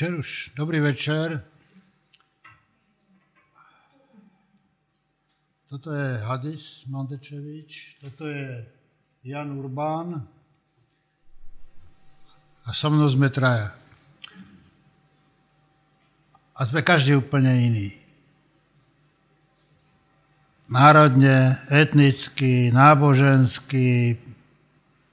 [0.00, 0.50] večer už.
[0.56, 1.44] Dobrý večer.
[5.68, 8.64] Toto je Hadis Mandečevič, toto je
[9.28, 10.24] Jan Urbán
[12.64, 13.76] a so mnou sme traja.
[16.56, 17.92] A sme každý úplne iný.
[20.72, 24.16] Národne, etnicky, nábožensky,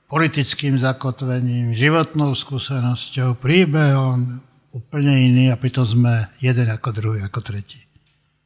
[0.08, 4.47] politickým zakotvením, životnou skúsenosťou, príbehom,
[4.78, 7.82] úplne iný a pritom sme jeden ako druhý, ako tretí.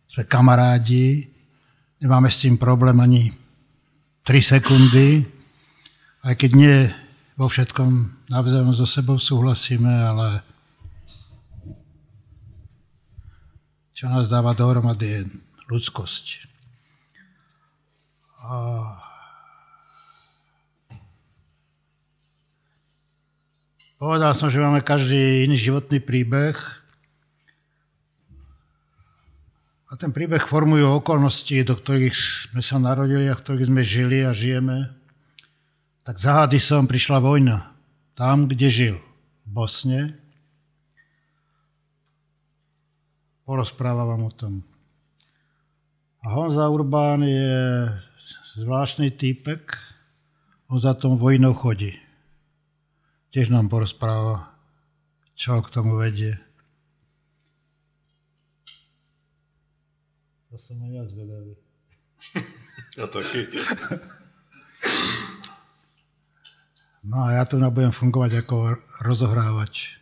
[0.07, 1.27] Sme kamarádi,
[1.99, 3.27] nemáme s tým problém ani
[4.23, 5.27] 3 sekundy,
[6.23, 6.77] aj keď nie
[7.35, 7.89] vo všetkom
[8.31, 10.39] navzájom so sebou súhlasíme, ale
[13.91, 15.21] čo nás dáva dohromady je
[15.67, 16.25] ľudskosť.
[18.41, 18.53] A
[24.01, 26.57] Povedal som, že máme každý iný životný príbeh.
[29.85, 32.17] A ten príbeh formujú okolnosti, do ktorých
[32.49, 34.89] sme sa narodili a v ktorých sme žili a žijeme.
[36.01, 37.77] Tak za som prišla vojna.
[38.17, 38.97] Tam, kde žil.
[39.45, 40.17] V Bosne.
[43.45, 44.53] Porozprávam vám o tom.
[46.25, 47.85] A Honza Urbán je
[48.57, 49.77] zvláštny týpek.
[50.73, 51.93] On za tom vojnou chodí
[53.31, 54.51] tiež nám porozpráva,
[55.33, 56.35] čo k tomu vedie.
[60.51, 61.53] To som aj ja zvedavý.
[62.99, 63.47] Ja taky.
[67.07, 68.75] No a ja tu nebudem fungovať ako
[69.07, 69.95] rozohrávač.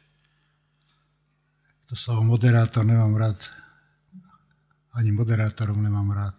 [1.85, 3.37] To slovo moderátor nemám rád.
[4.97, 6.37] Ani moderátorov nemám rád.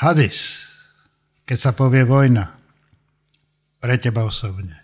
[0.00, 0.64] Hadis,
[1.44, 2.61] keď sa povie vojna,
[3.82, 4.74] pre teba osobně.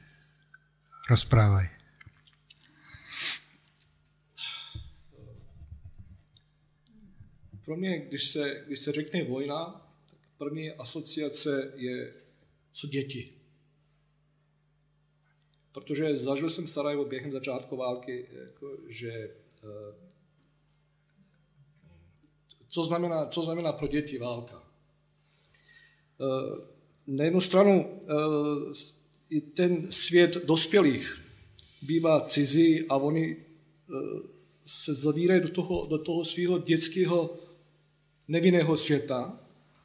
[1.10, 1.66] Rozprávaj.
[7.64, 12.14] Pro mě, když se, když se řekne vojna, tak první asociace je,
[12.72, 13.32] co děti.
[15.72, 19.94] Protože zažil jsem Sarajevo během začátku války, jako, že eh,
[22.68, 24.62] co znamená, co znamená pro děti válka.
[27.08, 28.14] Na jednu stranu eh,
[29.30, 31.24] i ten svět dospělých
[31.82, 33.94] bývá cizí a oni eh,
[34.66, 37.36] se zavírají do toho, do toho svého dětského
[38.28, 39.40] nevinného světa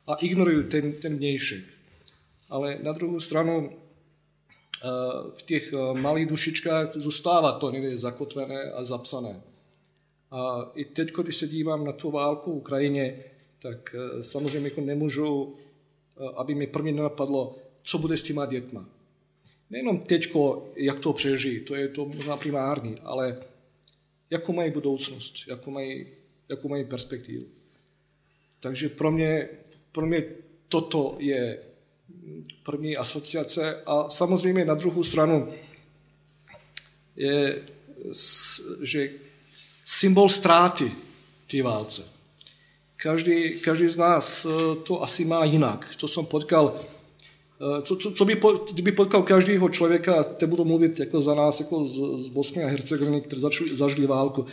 [0.08, 1.64] a ignorují ten, ten vnějšek.
[2.50, 4.88] Ale na druhou stranu eh,
[5.36, 9.42] v těch malých dušičkách zůstává to někde zakotvené a zapsané.
[10.32, 13.24] A i teď, když se dívám na tu válku v Ukrajině,
[13.62, 15.56] tak samozřejmě jako nemůžu
[16.36, 18.90] aby mi první nenapadlo, co bude s těma dětma.
[19.70, 23.38] Nejenom teďko, jak to přežijí, to je to možná primární, ale
[24.30, 26.08] jakou mají budoucnost, jakou mají,
[26.50, 27.46] jakou mají perspektivu.
[28.60, 29.50] Takže pro mě,
[29.92, 30.26] pro mě
[30.68, 31.60] toto je
[32.64, 35.48] první asociace a samozřejmě na druhou stranu
[37.16, 37.66] je,
[38.82, 39.10] že
[39.86, 40.92] symbol ztráty
[41.48, 42.10] té válce.
[43.04, 45.96] Každý, každý z nás eh, to asi má jinak.
[46.00, 48.42] To jsem potkal, eh, co, co, co by,
[48.74, 52.68] kdyby potkal každého člověka, te budu mluvit jako za nás, jako z, z Bosny a
[52.68, 54.46] Hercegoviny, které zašli, zažili válku.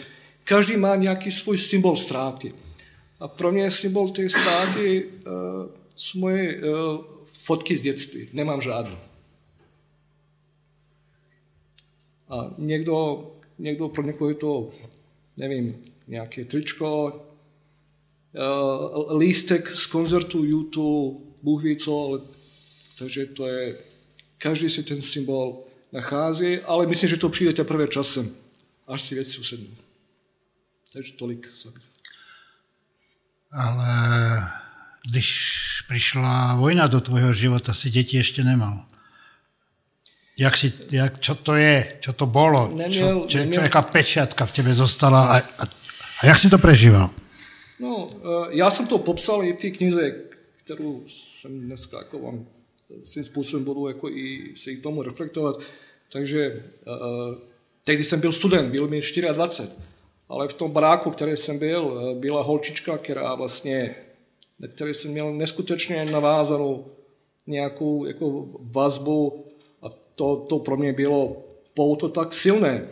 [0.44, 2.55] Každý má nějaký svůj symbol ztráty.
[3.21, 5.32] A pro mě symbol té ztráty uh,
[5.97, 8.29] jsou moje uh, fotky z dětství.
[8.32, 8.97] Nemám žádnou.
[12.29, 13.26] A někdo,
[13.58, 14.70] někdo pro někoho je to,
[15.37, 17.20] nevím, nějaké tričko,
[18.35, 22.21] uh, lístek z koncertu YouTube, Bůh ví co, ale,
[22.99, 23.77] takže to je,
[24.38, 28.31] každý si ten symbol nachází, ale myslím, že to přijde teprve časem,
[28.87, 29.75] až si věci usednou.
[30.93, 31.49] Takže tolik.
[33.53, 33.88] Ale
[35.11, 38.85] když přišla vojna do tvojho života, si děti ještě nemal.
[40.38, 43.55] Jak si, jak, čo to je, čo to bolo, neměl, čo, čo, neměl.
[43.55, 45.65] čo, jaká pečiatka v tebe zostala a, a,
[46.21, 47.11] a jak si to prežíval?
[47.81, 50.15] No, eh, já jsem to popsal i v té knize,
[50.56, 52.47] kterou jsem dneska jako vám
[53.05, 55.56] svým způsobem budu jako i se k tomu reflektovat.
[56.12, 56.91] Takže eh,
[57.85, 59.00] tehdy jsem byl student, byl mi
[59.32, 59.73] 24,
[60.29, 63.94] ale v tom baráku, který jsem byl, eh, byla holčička, která vlastně,
[64.59, 66.87] na které jsem měl neskutečně navázanou
[67.47, 69.44] nějakou jako vazbu
[69.83, 71.44] a to, to pro mě bylo
[71.75, 72.88] pouto tak silné,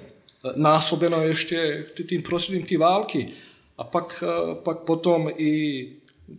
[0.57, 3.29] násobeno ještě tím prostředím té války.
[3.79, 5.93] A pak, eh, pak potom i,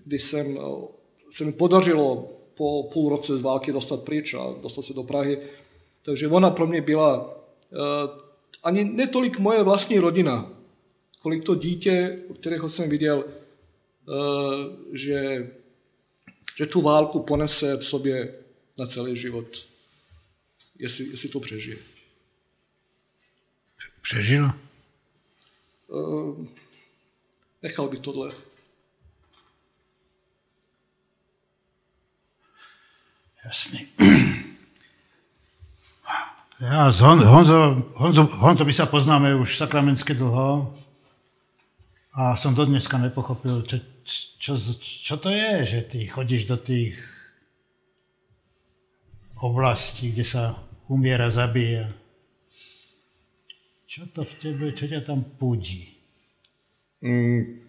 [0.06, 0.62] když jsem, eh,
[1.32, 5.40] se mi podařilo po půl roce z války dostat pryč a dostat se do Prahy,
[6.02, 7.30] takže ona pro mě byla uh,
[8.64, 10.52] ani netolik moje vlastní rodina,
[11.20, 14.12] kolik to dítě, kterého jsem viděl, eh,
[14.94, 15.50] že,
[16.58, 18.36] že tu válku ponese v sobě
[18.78, 19.66] na celý život,
[20.80, 21.78] jestli, jestli to přežije.
[24.02, 24.46] Přežil?
[24.46, 24.52] Eh,
[27.62, 28.32] nechal by tohle.
[33.46, 33.88] Jasný.
[36.62, 40.76] Já s Hon, Honzo, Honzo, Honzo, my sa poznáme už sakramensky dlho
[42.12, 47.00] a som do dneska nepochopil, čo, čo, čo to je, že ty chodíš do tých
[49.40, 50.44] oblastí, kde sa
[50.92, 51.88] umiera, zabíja.
[53.88, 55.99] Čo to v tebe, čo ťa tam púdí?
[57.02, 57.62] Mm,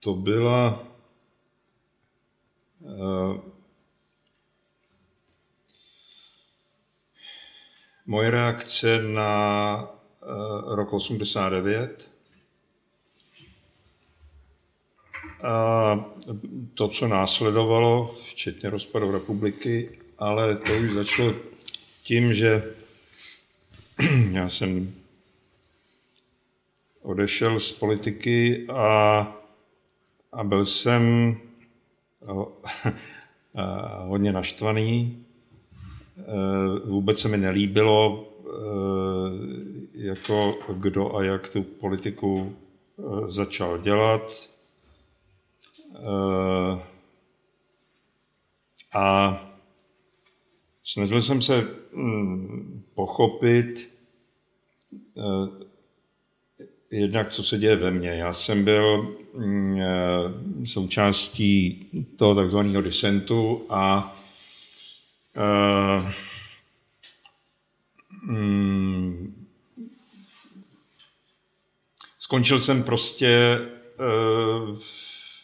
[0.00, 0.84] to byla
[2.80, 3.36] uh,
[8.06, 12.10] Moje reakce na uh, rok 89
[15.42, 16.04] a
[16.74, 21.34] to, co následovalo, včetně rozpadu republiky, ale to už začalo
[22.02, 22.74] tím, že
[24.32, 24.94] já jsem
[27.08, 29.20] odešel z politiky a,
[30.32, 31.36] a byl jsem
[34.08, 35.24] hodně naštvaný
[36.18, 38.58] Eh, vůbec se mi nelíbilo, eh,
[39.94, 42.56] jako kdo a jak tu politiku
[42.98, 44.48] eh, začal dělat.
[48.94, 49.38] A
[50.84, 53.98] snažil jsem se hm, pochopit
[56.90, 58.10] jednak, co se děje ve mně.
[58.10, 59.80] Já jsem byl hm,
[60.64, 61.86] součástí
[62.16, 64.14] toho takzvaného disentu a
[65.38, 66.12] Uh,
[68.22, 69.46] mm,
[72.18, 73.58] skončil jsem prostě
[73.98, 74.78] uh,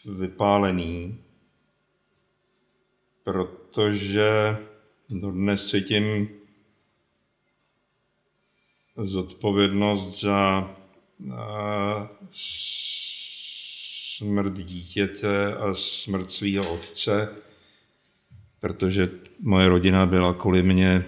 [0.05, 1.23] vypálený,
[3.23, 4.57] protože
[5.09, 6.29] dnes cítím
[8.95, 10.75] zodpovědnost za
[14.17, 17.35] smrt dítěte a smrt svého otce
[18.65, 19.09] protože
[19.39, 21.05] moje rodina byla kvůli mě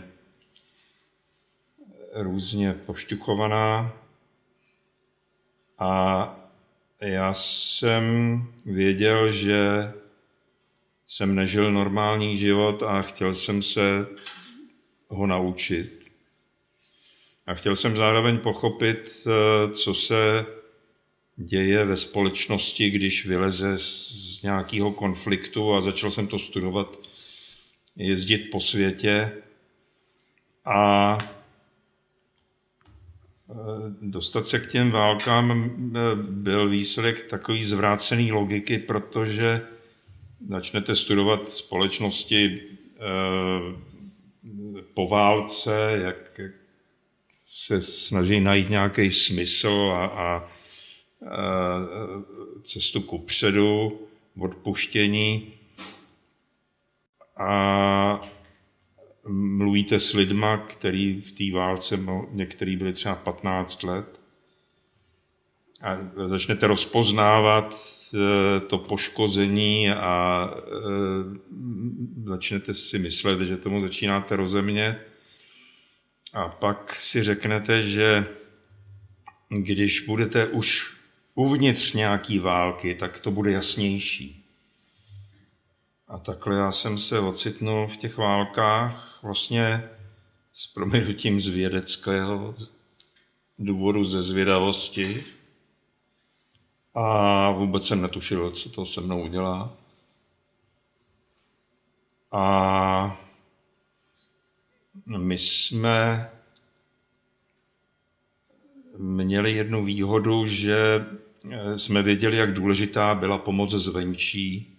[2.13, 3.93] různě pošťuchovaná
[5.79, 6.35] a
[7.01, 9.93] já jsem věděl, že
[11.07, 14.07] jsem nežil normální život a chtěl jsem se
[15.07, 15.96] ho naučit.
[17.47, 20.45] A chtěl jsem zároveň pochopit, eh, co se
[21.37, 26.97] děje ve společnosti, když vyleze z nějakého konfliktu a začal jsem to studovat
[27.95, 29.31] jezdit po světě.
[30.65, 31.17] A
[33.49, 33.53] e,
[34.01, 39.61] dostat se k těm válkám e, byl výsledek takový zvrácený logiky, protože
[40.49, 42.61] začnete studovat společnosti
[44.93, 46.39] po válce, jak
[47.65, 50.43] se snaží najít nějaký smysl a, a, a
[52.63, 53.99] cestu ku předu,
[54.39, 55.53] odpuštění
[57.37, 58.29] a
[59.27, 61.99] mluvíte s lidma, který v té válce,
[62.31, 64.19] některý byli třeba 15 let,
[65.81, 70.61] a začnete rozpoznávat e, to poškození a e,
[72.29, 74.99] začnete si myslet, že tomu začínáte rozemě.
[76.37, 78.27] A pak si řeknete, že
[79.49, 80.97] když budete už
[81.35, 84.45] uvnitř nějaký války, tak to bude jasnější.
[86.07, 89.89] A takhle já jsem se ocitnul v těch válkách vlastně
[90.53, 92.55] s proměnutím z vědeckého
[93.59, 95.23] důvodu ze zvědavosti
[96.93, 99.73] a vůbec jsem netušil, co to se mnou udělá.
[102.31, 103.26] A
[105.07, 106.29] my jsme
[108.97, 111.05] měli jednu výhodu, že
[111.75, 114.77] jsme věděli, jak důležitá byla pomoc zvenčí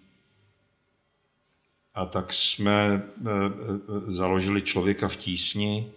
[1.94, 5.92] a tak jsme e, e, založili člověka v tísni,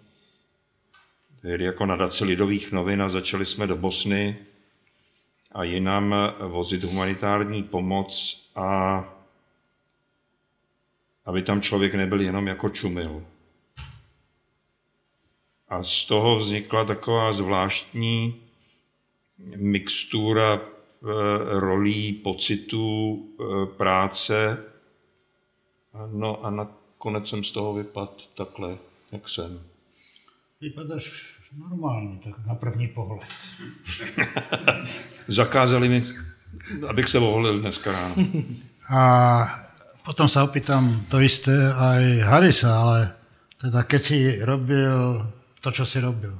[1.42, 4.38] tedy jako nadace lidových novin a začali jsme do Bosny
[5.52, 9.04] a jinam vozit humanitární pomoc a
[11.26, 13.26] aby tam člověk nebyl jenom jako čumil.
[15.72, 18.36] A z toho vznikla taková zvláštní
[19.56, 20.60] mixtura e,
[21.60, 23.24] rolí, pocitů,
[23.78, 24.58] práce,
[26.12, 28.78] No a nakonec jsem z toho vypadl takhle,
[29.12, 29.60] jak jsem.
[30.62, 33.28] Vypadáš Normálně, tak na první pohled.
[35.28, 36.06] Zakázali mi,
[36.88, 38.16] abych se oholil dneska ráno.
[38.88, 39.02] A
[40.08, 43.00] potom sa opýtam to isté aj Harisa, ale
[43.60, 45.28] teda keď si robil
[45.62, 46.34] to, čo si robil,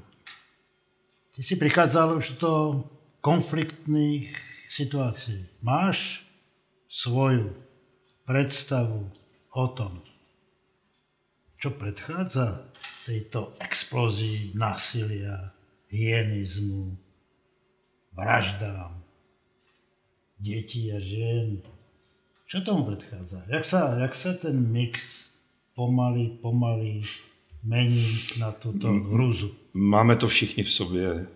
[1.38, 2.84] ty si prichádzal už do
[3.22, 4.34] konfliktných
[4.66, 5.62] situácií.
[5.62, 6.26] Máš
[6.90, 7.54] svoju
[8.26, 9.06] predstavu
[9.54, 10.02] o tom,
[11.62, 12.66] čo predchádza
[13.06, 15.54] tejto explózii násilia,
[15.94, 16.98] hyenizmu,
[18.18, 19.02] vraždám,
[20.42, 21.62] detí a žien.
[22.50, 23.46] Čo tomu predchádza?
[23.48, 25.30] Jak sa, jak sa ten mix
[25.78, 27.00] pomaly, pomaly
[27.64, 29.56] mení na tuto hruzu?
[29.74, 31.28] Máme to všichni v sobě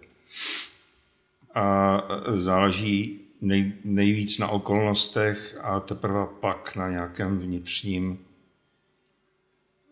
[1.56, 2.02] a
[2.36, 8.20] záleží nej, nejvíc na okolnostech a teprve pak na nějakém vnitřním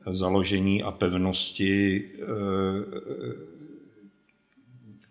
[0.05, 2.25] založení a pevnosti, eh,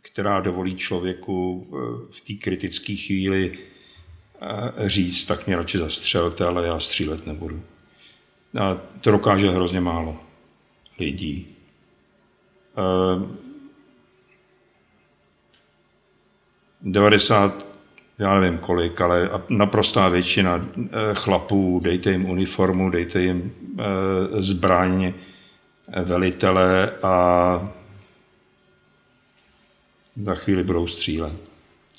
[0.03, 3.59] která dovolí člověku eh, v té kritické chvíli
[4.41, 7.63] eh, říct, tak mě radši zastřelte, ale já střílet nebudu.
[8.61, 10.32] A to dokáže hrozně málo
[11.05, 11.47] lidí.
[16.83, 17.67] 90,
[18.19, 23.83] já nevím kolik, ale naprostá většina eh, chlapů, dejte jim uniformu, dejte jim eh,
[24.43, 25.13] zbraň,
[26.05, 27.73] velitele a
[30.17, 31.51] za chvíli budou střílet.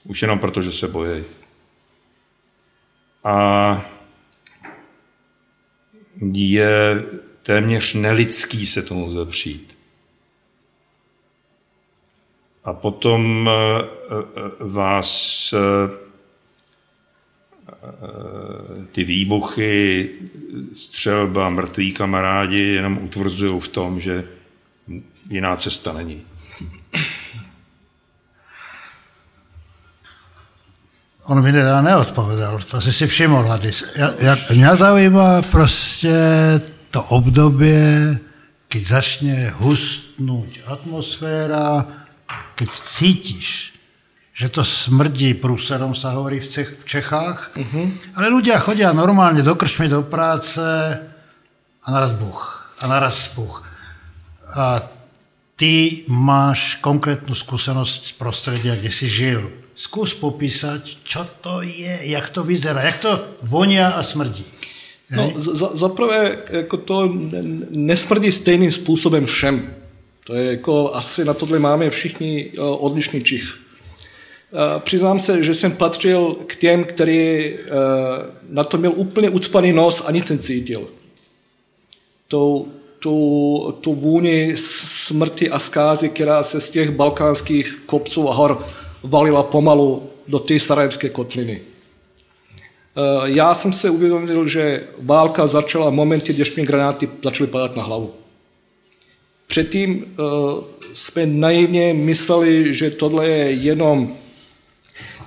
[0.05, 1.23] Už jenom proto, že se bojí.
[3.23, 3.85] A
[6.35, 7.03] je
[7.43, 9.77] téměř nelidský se tomu zapřít.
[12.63, 14.23] A potom eh, eh,
[14.59, 16.03] vás eh,
[18.91, 20.09] ty výbuchy,
[20.73, 24.27] střelba, mrtví kamarádi jenom utvrzují v tom, že
[25.29, 26.25] jiná cesta není.
[31.27, 33.95] On mi nedá neodpovedal, to si si všiml, Hadis.
[33.95, 36.11] Ja, ja, mňa zaujíma prostě
[36.93, 38.13] to obdobie,
[38.69, 41.89] keď začne hustnúť atmosféra,
[42.53, 43.73] keď cítiš,
[44.33, 47.85] že to smrdí prúserom, sa hovorí v, Čech, v Čechách, uh-huh.
[48.17, 50.61] ale ľudia chodia normálne do krčmy, do práce
[51.81, 52.65] a naraz buch.
[52.81, 53.61] A naraz buch.
[54.57, 54.81] A
[55.57, 59.49] ty máš konkrétnu skúsenosť z prostredia, kde si žil.
[59.73, 64.45] Skús popísať, čo to je, jak to vyzerá, jak to vonia a smrdí.
[65.15, 67.13] No, za, za prvé, jako to
[67.69, 69.73] nesmrdí stejným způsobem všem.
[70.25, 73.59] To je jako, asi na tohle máme všichni eh, odlišný čich.
[74.53, 77.69] Eh, přiznám se, že jsem patřil k těm, který eh,
[78.49, 80.87] na to měl úplně ucpaný nos a nic necítil.
[82.27, 82.67] Tu,
[82.99, 88.65] tu, tu vůni smrti a zkázy, která se z těch balkánských kopců a hor
[89.03, 91.61] valila pomalu do té sarajevské kotliny.
[93.25, 97.83] Já jsem se uvědomil, že válka začala v momentě, když mi granáty začaly padat na
[97.83, 98.13] hlavu.
[99.47, 104.13] Předtím uh, jsme naivně mysleli, že tohle je jenom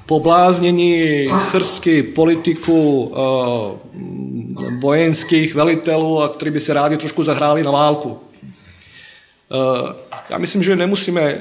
[0.06, 3.18] pobláznění chrstky politiků, uh,
[4.80, 8.18] vojenských velitelů, a kteří by se rádi trošku zahráli na válku.
[10.30, 11.38] Já myslím, že nemusíme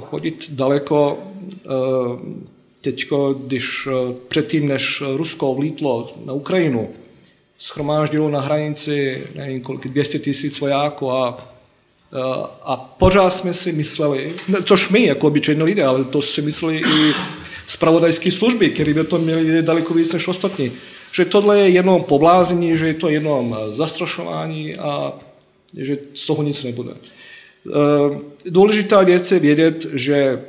[0.00, 1.18] chodit daleko.
[2.80, 3.92] Teďko, když uh,
[4.28, 6.90] předtím, než Rusko vlítlo na Ukrajinu,
[7.58, 11.56] schromáždilo na hranici nevím, kolik, 200 tisíc vojáků a
[12.12, 14.32] Eh, a pořád jsme si mysleli,
[14.64, 17.12] což my jako obyčejní lidé, ale to si mysleli i
[17.66, 20.72] spravodajské služby, které by to měli daleko víc než ostatní,
[21.12, 25.12] že tohle je jenom poblázení, že je to jenom zastrašování a
[25.76, 26.90] že z toho nic nebude.
[26.92, 30.40] Eh, důležitá věc je vědět, že eh,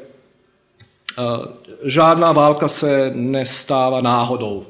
[1.84, 4.66] žádná válka se nestává náhodou.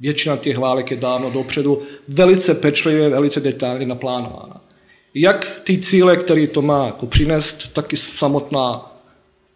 [0.00, 4.60] Většina těch válek je dávno dopředu velice pečlivě, velice detailně naplánována
[5.14, 8.96] jak ty cíle, které to má jako přinést, tak i samotná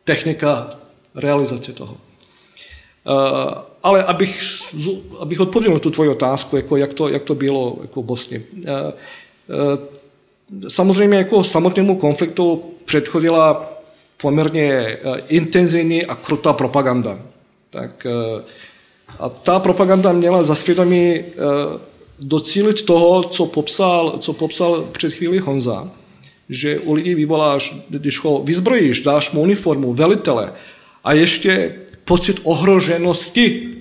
[0.05, 0.71] technika
[1.15, 1.97] realizace toho.
[3.07, 4.43] Uh, ale abych,
[5.19, 8.43] abych odpověděl na tu tvoji otázku, jako jak, to, jak to bylo jako v Bosně.
[8.55, 8.69] Uh,
[10.69, 13.74] samozřejmě jako samotnému konfliktu předchodila
[14.25, 14.97] poměrně
[15.29, 17.19] intenzivní a krutá propaganda.
[17.71, 18.07] Tak,
[19.21, 21.25] a ta propaganda měla za svědomí
[22.21, 25.91] docílit toho, co popsal, co popsal před chvíli Honza,
[26.49, 30.53] že u lidí vyvoláš, když ho vyzbrojíš, dáš mu uniformu, velitele
[31.05, 33.77] a ještě pocit ohroženosti.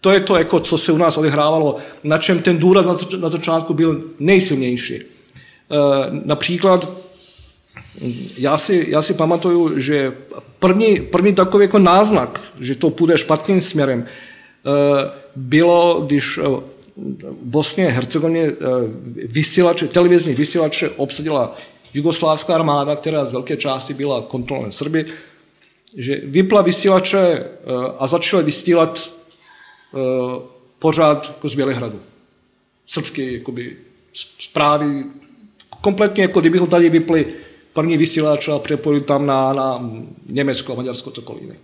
[0.00, 2.86] To je to, jako, co se u nás odehrávalo, na čem ten důraz
[3.20, 4.94] na začátku byl nejsilnější.
[4.94, 5.04] E,
[6.24, 7.04] například
[8.38, 10.12] já si, já si pamatuju, že
[10.58, 14.06] první, první takový jako náznak, že to půjde špatným směrem,
[15.36, 16.62] bylo, když v
[17.42, 18.52] Bosně a Hercegovině
[19.26, 21.56] vysílače, televizní vysílače obsadila
[21.94, 25.06] jugoslávská armáda, která z velké části byla kontrolná Srby,
[25.96, 27.44] že vypla vysílače
[27.98, 29.10] a začala vysílat
[30.78, 32.00] pořád jako z Bělehradu.
[32.86, 33.40] Srbské
[34.40, 35.04] zprávy,
[35.80, 37.26] kompletně jako kdyby ho tady vypli
[37.74, 39.90] první vysílač a přepojili tam na, na
[40.28, 41.56] Německo, Maďarsko, cokoliv jiné.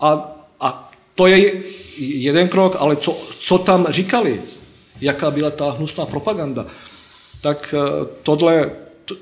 [0.00, 1.52] A, a to je
[1.98, 4.42] jeden krok, ale co, co tam říkali,
[5.00, 6.66] jaká byla ta hnusná propaganda,
[7.42, 8.70] tak eh, tohle,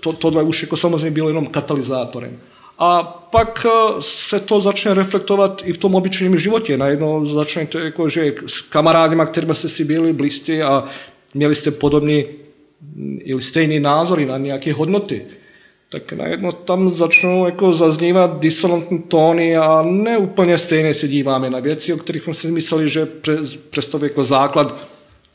[0.00, 2.38] to, tohle už jako samozřejmě bylo jenom katalyzátorem.
[2.78, 6.76] A pak eh, se to začne reflektovat i v tom obyčejném životě.
[6.76, 10.85] Najednou začne to jako, že s kamarádima, kterými jste si byli blízcí a
[11.35, 12.25] měli jste podobný
[13.38, 15.26] stejný názory na nějaké hodnoty,
[15.88, 21.93] tak najednou tam začnou jako zaznívat disonantní tóny a neúplně stejně se díváme na věci,
[21.93, 23.09] o kterých jsme si mysleli, že
[23.71, 24.88] představují jako základ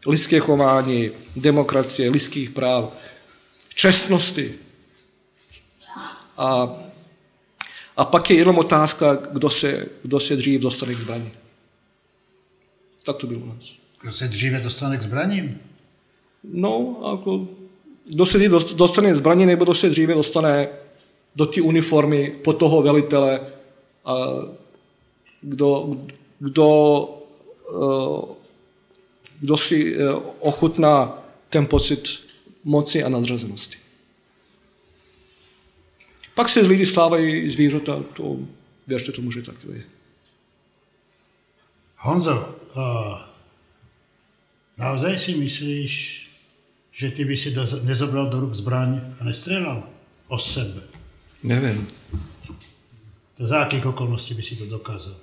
[0.07, 2.93] lidské chování, demokracie, lidských práv,
[3.75, 4.53] čestnosti.
[6.37, 6.69] A,
[7.97, 11.31] a pak je jenom otázka, kdo se, kdo se dřív dostane k zbraní.
[13.03, 13.73] Tak to bylo u nás.
[14.01, 15.59] Kdo se dříve dostane k zbraním?
[16.43, 17.47] No, jako,
[18.11, 18.39] kdo se
[18.75, 20.69] dostane zbraní, nebo kdo se dříve dostane
[21.35, 23.41] do té uniformy po toho velitele
[24.05, 24.15] a
[25.41, 25.97] kdo,
[26.39, 26.69] kdo,
[27.69, 28.35] eh,
[29.39, 32.19] kdo si eh, ochutná ten pocit
[32.63, 33.77] moci a nadřazenosti.
[36.35, 38.37] Pak se z lidí stávají zvířata, to
[38.87, 39.83] věřte tomu, že tak to je.
[41.97, 43.19] Honzo, uh,
[44.77, 46.23] naozaj si myslíš,
[47.01, 49.89] že ty by si do, nezobral do ruk zbraň a nestřelal
[50.27, 50.81] o sebe?
[51.43, 51.87] Nevím.
[53.37, 55.15] To za jakých okolností by si to dokázal?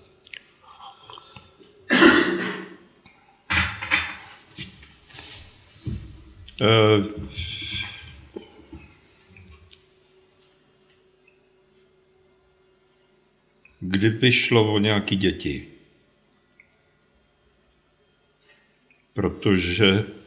[6.60, 7.06] Uh,
[13.80, 15.68] kdyby šlo o nějaké děti,
[19.12, 20.17] protože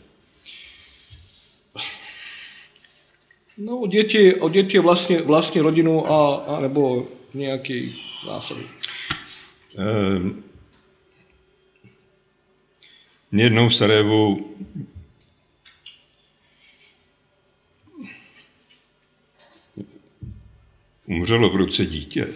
[3.65, 8.61] No, o děti, o děti vlastně, vlastně rodinu a, a nebo nějaký zásady.
[10.17, 10.43] Um,
[13.31, 14.55] mě jednou v Sarajevu
[21.05, 22.27] umřelo v ruce dítě.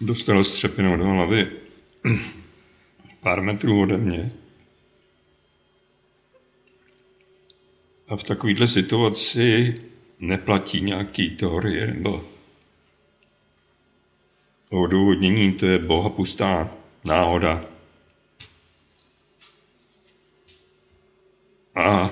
[0.00, 1.50] Dostal střepinu do hlavy
[3.22, 4.32] pár metrů ode mě.
[8.08, 9.80] A v takovéhle situaci
[10.18, 12.24] neplatí nějaký teorie nebo
[14.70, 16.70] odůvodnění, to je boha pustá
[17.04, 17.64] náhoda.
[21.74, 22.10] A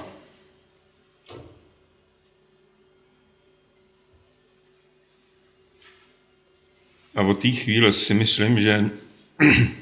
[7.14, 8.90] a od té chvíle si myslím, že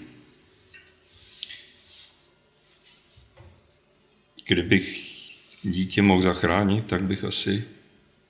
[4.49, 5.09] kdybych
[5.63, 7.65] dítě mohl zachránit, tak bych asi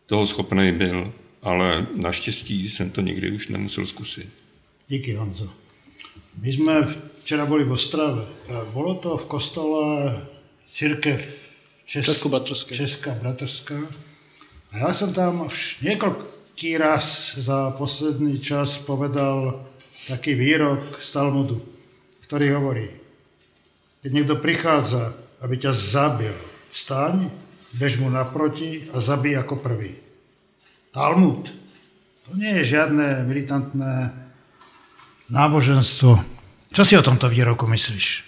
[0.06, 4.28] toho schopný byl, ale naštěstí jsem to nikdy už nemusel zkusit.
[4.88, 5.50] Díky, Honzo.
[6.42, 6.88] My jsme
[7.20, 8.26] včera byli v Ostrave.
[8.72, 10.16] Bylo to v kostole
[10.66, 11.48] církev
[11.84, 12.04] Čes...
[12.04, 12.74] Česko-bratrská.
[12.74, 13.74] Česká bratrská.
[14.70, 19.66] A já jsem tam už několiký raz za poslední čas povedal
[20.08, 21.66] taký výrok z Talmudu,
[22.20, 22.88] který hovorí,
[24.02, 24.96] keď někdo přichází
[25.40, 26.34] aby ťa zabil.
[26.70, 27.30] Vstaň,
[27.78, 29.94] bež mu naproti a zabij jako prvý.
[30.92, 31.54] Talmud.
[32.28, 34.12] To nie je žiadne militantné
[35.32, 36.20] náboženstvo.
[36.68, 38.24] Čo si o tomto výroku myslíš,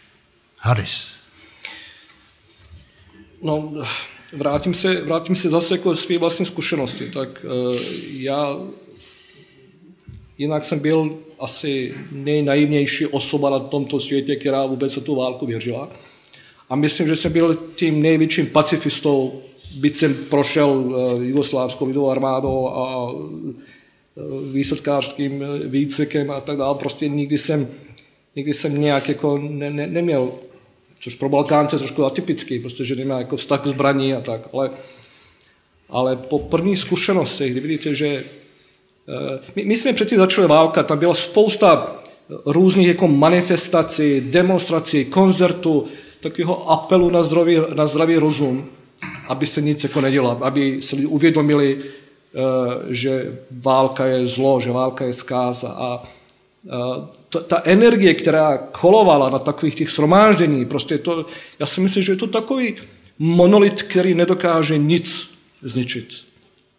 [0.65, 1.21] Haris?
[3.43, 3.73] No,
[4.33, 7.11] vrátím se, vrátím se zase jako své vlastní zkušenosti.
[7.11, 7.77] Tak uh,
[8.13, 8.57] já
[10.39, 15.89] jinak jsem byl asi nejnaivnější osoba na tomto světě, která vůbec se tu válku věřila.
[16.71, 19.43] A myslím, že jsem byl tím největším pacifistou,
[19.81, 23.23] byť jsem prošel uh, jugoslávskou lidovou armádou a uh,
[24.53, 26.79] výsadkářským výcekem a tak dále.
[26.79, 27.69] Prostě nikdy jsem,
[28.37, 30.33] nikdy jsem nějak jako ne, ne, neměl,
[31.01, 34.71] což pro Balkánce je trošku atypický, že nemá jako vztah k zbraní a tak, ale,
[35.89, 38.25] ale po první zkušenosti, kdy vidíte, že
[39.57, 41.97] my, my jsme předtím začali válka, tam byla spousta
[42.47, 45.87] různých jako manifestací, demonstrací, koncertů,
[46.21, 48.67] takového apelu na zdravý, na zdravý rozum,
[49.29, 52.39] aby se nic jako nedělalo, aby se lidi uvědomili, eh,
[52.89, 56.03] že válka je zlo, že válka je zkáza a
[57.29, 61.27] ta, ta energie, která kolovala na takových těch shromáždění, prostě to,
[61.59, 62.77] já si myslím, že je to takový
[63.19, 65.31] monolit, který nedokáže nic
[65.63, 66.25] zničit.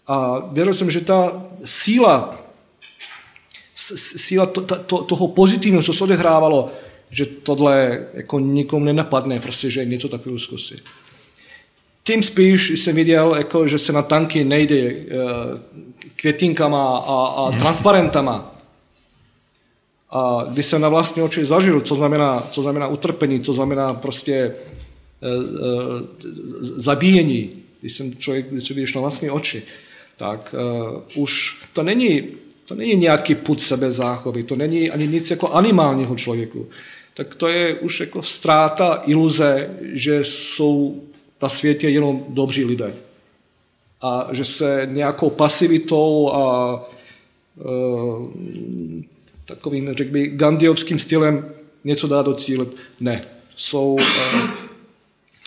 [0.08, 2.42] A věřil jsem, že ta síla,
[3.76, 6.72] síla to, to, toho pozitivního, co se odehrávalo,
[7.12, 10.76] že tohle jako nikomu nenapadne, prostě, že něco takového zkusí.
[12.04, 15.00] Tím spíš jsem viděl, jako, že se na tanky nejde uh,
[16.16, 18.56] květinkama a, a transparentama.
[20.10, 24.56] A když jsem na vlastní oči zažil, co znamená, co znamená utrpení, co znamená prostě
[25.22, 26.08] uh, uh,
[26.62, 29.64] zabíjení, když jsem člověk, když se vidíš na vlastní oči,
[30.18, 30.56] tak
[31.14, 32.24] uh, už to není,
[32.66, 36.70] to není nějaký put sebezáchovy, to není ani nic jako animálního člověku.
[37.14, 41.04] Tak to je už jako ztráta iluze, že jsou
[41.42, 42.94] na světě jenom dobří lidé.
[44.02, 46.76] A že se nějakou pasivitou a
[47.56, 48.28] uh,
[49.46, 52.66] takovým, řekl bych, gandiovským stylem něco dá do cíle.
[53.00, 53.26] Ne.
[53.56, 54.50] Jsou, uh,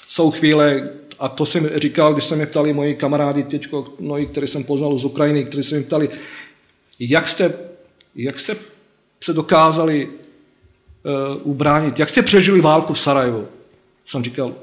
[0.09, 4.47] jsou chvíle, a to jsem říkal, když se mě ptali moji kamarádi, teďko, mnohí, které
[4.47, 6.09] jsem poznal z Ukrajiny, kteří se mě ptali,
[6.99, 7.55] jak jste,
[8.15, 8.57] jak jste
[9.21, 10.09] se dokázali
[11.43, 13.49] ubránit, jak jste přežili válku v Sarajevu.
[14.07, 14.55] Jsem říkal,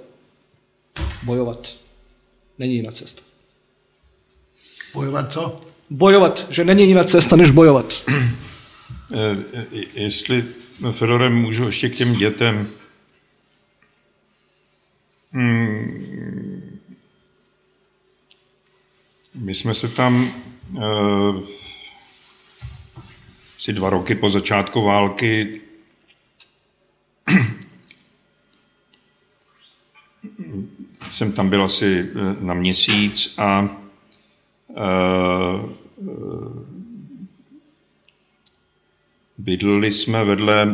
[1.24, 1.76] bojovat.
[2.58, 3.22] Není jiná cesta.
[4.94, 5.62] Bojovat co?
[5.90, 8.04] Bojovat, že není jiná cesta, než bojovat.
[9.14, 9.38] Eh,
[9.94, 10.46] jestli,
[10.92, 12.68] Fedore, můžu ještě k těm dětem.
[15.32, 16.80] Hmm.
[19.36, 20.34] My jsme se tam
[20.74, 21.44] uh,
[23.58, 25.62] asi dva roky po začátku války
[31.10, 32.06] jsem tam byl asi eh,
[32.40, 33.78] na měsíc a
[34.68, 35.72] uh,
[39.38, 40.72] bydleli jsme vedle uh,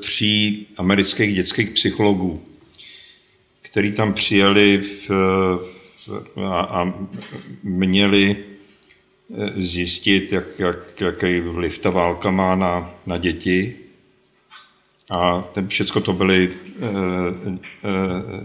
[0.00, 2.42] tří amerických dětských psychologů
[3.74, 5.10] který tam přijeli v,
[6.36, 6.94] a, a
[7.62, 13.76] měli eh, zjistit, jak, jak, jaký vliv ta válka má na, na děti.
[15.14, 16.90] A všechno to byli e, e,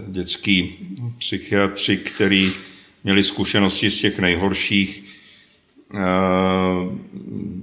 [0.08, 0.78] dětský
[1.18, 2.52] psychiatři, kteří
[3.04, 5.04] měli zkušenosti z těch nejhorších
[5.94, 6.00] e,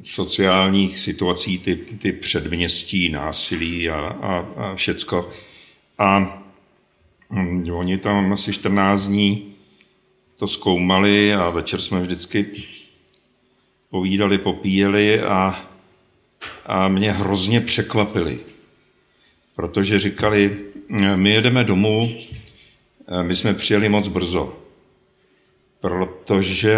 [0.02, 5.30] sociálních situací, ty, ty předměstí, násilí a, a, a všecko.
[5.98, 6.38] A
[7.30, 9.54] Hm, oni tam asi 14 dní
[10.36, 12.46] to zkoumali a večer jsme vždycky
[13.90, 15.70] povídali, popíjeli a,
[16.66, 18.40] a mě hrozně překvapili.
[19.58, 20.58] Protože říkali,
[21.16, 22.10] my jedeme domů,
[23.22, 24.58] my jsme přijeli moc brzo,
[25.80, 26.76] protože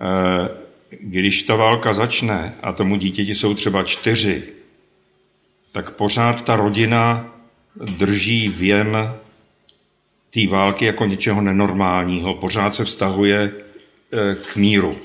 [0.00, 0.48] eh,
[0.90, 4.42] když ta válka začne a tomu dítěti jsou třeba čtyři,
[5.72, 7.34] tak pořád ta rodina
[7.76, 8.96] drží věm
[10.30, 14.96] té války jako něčeho nenormálního, pořád se vztahuje eh, k míru.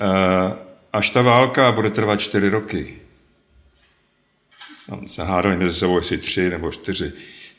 [0.00, 0.56] Eh,
[0.92, 3.01] až ta válka bude trvat čtyři roky,
[4.96, 7.12] tam se hádali mezi sebou jestli tři nebo čtyři,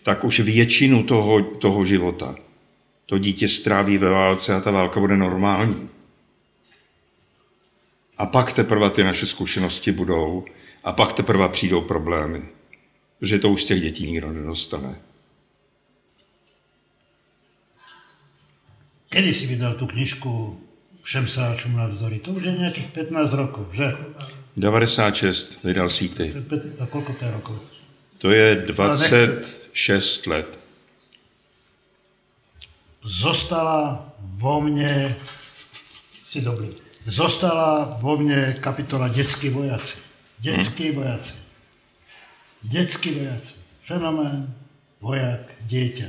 [0.04, 2.36] tak už většinu toho, toho života
[3.06, 5.90] to dítě stráví ve válce a ta válka bude normální.
[8.18, 10.46] A pak teprve ty naše zkušenosti budou
[10.84, 12.42] a pak teprve přijdou problémy
[13.24, 14.96] protože to už z těch dětí nikdo nedostane.
[19.10, 20.62] Kedy si vydal tu knižku
[21.04, 22.20] Všem sráčům na vzory?
[22.20, 23.98] To už je nějakých 15 rokov, že?
[24.58, 26.34] 96 vydal síty.
[26.80, 27.60] A kolko to je rokov?
[28.18, 30.60] To je 26 let.
[33.04, 35.12] Zostala vo mne,
[36.24, 36.72] si dobrý,
[37.04, 40.00] zostala vo mne kapitola Dětský vojaci.
[40.40, 40.96] Dětský hmm.
[40.96, 41.34] vojaci.
[42.64, 43.54] Dětský vojaci.
[43.84, 44.56] Fenomén,
[45.02, 46.08] voják, dieťa.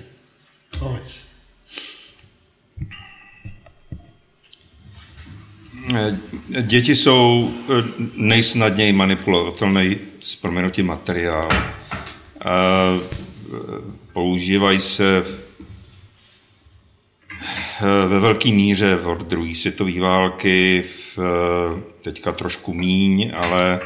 [0.78, 1.23] Povedz.
[6.62, 7.85] Děti jsou eh,
[8.16, 11.49] nejsnadněji manipulovatelný s proměnutím materiál.
[11.53, 11.61] Eh,
[14.12, 15.25] používají se
[17.81, 20.85] eh, ve velké míře od druhé světové války,
[22.01, 23.81] teďka trošku míň, ale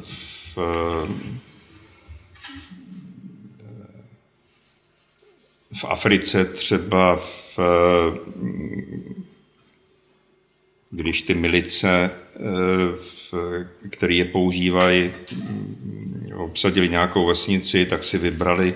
[0.00, 0.58] v v,
[5.74, 7.58] v Africe třeba, v,
[10.94, 12.10] když ty milice,
[12.96, 13.34] v,
[13.90, 15.10] které je používají
[16.36, 18.74] obsadili nějakou vesnici, tak si vybrali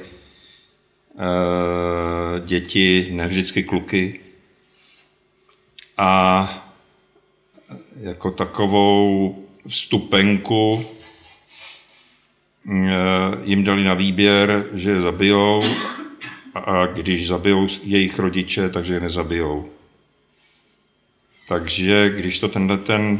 [2.44, 4.20] děti, ne vždycky kluky,
[5.96, 6.72] a
[8.00, 9.36] jako takovou
[9.68, 10.86] vstupenku
[13.44, 15.62] jim dali na výběr, že je zabijou
[16.54, 19.75] a když zabijou jejich rodiče, takže je nezabijou.
[21.48, 23.18] Takže když to tenhle ten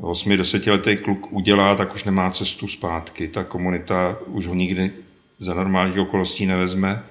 [0.00, 3.28] 8-10letý kluk udělá, tak už nemá cestu zpátky.
[3.28, 4.92] Ta komunita už ho nikdy
[5.38, 7.02] za normálních okolností nevezme.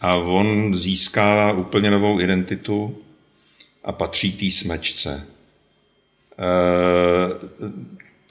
[0.00, 2.98] A on získá úplně novou identitu
[3.84, 5.26] a patří té smečce.
[6.38, 6.44] E,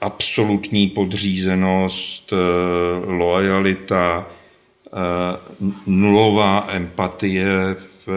[0.00, 2.36] absolutní podřízenost, e,
[3.06, 4.26] lojalita,
[4.86, 4.90] e,
[5.86, 8.08] nulová empatie, v,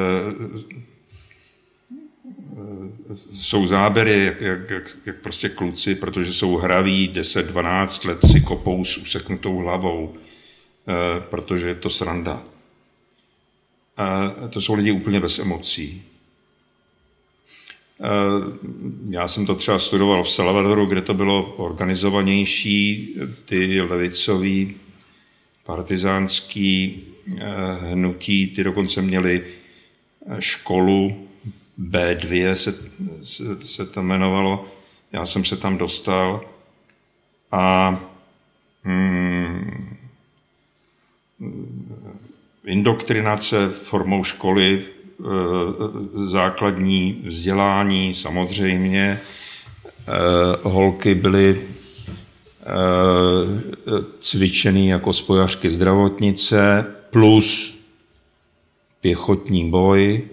[3.31, 8.85] jsou záběry, jak, jak, jak, jak prostě kluci, protože jsou hraví 10-12 let, si kopou
[8.85, 12.43] s useknutou hlavou, eh, protože je to sranda.
[13.97, 16.03] A to jsou lidi úplně bez emocí.
[18.01, 18.05] Eh,
[19.09, 24.75] já jsem to třeba studoval v Salvadoru, kde to bylo organizovanější, ty levicový
[25.65, 27.03] partizánský
[27.37, 27.43] eh,
[27.81, 29.43] hnutí, ty dokonce měli
[30.39, 31.26] školu
[31.79, 32.75] B2 se,
[33.21, 34.65] se, se to jmenovalo.
[35.11, 36.41] Já jsem se tam dostal
[37.51, 37.93] a
[38.83, 39.97] hmm,
[42.65, 45.23] indoktrinace formou školy, eh,
[46.25, 50.11] základní vzdělání samozřejmě, eh,
[50.63, 51.61] holky byly
[54.19, 57.77] cvičený jako spojařky zdravotnice plus
[59.01, 60.27] pěchotní boj,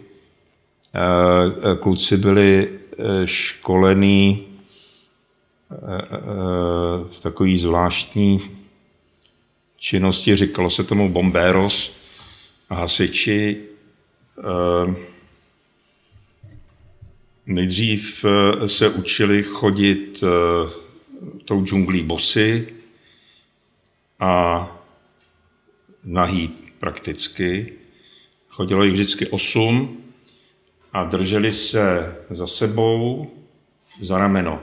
[1.80, 4.46] kluci byli eh, školení
[5.70, 5.76] eh,
[7.08, 8.40] v takový zvláštní
[9.76, 11.96] činnosti, říkalo se tomu bombéros
[12.68, 13.60] a hasiči.
[17.46, 18.24] Nejdřív
[18.66, 20.24] se učili chodit
[21.44, 22.68] tou džunglí bosy
[24.20, 24.66] a
[26.04, 27.72] nahý prakticky.
[28.48, 30.03] Chodilo jich vždycky osm
[30.94, 33.30] a drželi se za sebou
[34.00, 34.62] za rameno.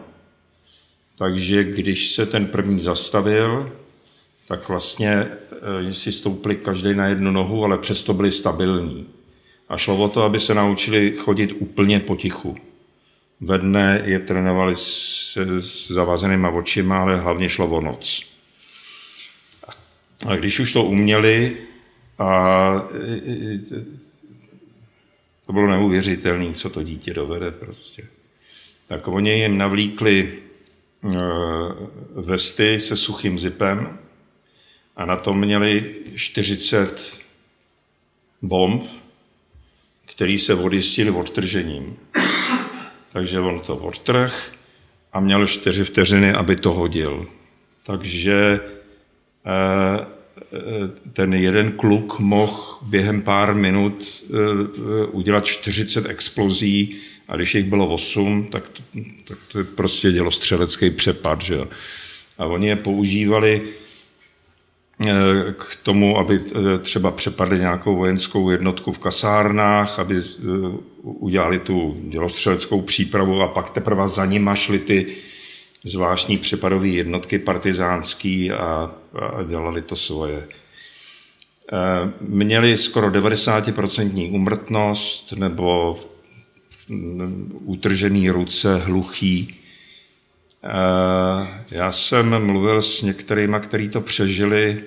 [1.18, 3.72] Takže když se ten první zastavil,
[4.48, 9.08] tak vlastně eh, si stoupli každý na jednu nohu, ale přesto byli stabilní.
[9.70, 12.58] A šlo o to, aby se naučili chodit úplně potichu.
[13.42, 18.32] Ve dne je trénovali s, s zavazenýma očima, ale hlavně šlo o noc.
[20.26, 21.58] A když už to uměli,
[22.20, 22.84] a
[25.52, 28.08] to bylo neuvěřitelné, co to dítě dovede prostě.
[28.88, 30.40] Tak oni jim navlíkli
[31.04, 31.10] eh,
[32.16, 34.00] vesty se suchým zipem
[34.96, 37.20] a na tom měli 40
[38.42, 38.84] bomb,
[40.06, 41.98] který se odjistili odtržením.
[43.12, 44.54] Takže on to odtrh
[45.14, 47.28] a měl 4 vteřiny, aby to hodil.
[47.84, 48.60] Takže
[49.46, 50.06] eh,
[51.14, 56.96] ten jeden kluk mohl během pár minut eh, udělat 40 explozí
[57.28, 58.82] a když jich bylo 8, tak to,
[59.28, 61.42] tak to je prostě dělostřelecký přepad.
[61.42, 61.60] Že?
[62.38, 63.62] A oni je používali
[65.02, 65.06] eh,
[65.58, 70.22] k tomu, aby eh, třeba přepadli nějakou vojenskou jednotku v kasárnách, aby
[71.04, 75.06] udělali tu dělostřeleckou přípravu a pak teprve za nima šli ty
[75.84, 80.38] zvláštní přepadové jednotky partizánský a, a dělali to svoje.
[80.38, 80.48] E,
[82.22, 86.00] měli skoro 90% umrtnost nebo
[87.50, 89.56] utržený ruce, hluchý.
[90.64, 90.70] E,
[91.72, 94.84] já jsem mluvil s některými, kteří to přežili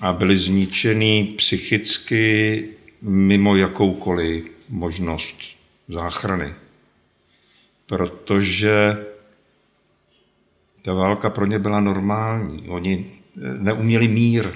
[0.00, 2.68] a byli zničený psychicky
[3.02, 5.36] mimo jakoukoliv možnost
[5.88, 6.54] záchrany.
[7.86, 8.96] Protože
[10.82, 12.68] ta válka pro ně byla normální.
[12.68, 14.48] Oni eh, neuměli mír.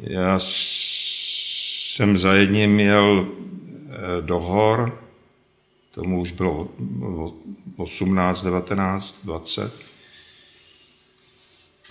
[0.00, 5.02] Já jsem za jedním měl eh, do hor,
[5.94, 6.68] tomu už bylo
[7.76, 9.80] 18, 19, 20.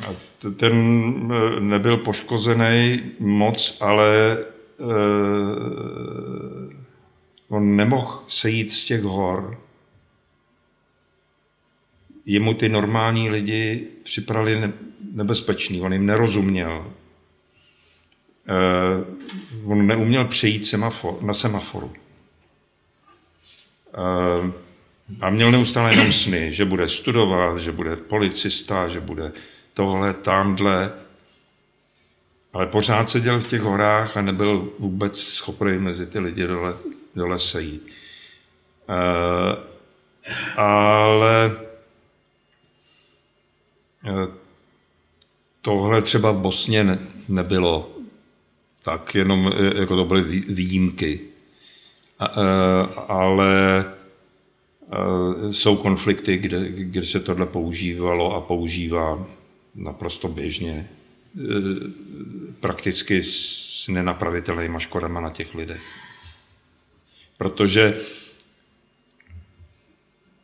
[0.08, 0.16] A
[0.56, 4.38] ten eh, nebyl poškozený moc, ale
[7.50, 9.67] on nemohl sejít z těch hor,
[12.28, 14.74] jemu ty normální lidi připravili
[15.12, 16.94] nebezpečný, on jim nerozuměl.
[19.64, 21.94] Uh, on neuměl přejít semafor, na semaforu.
[23.98, 24.52] Uh,
[25.22, 29.32] A měl neustále jenom sny, že bude studovat, že bude policista, že bude
[29.74, 30.92] tohle, tamhle.
[32.54, 36.74] Ale pořád seděl v těch horách a nebyl vůbec schopný mezi ty lidi dole,
[37.16, 37.88] dole sejít.
[38.90, 39.56] Uh,
[40.58, 41.67] ale
[45.62, 47.92] tohle třeba v Bosně ne, nebylo.
[48.84, 51.20] Tak jenom jako to byly výjimky.
[52.22, 53.86] Uh, ale
[55.52, 59.28] jsou konflikty, kde, kde se tohle používalo a používá
[59.76, 60.90] naprosto běžně,
[62.60, 65.82] prakticky s nenapravitelnýma škodama na těch lidech.
[67.38, 67.98] Protože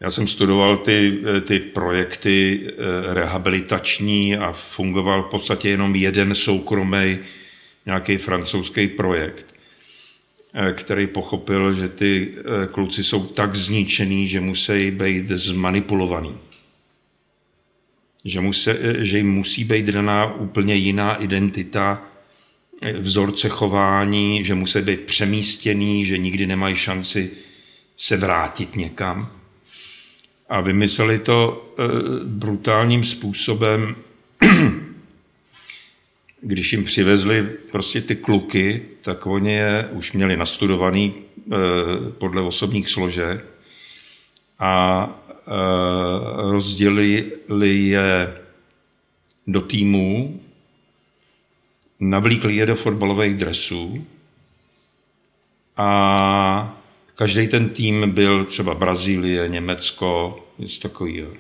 [0.04, 7.18] já jsem studoval ty, ty projekty e, rehabilitační a fungoval v podstatě jenom jeden soukromý
[7.86, 9.54] nějaký francouzský projekt.
[10.56, 16.38] Eh, který pochopil, že ty eh, kluci jsou tak zničený, že musí být zmanipulovaný.
[18.26, 22.06] Že, musí, eh, že jim musí být daná úplně jiná identita,
[23.00, 27.32] vzorce chování, že musí být přemístěný, že nikdy nemají šanci
[27.98, 29.43] se vrátit někam.
[30.50, 31.70] A vymysleli to
[32.24, 33.96] brutálním způsobem
[36.44, 41.56] když jim přivezli prostě ty kluky, tak oni je už měli nastudovaný eh,
[42.18, 43.46] podle osobních složek
[44.60, 45.52] a eh,
[46.52, 47.34] rozdělili
[47.88, 48.38] je
[49.48, 50.42] do týmů,
[52.00, 54.08] navlíkli je do fotbalových dresů
[55.78, 56.73] a
[57.16, 61.32] každý ten tým byl třeba Brazílie, Německo, něco takového.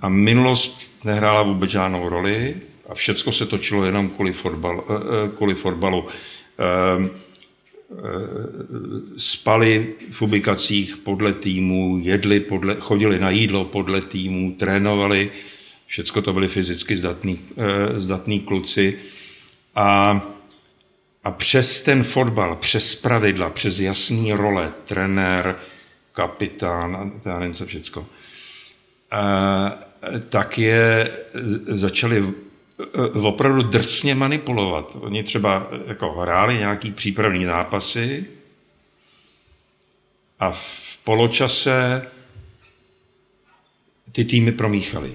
[0.00, 2.56] A minulost nehrála vůbec žádnou roli,
[2.88, 6.04] a všecko se točilo jenom kvůli, fotbal, eh, eh, kvůli fotbalu.
[6.58, 7.94] Ehm, eh,
[9.16, 15.30] spali v ubikacích podle týmu, jedli podle, chodili na jídlo podle týmu, trénovali,
[15.86, 17.38] všecko to byli fyzicky zdatní,
[17.96, 18.98] zdatní kluci.
[19.74, 20.22] A,
[21.28, 25.56] a přes ten fotbal, přes pravidla, přes jasný role, trenér,
[26.12, 28.06] kapitán, já nevím co všecko,
[30.28, 31.10] tak je
[31.66, 32.34] začali
[32.80, 34.96] Eh, opravdu drsně manipulovat.
[35.00, 38.26] Oni třeba jako hráli nějaký přípravný zápasy
[40.40, 42.06] a v poločase
[44.12, 45.14] ty týmy promíchali.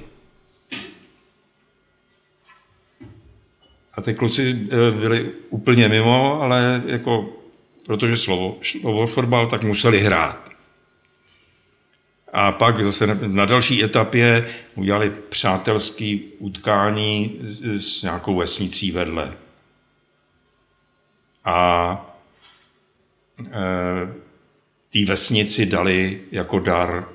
[3.93, 7.29] A ty kluci eh, byli úplně mimo, ale jako,
[7.85, 10.53] protože slovo, slovo fotbal, tak museli hrát.
[12.33, 17.39] A pak zase na další etapě udělali přátelské utkání
[17.77, 19.33] s nějakou vesnicí vedle.
[21.45, 22.15] A
[23.39, 23.51] e,
[24.89, 27.07] té vesnici dali jako dar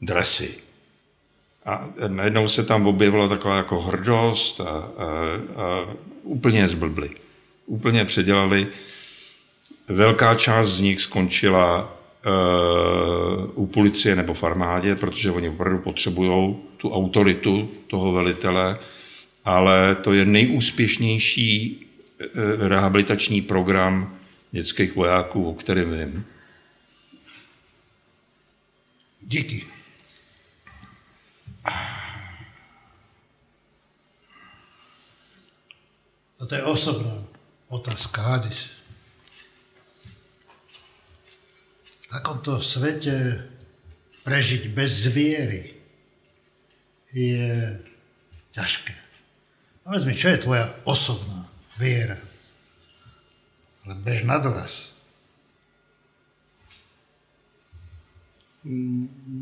[0.00, 0.65] dresy.
[1.66, 4.88] A najednou se tam objevila taková jako hrdost a, a,
[5.56, 7.10] a úplně zblbli.
[7.66, 8.66] Úplně předělali.
[9.88, 11.96] Velká část z nich skončila
[13.54, 18.78] u policie nebo v armádě, protože oni opravdu potřebují tu autoritu toho velitele,
[19.44, 21.86] ale to je nejúspěšnější
[22.20, 22.26] eh,
[22.68, 24.18] rehabilitační program
[24.52, 26.24] dětských vojáků, o kterém vím.
[29.20, 29.75] Díky.
[36.36, 37.24] To je osobná
[37.68, 38.76] otázka, Hadis.
[42.16, 43.44] takomto svete
[44.24, 45.76] prežiť bez viery
[47.12, 47.76] je
[48.56, 48.94] ťažké.
[49.84, 51.46] Povedz mi, čo je tvoja osobná
[51.78, 52.18] viera?
[53.84, 54.96] Ale bež na doraz.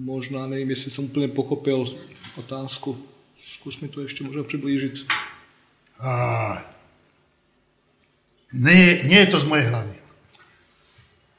[0.05, 1.97] Možná nevím, jestli jsem úplně pochopil
[2.37, 3.07] otázku.
[3.41, 5.07] Zkus mi to ještě možná přiblížit.
[6.01, 6.74] A,
[8.55, 9.97] nie, nie je to z mojej hlavy.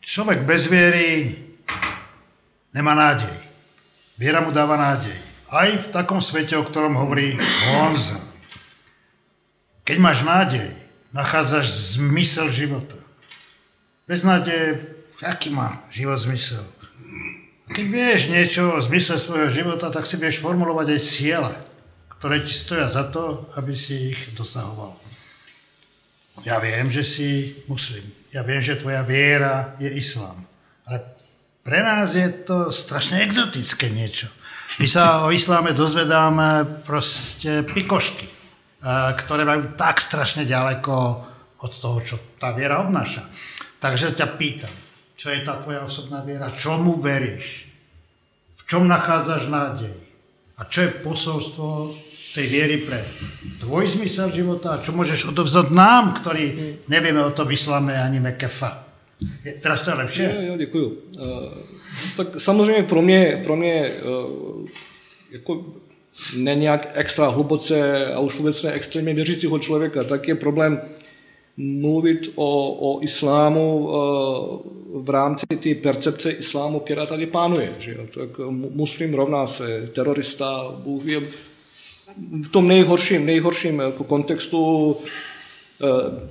[0.03, 1.31] Človek bez viery
[2.75, 3.31] nemá nádej.
[4.19, 5.15] Viera mu dáva nádej.
[5.47, 7.39] Aj v takom svete, o ktorom hovorí
[7.71, 8.19] Honza.
[9.87, 10.67] Keď máš nádej,
[11.15, 12.99] nachádzaš zmysel života.
[14.05, 14.83] Bez nádeje,
[15.23, 16.61] aký má život zmysel?
[17.71, 21.53] Keď vieš niečo o zmysle svojho života, tak si vieš formulovať aj ciele,
[22.19, 24.93] ktoré ti stoja za to, aby si ich dosahoval.
[26.43, 28.03] Ja viem, že si muslim.
[28.35, 30.35] Ja viem, že tvoja viera je islám.
[30.83, 30.99] Ale
[31.63, 34.27] pre nás je to strašne exotické niečo.
[34.83, 38.27] My sa o isláme dozvedáme proste pikošky,
[39.23, 40.93] ktoré majú tak strašne ďaleko
[41.63, 43.23] od toho, čo tá viera obnáša.
[43.79, 44.73] Takže ťa pýtam,
[45.15, 47.71] čo je tá tvoja osobná viera, čomu veríš,
[48.59, 49.95] v čom nachádzaš nádej
[50.59, 51.69] a čo je posolstvo
[52.35, 52.99] tej viery pre
[53.63, 58.83] tvoj zmysel života a čo môžeš odovzdať nám, ktorí nevieme o tom islame ani mekefa.
[59.47, 60.25] Je, teraz to je lepšie?
[60.27, 60.87] Jo, jo, děkuju.
[61.15, 61.53] Uh,
[62.17, 64.67] tak samozřejmě pro mě, pro mě uh,
[65.31, 65.65] jako
[66.37, 70.81] ne nějak extra hluboce a už vůbec ne extrémně věřícího člověka, tak je problém
[71.57, 72.51] mluvit o,
[72.91, 77.73] o islámu uh, v rámci té percepce islámu, která tady pánuje.
[77.79, 78.03] Že jo?
[78.13, 81.21] Tak muslim rovná se terorista, Bůh je
[82.43, 84.97] v tom nejhorším, nejhorším jako kontextu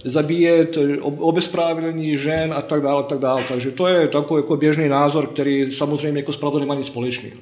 [0.05, 3.45] zabíjet, obezprávlení žen a tak dále, tak dále.
[3.49, 7.37] Takže to je takový jako běžný názor, který samozřejmě jako s nemá nic společného.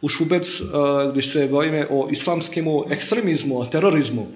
[0.00, 0.62] Už vůbec,
[1.12, 4.30] když se bavíme o islamskému extremismu a terorismu,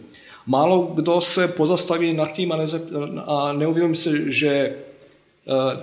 [0.46, 2.82] málo kdo se pozastaví nad tím a, neze,
[3.26, 4.74] a neuvědomí se, že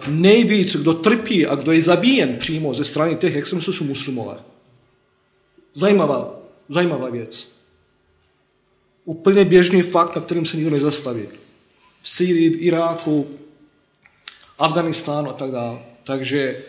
[0.08, 4.38] nejvíc, kdo trpí a kdo je zabíjen přímo ze strany těch extremistů, jsou muslimové.
[5.74, 6.36] Zajímavá,
[6.70, 7.55] zajímavá věc.
[9.06, 11.28] Úplně běžný fakt, na kterým se nikdo nezastaví.
[12.02, 13.28] V Syrii, v Iráku,
[14.60, 15.80] Afganistánu a tak dále.
[16.04, 16.64] Takže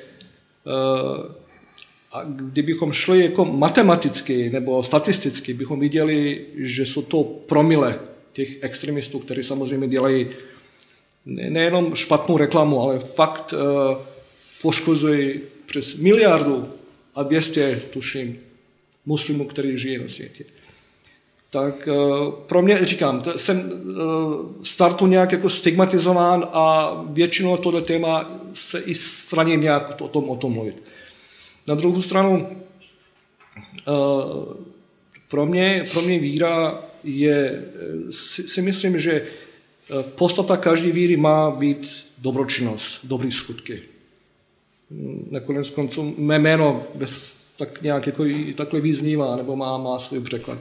[2.12, 8.00] a kdybychom šli jako matematicky nebo statisticky, bychom viděli, že jsou to promile
[8.32, 10.28] těch extremistů, kteří samozřejmě dělají
[11.26, 13.96] nejenom špatnou reklamu, ale fakt uh,
[14.62, 16.68] poškozují přes miliardu
[17.14, 18.38] a 200, tuším,
[19.06, 20.44] muslimů, kteří žijí na světě.
[21.56, 28.30] Tak uh, pro mě, říkám, jsem uh, startu nějak jako stigmatizován a většinou tohle téma
[28.52, 30.82] se i straním nějak o tom, o tom mluvit.
[31.66, 32.48] Na druhou stranu,
[33.78, 33.92] eh,
[35.28, 37.64] pro mě, pro mě víra je,
[38.10, 43.82] si, si myslím, že eh, podstata každé víry má být dobročinnost, dobrý skutky.
[45.30, 50.58] Nakonec konců mé jméno bez, tak nějak jako takhle význívá, nebo má, má svůj překlad.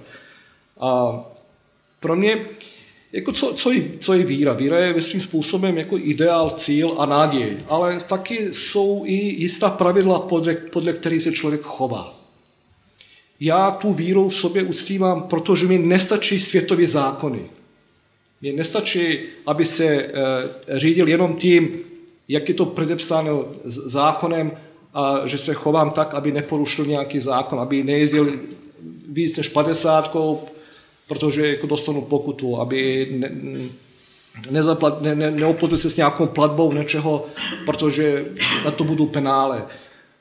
[0.80, 1.22] A
[2.00, 2.46] pro mě
[3.12, 4.54] jako co, co, je, co je víra?
[4.54, 10.20] Víra je svým způsobem jako ideál, cíl a naděj, ale taky jsou i jistá pravidla,
[10.20, 12.20] podle, podle kterých se člověk chová.
[13.40, 17.42] Já tu víru v sobě uctívám, protože mi nestačí světové zákony.
[18.42, 20.10] Mně nestačí, aby se e,
[20.70, 21.78] řídil jenom tím,
[22.28, 24.52] jak je to předepsáno zákonem,
[24.94, 28.40] a že se chovám tak, aby neporušil nějaký zákon, aby nejezdil
[29.10, 30.16] víc než 50
[31.08, 33.32] protože jako dostanu pokutu, aby ne,
[34.52, 37.26] nezaplat, ne, ne, neopodli se s nějakou platbou něčeho,
[37.66, 38.26] protože
[38.66, 39.66] na to budou penále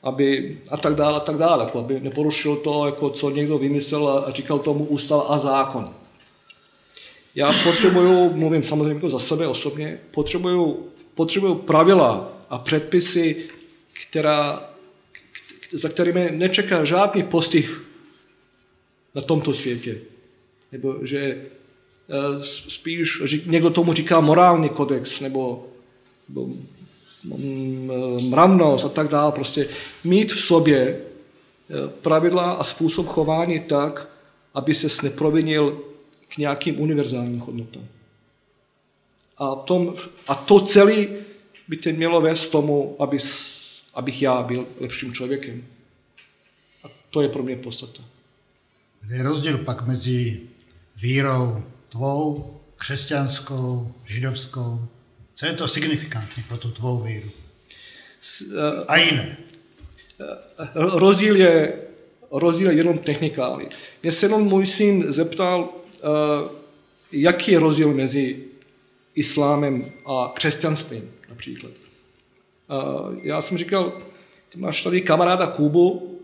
[0.05, 4.09] aby a tak dále, a tak dále, jako aby neporušil to, jako co někdo vymyslel
[4.09, 5.93] a říkal tomu ústav a zákon.
[7.35, 13.45] Já potřebuju, mluvím samozřejmě jako za sebe osobně, potřebuju, potřebuju pravidla a předpisy,
[14.09, 14.69] která,
[15.71, 17.85] za kterými nečeká žádný postih
[19.15, 19.97] na tomto světě
[20.75, 25.67] nebo že eh, spíš někdo tomu říká morální kodex, nebo,
[26.29, 26.47] nebo
[27.23, 29.31] mm, eh, mravnost a tak dále.
[29.31, 29.67] Prostě
[30.03, 34.09] mít v sobě eh, pravidla a způsob chování tak,
[34.53, 35.81] aby se neprovinil
[36.27, 37.87] k nějakým univerzálním hodnotám.
[39.37, 39.95] A, tom,
[40.27, 41.07] a to celé
[41.67, 43.17] by to mělo vést tomu, aby,
[43.93, 45.63] abych já byl lepším člověkem.
[46.83, 48.03] A to je pro mě podstata.
[49.09, 50.41] Je rozdíl pak mezi
[50.95, 54.79] vírou tvou, křesťanskou, židovskou?
[55.35, 57.29] Co je to signifikantní pro tu tvou víru?
[58.51, 59.37] Eh, A jiné.
[60.21, 61.81] Eh, rozdíl je,
[62.31, 63.69] rozdíl je jenom technikální.
[64.03, 66.49] Mě se jenom můj syn zeptal, eh,
[67.11, 68.43] jaký je rozdíl mezi
[69.15, 71.71] islámem a křesťanstvím například.
[73.21, 73.97] Já jsem říkal,
[74.49, 76.19] ty máš tady kamaráda Kubu,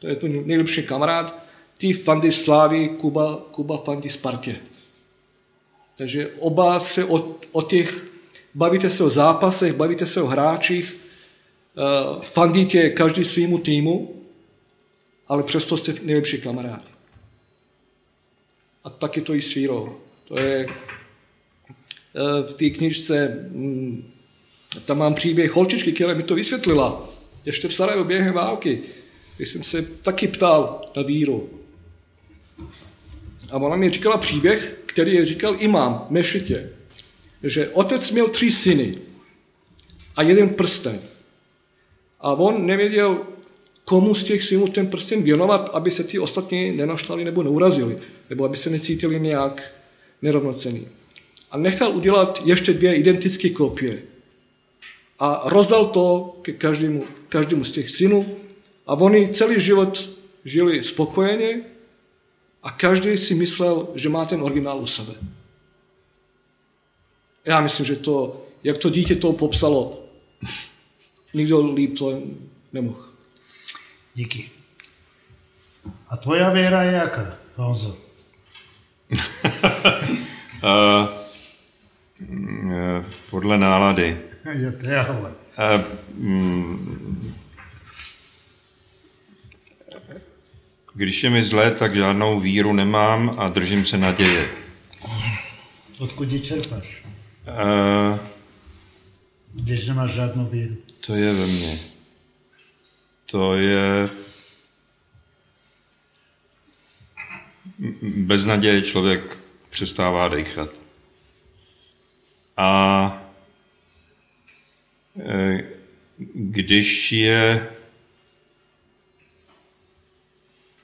[0.00, 1.45] to je to nejlepší kamarád,
[1.78, 4.56] ty fandí Slávy, Kuba, Kuba fandí Spartě.
[5.96, 8.04] Takže oba se o, o těch,
[8.54, 14.22] bavíte se o zápasech, bavíte se o hráčích, uh, fandíte každý svýmu týmu,
[15.28, 16.90] ale přesto jste nejlepší kamarádi.
[18.84, 19.96] A taky to i s vírou.
[20.24, 20.72] To je uh,
[22.46, 24.04] v té knižce, um,
[24.84, 27.08] tam mám příběh holčičky, která mi to vysvětlila,
[27.46, 28.82] ještě v Sarajevo během války,
[29.36, 31.55] když jsem se taky ptal na víru.
[33.50, 36.70] A ona mi říkala příběh, který je říkal imám v mešitě,
[37.42, 38.94] že otec měl tři syny
[40.16, 41.00] a jeden prsten.
[42.20, 43.18] A on nevěděl,
[43.84, 47.98] komu z těch synů ten prsten věnovat, aby se ti ostatní nenaštali nebo neurazili,
[48.30, 49.74] nebo aby se necítili nějak
[50.22, 50.88] nerovnocený.
[51.50, 54.02] A nechal udělat ještě dvě identické kopie.
[55.18, 58.36] a rozdal to ke každému, každému z těch synů
[58.86, 60.10] a oni celý život
[60.44, 61.75] žili spokojeně
[62.66, 65.14] a každý si myslel, že má ten originál u sebe.
[67.44, 70.04] Já myslím, že to, jak to dítě to popsalo,
[71.34, 72.22] nikdo líp to
[72.72, 73.04] nemohl.
[74.14, 74.50] Díky.
[76.08, 77.96] A tvoja věra je jaká, Honzo?
[79.12, 79.18] uh,
[83.30, 84.20] podle nálady.
[84.52, 85.34] Je to je ale.
[85.58, 87.34] Uh, mm,
[90.96, 94.50] když je mi zlé, tak žádnou víru nemám a držím se naděje.
[95.98, 97.04] Odkud ji čerpáš?
[97.46, 98.18] Uh,
[99.52, 100.76] Když nemáš žádnou víru.
[101.00, 101.78] to je ve mně.
[103.26, 104.08] To je...
[108.02, 109.38] Bez naděje člověk
[109.70, 110.70] přestává dechat.
[112.56, 113.22] A
[115.30, 115.64] eh,
[116.34, 117.68] když je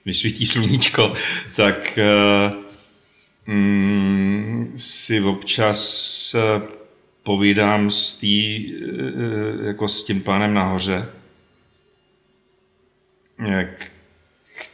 [0.05, 1.13] vysvítí sluníčko,
[1.57, 2.53] tak eh,
[3.47, 6.63] mm, si občas eh,
[7.23, 11.07] povídám s, tý, eh, jako s tím pánem nahoře,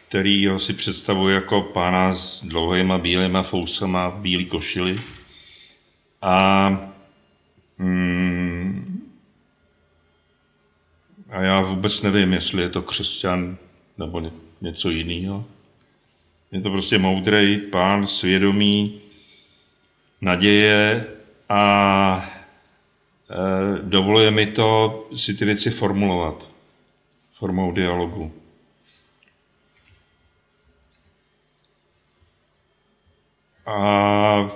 [0.09, 4.97] který ho si představuji jako pána s dlouhýma bílýma fousama, bílý košily.
[6.23, 6.69] A,
[7.79, 9.09] mm,
[11.31, 13.57] a já vůbec nevím, jestli je to křesťan
[13.99, 15.45] nebo ně- něco jiného.
[16.53, 19.01] Je to prostě moudrý pán, svědomí,
[20.21, 21.07] naděje
[21.49, 22.31] a
[23.31, 26.51] e, dovoluje mi to si ty věci formulovat
[27.33, 28.33] formou dialogu.
[33.67, 34.51] A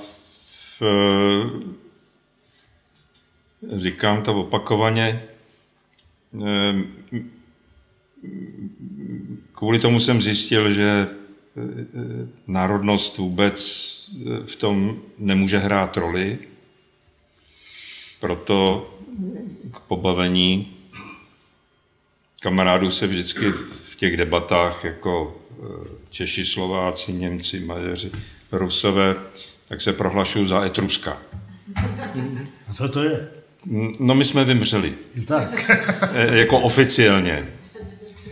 [0.81, 0.83] v,
[3.77, 5.23] říkám to opakovaně,
[6.43, 6.75] e,
[9.63, 11.09] kvůli tomu jsem zjistil, že e,
[12.47, 13.61] národnost vůbec
[14.17, 16.39] e, v tom nemůže hrát roli.
[18.21, 18.91] Proto
[19.73, 20.77] k pobavení
[22.41, 25.65] kamarádů se vždycky v těch debatách jako e,
[26.11, 28.11] Češi, Slováci, Němci, Maďaři,
[28.53, 29.15] Rusové,
[29.69, 31.19] tak se prohlašují za Etruska.
[32.69, 33.29] A co to je?
[34.01, 34.95] No my jsme vymřeli.
[35.15, 35.71] I tak.
[36.15, 37.62] E, jako oficiálně.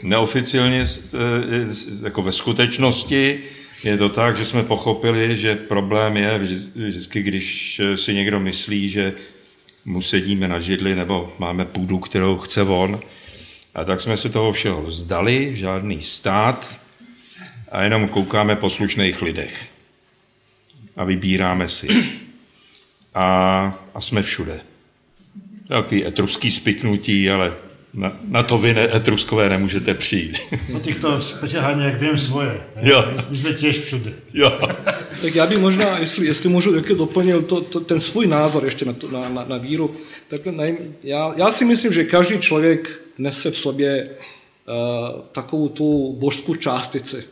[0.03, 3.41] Neoficiálně, s- e, s- jako ve skutečnosti,
[3.85, 8.41] je to tak, že jsme pochopili, že problém je vždy- vždycky, když e, si někdo
[8.41, 9.13] myslí, že
[9.85, 13.01] mu sedíme na židli nebo máme půdu, kterou chce on.
[13.75, 16.81] A tak jsme se toho všeho vzdali, žádný stát
[17.73, 19.69] a jenom koukáme po slušných lidech.
[20.97, 21.89] A vybíráme si.
[23.15, 23.25] A,
[23.95, 24.61] a jsme všude.
[25.69, 27.53] Takový etruský spiknutí, ale
[27.95, 30.39] na, na to vy ne, etruskové nemůžete přijít.
[30.77, 32.61] O týchto speciálně, jak vím svoje.
[32.83, 33.05] Jo.
[33.31, 34.13] My jsme těž všude.
[34.35, 34.59] jo.
[35.23, 38.85] Tak já bych možná, jestli, jestli můžu taky doplnil to, to, ten svůj názor ještě
[38.85, 39.95] na, to, na, na, na víru,
[40.29, 46.17] tak nej, já, já si myslím, že každý člověk nese v sobě uh, takovou tu
[46.19, 47.25] božskou částici,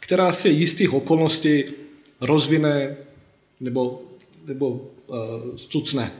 [0.00, 1.64] která se jistých okolností
[2.20, 2.96] rozvine
[3.60, 4.02] nebo,
[4.46, 5.16] nebo uh,
[5.56, 6.12] stucne.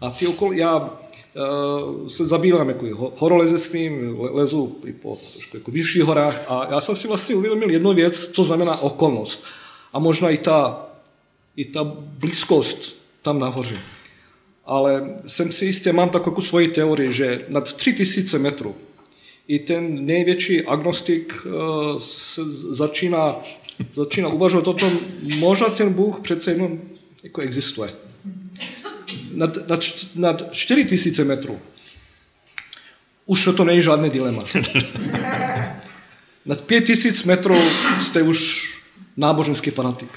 [0.00, 0.90] A ty okol, já
[2.08, 6.80] se zabývám jako ho- horolezectvím, le- lezu i po trošku jako vyšších horách a já
[6.80, 9.44] jsem si vlastně uvědomil jednu věc, co znamená okolnost.
[9.92, 10.86] A možná i ta,
[11.56, 13.76] i ta blízkost tam nahoře.
[14.64, 18.74] Ale jsem si jistě, mám takovou jako svoji teorii, že nad 3000 metrů
[19.48, 21.52] i ten největší agnostik uh,
[21.98, 23.36] se začíná,
[23.94, 24.98] začíná uvažovat o tom,
[25.38, 26.80] možná ten Bůh přece jenom
[27.24, 27.90] jako existuje
[29.34, 29.80] nad, nad,
[30.14, 31.60] nad 4000 metrů
[33.26, 34.42] už to není žádné dilema.
[36.46, 37.56] nad 5000 metrů
[38.00, 38.70] jste už
[39.16, 40.10] náboženský fanatik.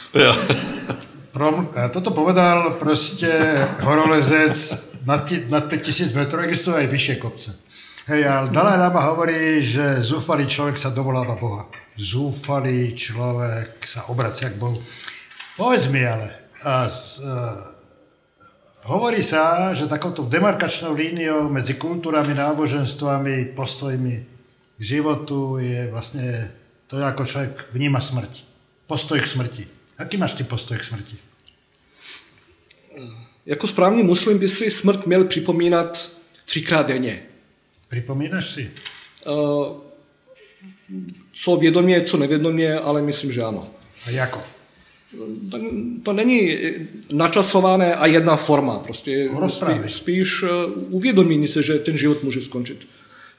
[1.32, 3.32] Prom, eh, toto povedal prostě
[3.80, 7.56] horolezec nad, ti, nad 5000 metrů, existují i vyšší kopce.
[8.06, 11.68] Hej, ale Dalaj Lama hovorí, že zúfalý člověk sa dovoláva Boha.
[12.00, 14.80] Zúfalý člověk sa obracia k Bohu.
[15.60, 16.32] Povedz mi ale,
[16.64, 17.77] a z, uh,
[18.88, 24.26] hovorí sa, že takouto demarkačnou líniou mezi kulturami, náboženstvami, postojmi
[24.78, 26.52] k životu je vlastně
[26.88, 28.44] to, jako člověk vníma smrť.
[28.88, 29.68] Postoj k smrti.
[30.00, 31.18] Jaký máš ty postoj k smrti?
[33.46, 36.12] Jako správný muslim by si smrt měl připomínat
[36.46, 37.24] třikrát denně.
[37.90, 38.72] Připomínáš si?
[39.28, 39.78] Uh,
[41.34, 43.68] co vědomě, co nevědomě, ale myslím, že ano.
[44.06, 44.57] A jako?
[45.52, 45.60] To,
[46.04, 46.58] to není
[47.12, 48.80] načasované a jedna forma.
[48.80, 52.88] Prostě spí, spíš eh, uvědomí se, že ten život může skončit.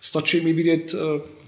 [0.00, 1.38] Stačí mi vidět eh,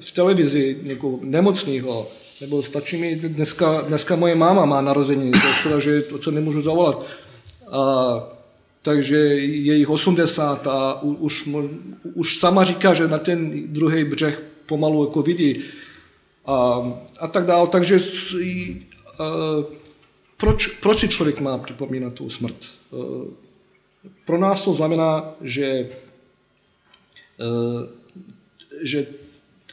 [0.00, 2.08] v televizi někoho nemocného,
[2.40, 6.30] nebo stačí mi, dneska, dneska moje máma má narození, to je škoda, že to, co
[6.30, 7.06] nemůžu zavolat.
[7.70, 7.82] A,
[8.82, 11.48] takže je jich 80 a už,
[12.14, 15.62] už sama říká, že na ten druhý břeh pomalu jako vidí.
[16.46, 16.82] A,
[17.20, 17.68] a tak dále.
[17.68, 17.98] Takže
[20.36, 22.56] proč, proč si člověk má připomínat tu smrt?
[22.56, 22.96] A,
[24.24, 25.90] pro nás to znamená, že,
[27.38, 27.44] a,
[28.82, 29.06] že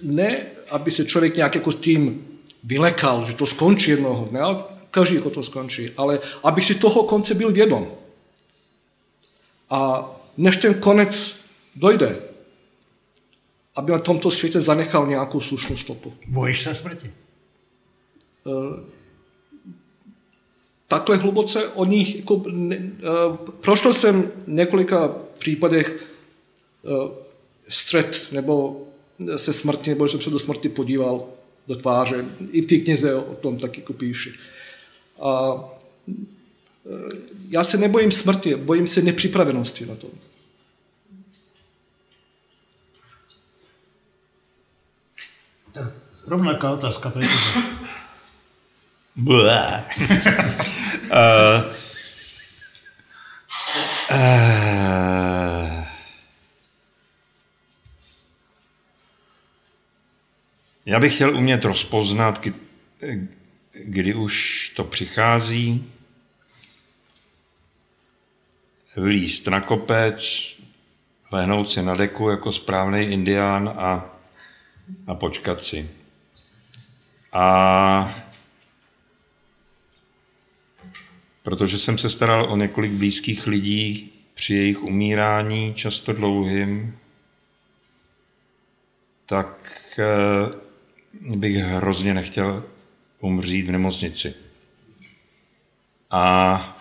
[0.02, 2.28] ne, aby se člověk nějak jako s tím
[2.64, 7.04] vylekal, že to skončí jednoho dne, ale každý jako to skončí, ale aby si toho
[7.04, 7.92] konce byl vědom.
[9.70, 11.36] A než ten konec
[11.76, 12.20] dojde,
[13.76, 16.14] aby na tomto světě zanechal nějakou slušnou stopu.
[16.28, 17.14] Bojíš se smrti?
[20.88, 26.04] Takhle hluboce o nich, jako, ne, uh, prošel jsem v několika případech
[26.82, 27.12] uh,
[27.68, 28.88] střed nebo
[29.36, 31.28] se smrti, nebo jsem se do smrti podíval
[31.68, 32.26] do tváře.
[32.52, 34.34] I ty knize o tom taky jako píši.
[35.22, 35.54] A
[37.50, 40.08] já se nebojím smrti, bojím se nepřipravenosti na to.
[46.28, 47.14] Rovnaká otázka.
[49.16, 49.34] Uh,
[54.12, 54.24] uh,
[60.86, 62.54] Já bych chtěl umět rozpoznat, kdy,
[63.74, 65.92] kdy už to přichází,
[68.98, 70.24] vylíst na kopec,
[71.32, 74.20] lehnout si na deku jako správný indián a,
[75.08, 75.90] a počkat si.
[77.34, 78.23] A
[81.44, 86.98] protože jsem se staral o několik blízkých lidí při jejich umírání, často dlouhým,
[89.26, 89.70] tak
[90.00, 92.64] eh, bych hrozně nechtěl
[93.20, 94.36] umřít v nemocnici.
[96.12, 96.78] A,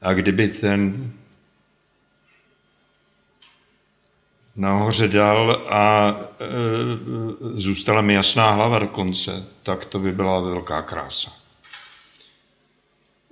[0.00, 1.12] a kdyby ten
[4.56, 10.82] nahoře dal a e, zůstala mi jasná hlava do konce, tak to by byla velká
[10.82, 11.32] krása.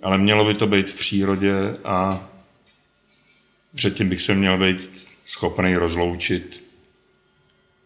[0.03, 1.55] Ale mělo by to být v přírodě
[1.85, 2.29] a
[3.75, 6.65] předtím bych se měl být schopný rozloučit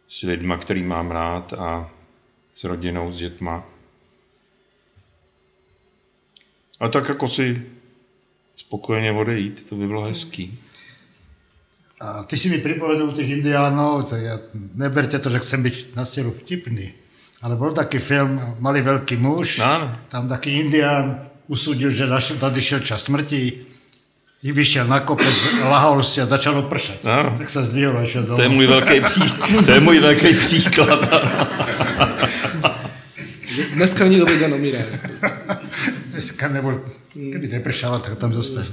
[0.08, 1.90] s lidma, který mám rád a
[2.52, 3.64] s rodinou, s dětma.
[6.80, 7.66] A tak jako si
[8.56, 10.58] spokojeně odejít, to by bylo hezký.
[12.00, 14.38] A ty si mi připovedl těch indiánů, tak já,
[14.74, 16.92] neberte to, že jsem být na stěru vtipný,
[17.42, 19.96] ale byl taky film Malý velký muž, ano.
[20.08, 22.06] tam taky indián usudil, že
[22.40, 23.52] tady šel čas smrti
[24.42, 27.04] i vyšel na kopec, lahol si a začalo pršet.
[27.04, 27.34] No.
[27.38, 29.22] Tak se zdvihl a šel To je můj velký, pří,
[29.64, 31.00] to je můj velký příklad.
[33.74, 34.78] Dneska není dobrý den umírá.
[36.10, 36.82] Dneska nebo,
[37.14, 38.66] kdyby nepršalo, tak tam zase.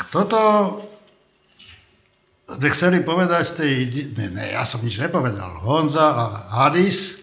[0.00, 0.40] Tak toto
[2.56, 3.72] by chceli povedať tej,
[4.16, 6.24] ne, ne, ja som nič nepovedal, Honza a
[6.56, 7.20] Hadis,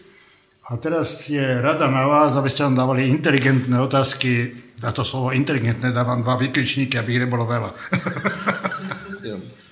[0.68, 4.52] a teraz je rada na vás, aby ste nám dávali inteligentné otázky
[4.84, 7.74] na to slovo inteligentné dávám dva vykličníky, aby ich nebolo veľa.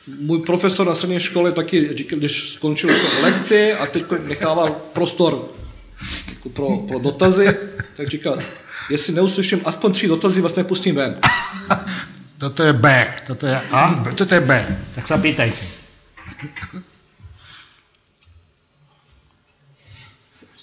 [0.07, 2.89] Můj profesor na střední škole taky říkal, když skončil
[3.21, 5.49] lekce a teď nechával prostor
[6.29, 7.57] jako pro, pro dotazy,
[7.97, 8.37] tak říkal,
[8.89, 11.19] jestli neuslyším aspoň tři dotazy, vlastně pustím ven.
[12.37, 14.51] Toto je B, toto je A, toto je B,
[14.95, 15.65] tak se pýtajte.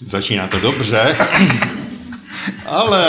[0.05, 1.17] Začíná to dobře.
[2.65, 3.01] Ale...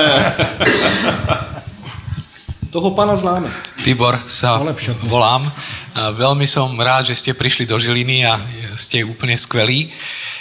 [2.71, 3.47] Toho pána známe.
[3.87, 4.59] Tibor sa
[5.07, 5.47] volám.
[5.95, 8.35] Veľmi som rád, že ste prišli do Žiliny a
[8.75, 9.95] ste úplne skvelí.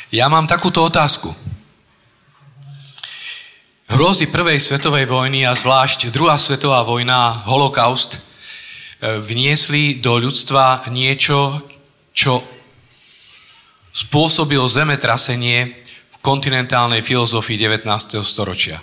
[0.10, 1.30] Ja mám takúto otázku.
[3.94, 8.20] Hrozy prvej svetovej vojny a zvlášť druhá svetová vojna, holokaust, e,
[9.22, 11.62] vniesli do ľudstva niečo,
[12.10, 12.42] čo
[13.94, 15.78] spôsobilo zemetrasenie
[16.26, 18.26] kontinentálnej filozofii 19.
[18.26, 18.82] storočia.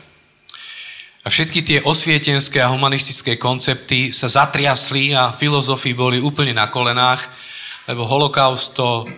[1.22, 7.26] A všetky tie osvietenské a humanistické koncepty sa zatriasli a filozofii boli úplne na kolenách,
[7.90, 9.10] lebo holokaust to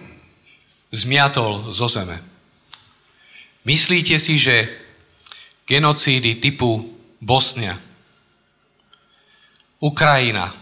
[0.89, 2.17] zmiatol zo zeme.
[3.69, 4.82] Myslíte si, že
[5.73, 6.85] genocídy typu
[7.17, 7.81] Bosnia,
[9.81, 10.53] Ukrajina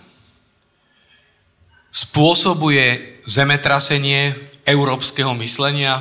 [1.90, 4.30] spôsobuje zemetrasenie
[4.62, 5.98] európskeho myslenia,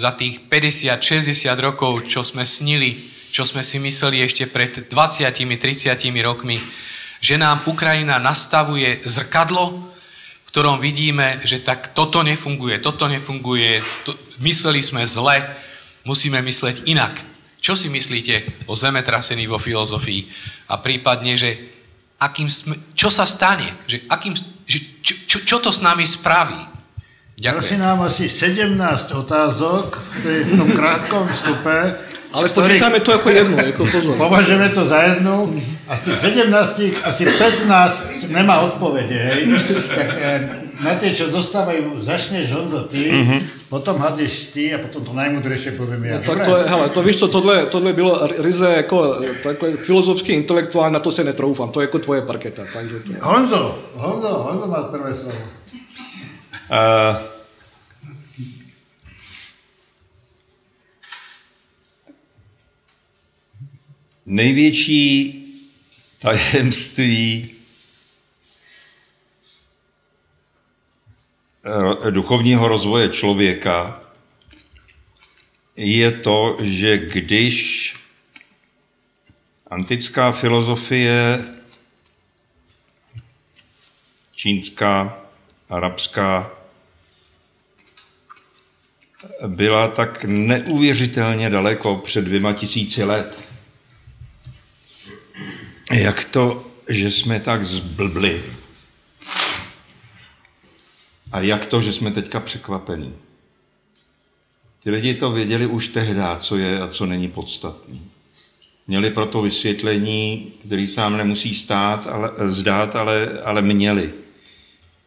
[0.00, 2.96] za tých 50-60 rokov, čo sme snili,
[3.30, 5.92] čo sme si mysleli ešte pred 20-30
[6.24, 6.56] rokmi,
[7.20, 9.92] že nám Ukrajina nastavuje zrkadlo,
[10.40, 15.44] v ktorom vidíme, že tak toto nefunguje, toto nefunguje, to, mysleli sme zle,
[16.08, 17.29] musíme mysleť inak.
[17.60, 20.26] Čo si myslíte o zemetrasení vo filozofii?
[20.72, 21.54] A prípadne, že
[22.16, 23.68] akým sme, čo sa stane?
[23.84, 24.32] Že akým,
[24.64, 26.70] že čo, čo, čo to s nami spraví?
[27.40, 27.64] Ďakujem.
[27.64, 28.76] si nám asi 17
[29.16, 31.96] otázok v, tej, v tom krátkom vstupe.
[32.30, 34.14] Ale počítáme to ako jednu, ako pozor.
[34.20, 35.50] Považujeme to za jednu
[35.88, 39.40] a z tých 17 asi 15 nemá odpovede, hej.
[39.88, 40.08] Tak
[40.80, 43.68] na tie, čo zostávajú, začneš Honzo ty, mm-hmm.
[43.68, 46.16] potom hadneš ty a potom to najmudrejšie poviem ja.
[46.18, 50.32] No, tak to je, hele, to víš co, tohle, tohle bylo ryze jako takhle filozoficky
[50.32, 52.64] intelektuální, na to se netroufám, to je jako tvoje parketa.
[52.72, 53.12] Takže to...
[53.20, 55.38] Honzo, Honzo, Honzo má prvé slovo.
[56.70, 57.16] Uh,
[64.26, 65.36] největší
[66.18, 67.59] tajemství
[72.10, 73.94] duchovního rozvoje člověka
[75.76, 77.94] je to, že když
[79.70, 81.44] antická filozofie,
[84.32, 85.18] čínská,
[85.68, 86.50] arabská,
[89.46, 93.48] byla tak neuvěřitelně daleko před dvěma tisíci let.
[95.92, 98.44] Jak to, že jsme tak zblbli
[101.32, 103.14] a jak to, že jsme teďka překvapení?
[104.82, 108.10] Ty lidi to věděli už tehdy, co je a co není podstatný.
[108.86, 114.12] Měli proto vysvětlení, který se nám nemusí stát, ale, zdát, ale, ale měli.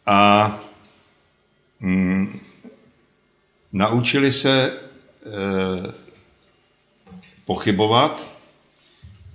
[0.06, 0.60] A
[1.80, 2.40] mm,
[3.72, 4.74] naučili se e,
[7.46, 8.32] pochybovat,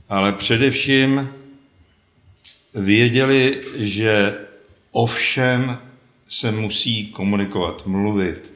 [0.08, 1.28] ale především
[2.74, 4.38] věděli, že
[4.92, 5.78] ovšem
[6.28, 8.52] se musí komunikovat, mluvit,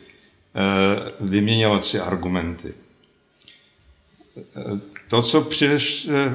[0.54, 2.74] eh, vyměňovat si argumenty.
[4.36, 6.32] Eh, to, co přijdeš, eh,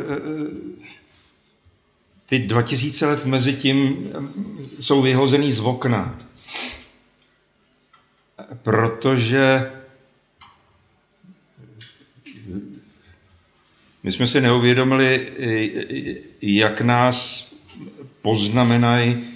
[2.26, 4.10] ty 2000 let mezi tím
[4.80, 6.20] jsou vyhozený z okna.
[8.64, 9.72] Protože
[14.04, 15.32] my jsme si neuvědomili,
[16.42, 17.48] jak nás
[18.22, 19.28] poznamenají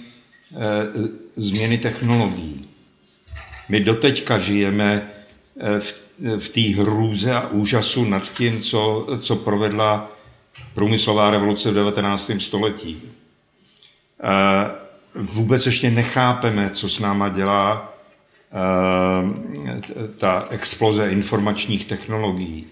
[1.36, 2.68] změny technologií.
[3.68, 5.10] My doteďka žijeme
[5.60, 6.04] eh, v,
[6.38, 10.12] v té hrůze a úžasu nad tím, co, co provedla
[10.74, 12.30] průmyslová revoluce v 19.
[12.38, 13.02] století.
[13.02, 14.70] Eh,
[15.14, 17.94] vůbec ještě nechápeme, co s náma dělá
[18.52, 19.80] eh,
[20.18, 22.66] ta exploze informačních technologií.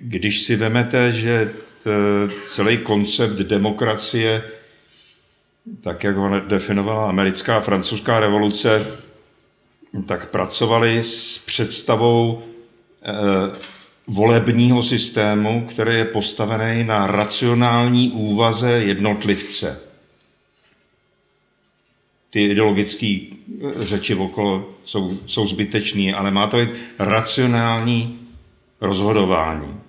[0.00, 1.52] Když si vemete, že
[2.42, 4.42] celý koncept demokracie
[5.80, 8.86] tak jak ho definovala americká a francouzská revoluce,
[10.06, 12.42] tak pracovali s představou
[13.02, 13.12] eh,
[14.06, 19.80] volebního systému, který je postavený na racionální úvaze jednotlivce.
[22.30, 23.32] Ty ideologické eh,
[23.78, 28.28] řeči okolo jsou, jsou zbytečné, ale má to být racionální
[28.80, 29.80] rozhodování.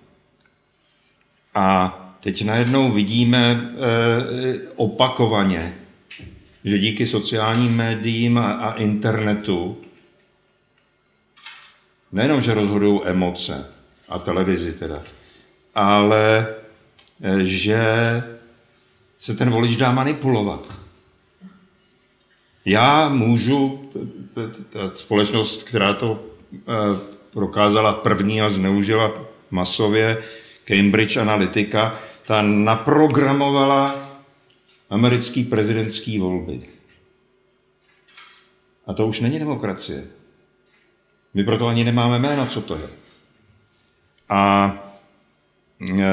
[1.56, 5.74] A teď najednou vidíme eh, opakovaně,
[6.64, 9.78] že díky sociálním médiím a, internetu
[12.12, 13.74] nejenom, že rozhodují emoce
[14.10, 15.02] a televizi teda,
[15.76, 16.48] ale
[17.24, 17.84] eh, že
[19.18, 20.80] se ten volič dá manipulovat.
[22.66, 23.90] Já můžu,
[24.70, 26.62] ta společnost, která to eh,
[27.34, 29.14] prokázala první a zneužila
[29.52, 30.24] masově,
[30.66, 33.96] Cambridge Analytica, ta naprogramovala
[34.90, 36.62] americký prezidentský volby.
[38.88, 40.04] A to už není demokracie.
[41.34, 42.90] My proto ani nemáme jméno, co to je.
[44.30, 44.74] A
[45.90, 46.06] e,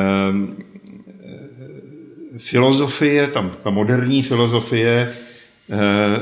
[2.38, 5.14] filozofie, tam, ta moderní filozofie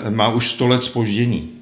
[0.06, 1.60] e, má už sto let spoždění.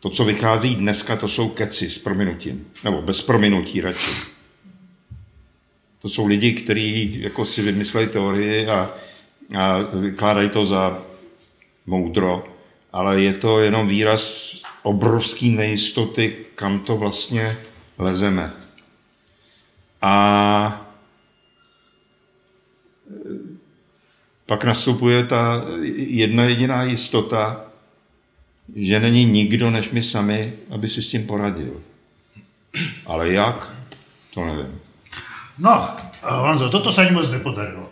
[0.00, 2.66] To, co vychází dneska, to jsou keci s prominutím.
[2.84, 4.33] Nebo bez prominutí radši.
[6.04, 8.90] To jsou lidi, kteří jako si vymysleli teorii a,
[9.58, 11.02] a vykládají to za
[11.86, 12.44] moudro,
[12.92, 17.56] ale je to jenom výraz obrovské nejistoty, kam to vlastně
[17.98, 18.52] lezeme.
[20.02, 20.86] A
[24.46, 25.64] pak nastupuje ta
[25.96, 27.64] jedna jediná jistota,
[28.76, 31.82] že není nikdo než my sami, aby si s tím poradil.
[33.06, 33.76] Ale jak?
[34.34, 34.83] To nevím.
[35.58, 35.86] No,
[36.22, 37.86] Honzo, toto sa ani moc nepodarilo.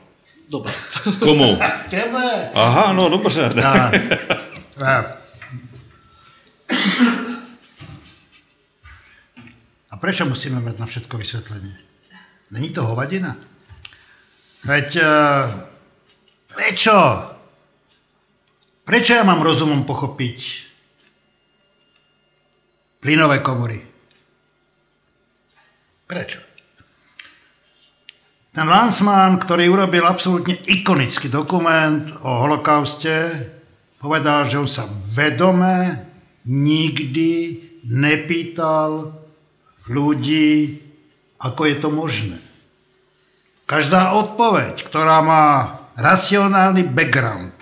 [0.51, 0.73] Dobre.
[1.25, 1.57] Komu?
[1.91, 2.51] Tebe.
[2.55, 3.49] Aha, no dobře.
[4.83, 5.05] A, a,
[9.91, 11.77] a prečo musíme mať na všetko vysvetlenie?
[12.51, 13.37] Není to hovadina?
[14.65, 15.07] Veď e,
[16.51, 16.97] prečo?
[18.83, 20.39] Prečo ja mám rozumom pochopiť
[23.05, 23.79] plynové komory?
[26.09, 26.52] Prečo?
[28.53, 33.33] Ten Lanzmann, ktorý urobil absolútne ikonický dokument o holokauste,
[33.97, 35.97] povedal, že on sa vedome
[36.45, 37.57] nikdy
[37.89, 39.17] nepýtal
[39.89, 40.85] ľudí,
[41.41, 42.37] ako je to možné.
[43.65, 47.57] Každá odpoveď, ktorá má racionálny background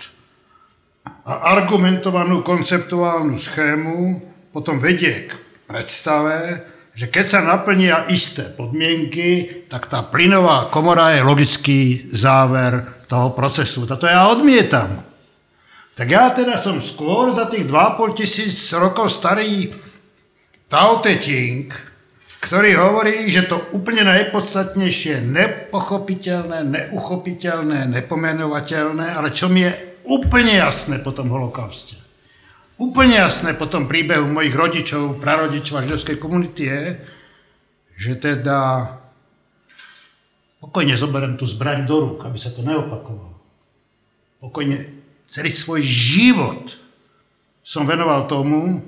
[1.23, 4.19] a argumentovanú konceptuálnu schému,
[4.51, 5.39] potom vedie k
[5.71, 13.31] predstave, že keď sa naplnia isté podmienky, tak tá plynová komora je logický záver toho
[13.31, 13.87] procesu.
[13.87, 14.99] Toto ja odmietam.
[15.95, 19.71] Tak ja teda som skôr za tých 2,5 tisíc rokov starý
[20.67, 21.71] Tao Te Ching,
[22.41, 29.71] ktorý hovorí, že to úplne najpodstatnejšie nepochopiteľné, neuchopiteľné, nepomenovateľné, ale čo mi je
[30.09, 32.00] úplne jasné po tom holokauste
[32.81, 36.81] úplne jasné po tom príbehu mojich rodičov, prarodičov a židovskej komunity je,
[38.01, 38.89] že teda
[40.57, 43.37] pokojne zoberiem tú zbraň do rúk, aby sa to neopakovalo.
[44.41, 44.81] Pokojne
[45.29, 46.73] celý svoj život
[47.61, 48.81] som venoval tomu,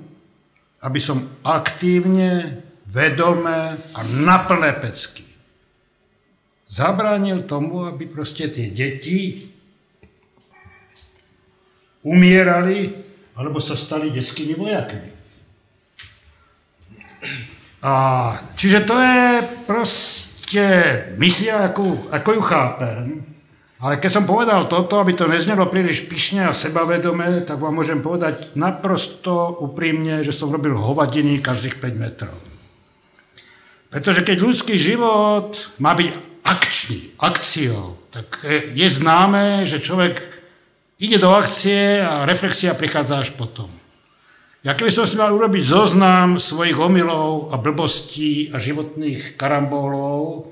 [0.82, 5.24] aby som aktívne, vedome a naplné pecky
[6.74, 9.46] zabránil tomu, aby proste tie deti
[12.02, 12.90] umierali
[13.34, 15.10] alebo sa stali detskými vojakmi.
[17.84, 17.92] A,
[18.56, 19.24] čiže to je
[19.68, 20.66] proste
[21.20, 23.04] misia, ako, ako ju chápem,
[23.84, 28.00] ale keď som povedal toto, aby to neznelo príliš pyšne a sebavedome, tak vám môžem
[28.00, 32.32] povedať naprosto úprimne, že som robil hovadiny každých 5 metrov.
[33.92, 36.08] Pretože keď ľudský život má byť
[36.48, 38.40] akčný, akciou, tak
[38.72, 40.33] je známe, že človek
[41.04, 43.68] ide do akcie a reflexia prichádza až potom.
[44.64, 50.48] Ja keby som si mal urobiť zoznam svojich omylov a blbostí a životných karambólov,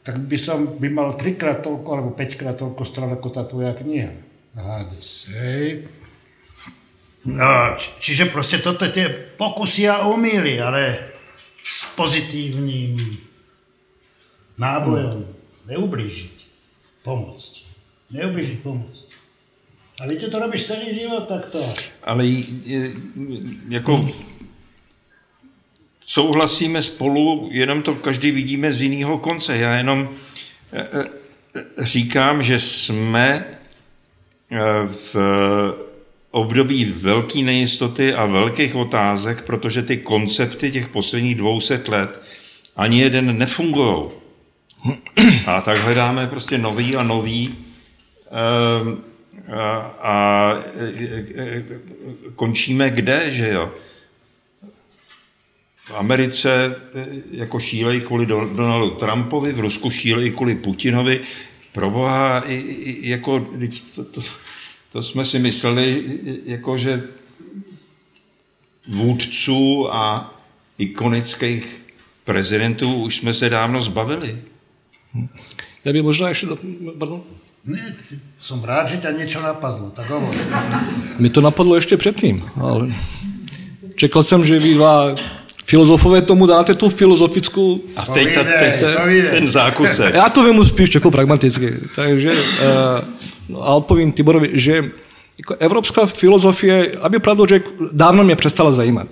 [0.00, 3.76] tak by som by mal trikrát toľko alebo 5 krát toľko stran ako tá tvoja
[3.76, 4.16] kniha.
[4.56, 5.84] Hades, hej.
[7.28, 9.04] No, čiže proste toto tie
[9.36, 11.12] pokusy a omily, ale
[11.60, 12.96] s pozitívnym
[14.56, 15.28] nábojom.
[15.68, 16.36] Neublížiť,
[17.04, 17.54] pomôcť.
[18.16, 19.07] Neublížiť, pomôcť.
[20.00, 21.74] A víte, to robíš celý život takto.
[22.04, 22.26] Ale
[23.68, 24.08] jako
[26.06, 29.56] souhlasíme spolu, jenom to každý vidíme z jiného konce.
[29.56, 30.08] Já jenom
[30.72, 31.04] e, e,
[31.84, 33.44] říkám, že jsme
[34.50, 35.16] e, v
[36.30, 42.22] období velké nejistoty a velkých otázek, protože ty koncepty těch posledních 200 let
[42.76, 44.04] ani jeden nefungují.
[45.46, 47.54] A tak hledáme prostě nový a nový
[49.56, 50.54] a, a
[52.36, 53.72] končíme kde, že jo?
[55.84, 56.76] V Americe
[57.30, 61.20] jako šílej kvůli Donaldu Trumpovi, v Rusku šílej kvůli Putinovi.
[61.72, 62.44] Proboha,
[63.00, 63.48] jako,
[63.94, 64.20] to, to,
[64.92, 66.04] to jsme si mysleli,
[66.44, 67.02] jako že
[68.88, 70.34] vůdců a
[70.78, 71.86] ikonických
[72.24, 74.38] prezidentů už jsme se dávno zbavili.
[75.84, 76.46] Já bych možná ještě...
[76.98, 77.22] Pardon?
[77.68, 77.84] Ne,
[78.40, 80.32] som rád, že ťa niečo napadlo, tak hovor.
[81.20, 82.96] Mi to napadlo ešte predtým, ale
[83.92, 85.12] čekal som, že vy dva
[85.68, 87.84] filozofové tomu dáte tú filozofickú...
[87.92, 88.72] A teď ta, ten,
[89.28, 90.16] ten zákusek.
[90.16, 91.92] Ja to viem spíš ako pragmaticky.
[91.92, 94.88] Takže, uh, a odpovím Tiborovi, že
[95.36, 97.60] jako evropská filozofie, aby pravdu že
[97.92, 99.08] dávno mě přestala zajímat.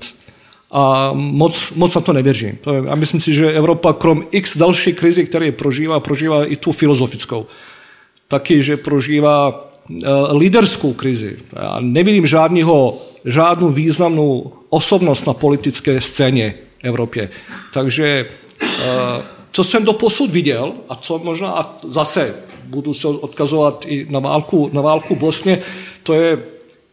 [0.73, 2.59] A moc, moc na to nevěřím.
[2.89, 7.47] A myslím si, že Evropa krom x další krizi, které prožívá, prožívá i tu filozofickou
[8.29, 10.09] taky, že prožívá eh,
[10.39, 11.37] líderskou krizi.
[11.63, 17.31] Já nevidím žádného, žádnou významnou osobnost na politické scéně v Evropě.
[17.73, 18.27] Takže
[18.63, 19.23] eh,
[19.53, 24.19] co jsem do posud viděl, a co možná a zase budu se odkazovat i na
[24.19, 25.59] válku, na válku v Bosně,
[26.03, 26.39] to je,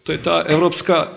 [0.04, 1.08] to je ta evropská,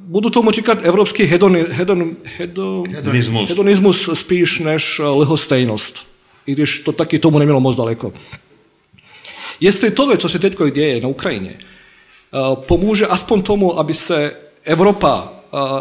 [0.00, 3.48] budu tomu říkat evropský hedon, hedon, hedon, hedonismus.
[3.48, 6.06] hedonismus spíš než lehostejnost.
[6.46, 8.12] I když to taky tomu nemělo moc daleko.
[9.60, 15.34] Jestli tohle, co se teď děje na Ukrajině, eh, pomůže aspoň tomu, aby se Evropa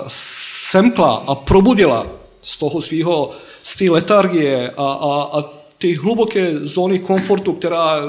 [0.08, 2.08] semkla a probudila
[2.42, 3.32] z toho svého,
[3.64, 5.44] z té letargie a, a, a
[5.78, 8.02] ty hluboké zóny komfortu, která,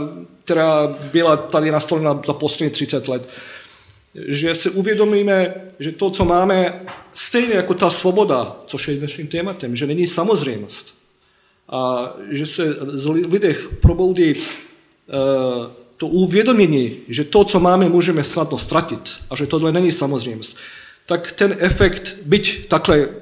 [0.45, 3.29] která byla tady nastolena za poslední 30 let,
[4.15, 6.83] že si uvědomíme, že to, co máme,
[7.15, 10.95] stejně jako ta svoboda, což je dnešním tématem, že není samozřejmost.
[11.69, 14.35] A že se z lidech proboudí
[15.97, 20.59] to uvědomění, že to, co máme, můžeme snadno ztratit a že tohle není samozřejmost,
[21.07, 23.15] tak ten efekt, byť takhle uh,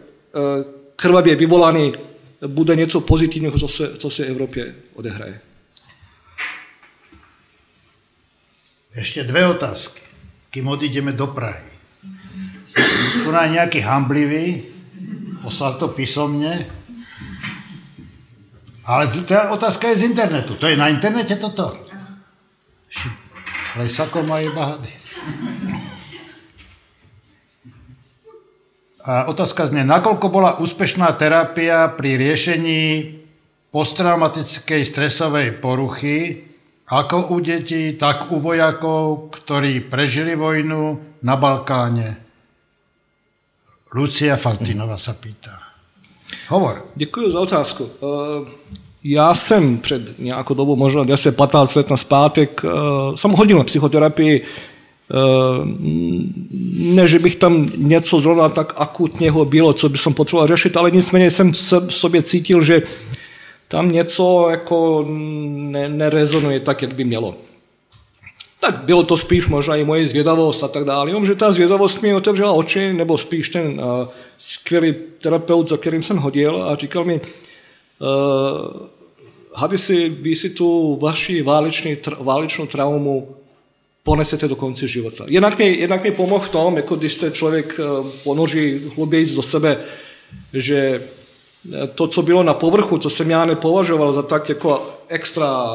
[0.96, 1.94] krvavě vyvolaný,
[2.46, 5.40] bude něco pozitivního, co se, co se Evropě odehraje.
[8.94, 10.02] Ještě dvě otázky
[10.52, 11.64] kým odídeme do Prahy.
[13.24, 14.62] Tu nějaký hamblivý,
[15.42, 16.66] poslal to písomně,
[18.84, 20.54] ale ta otázka je z internetu.
[20.54, 21.72] To je na internete toto?
[23.76, 24.92] Lesako mají bahady.
[29.02, 32.82] A otázka znie, nakoľko bola úspešná terapia pri riešení
[33.74, 36.46] posttraumatickej stresovej poruchy
[36.92, 42.16] ako u detí, tak u vojakov, ktorí prežili vojnu na Balkáně.
[43.94, 45.71] Lucia Faltinova se pýtá.
[46.52, 46.84] Hovor.
[46.94, 47.88] Děkuji za otázku.
[48.02, 48.50] Eh,
[49.04, 52.68] já jsem před nějakou dobu, možná 10-15 let na zpátek, eh,
[53.16, 54.42] jsem hodil na psychoterapii.
[54.42, 55.16] Eh,
[56.94, 60.90] ne, že bych tam něco zrovna tak akutního bylo, co by som potřeboval řešit, ale
[60.90, 62.82] nicméně jsem v sobě cítil, že
[63.68, 67.34] tam něco jako ne, nerezonuje tak, jak by mělo.
[68.62, 72.14] Tak bylo to spíš možná i moje zvědavost a tak dále, že ta zvědavost mi
[72.14, 74.08] otevřela oči, nebo spíš ten uh,
[74.38, 78.86] skvělý terapeut, za kterým jsem hodil a říkal mi, uh,
[79.54, 83.28] hady si, vy si tu vaši válečný, válečnou traumu
[84.02, 85.24] ponesete do konce života.
[85.28, 89.42] Jednak mi, jednak mi pomohl v tom, jako když se člověk uh, ponoří hluběji do
[89.42, 89.78] sebe,
[90.54, 91.02] že
[91.94, 95.66] to, co bylo na povrchu, co jsem já nepovažoval za tak jako extra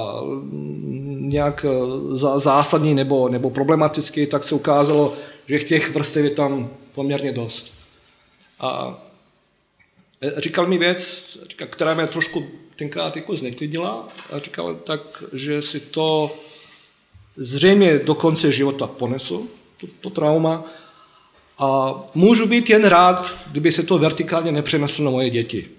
[1.29, 5.13] nějak eh, zásadní nebo, nebo problematický, tak se ukázalo,
[5.47, 7.73] že těch vrstev je tam poměrně dost.
[8.59, 9.01] A
[10.21, 11.37] eh, říkal mi věc,
[11.69, 12.43] která mě trošku
[12.75, 16.31] tenkrát jako zneklidila, a říkal tak, že si to
[17.35, 19.49] zřejmě do konce života ponesu,
[19.81, 20.63] to, to trauma,
[21.59, 25.69] a můžu být jen rád, kdyby se to vertikálně nepřeneslo na moje děti.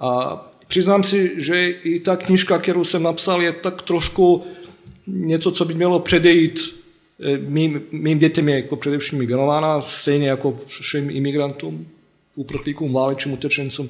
[0.00, 4.46] A přiznám si, že i ta knižka, kterou jsem napsal, je tak trošku
[5.06, 6.80] něco, co by mělo předejít
[7.20, 11.86] eh, mým, mým dětem je jako především věnována, stejně jako všem imigrantům,
[12.34, 13.88] uprchlíkům, válečným utečencům.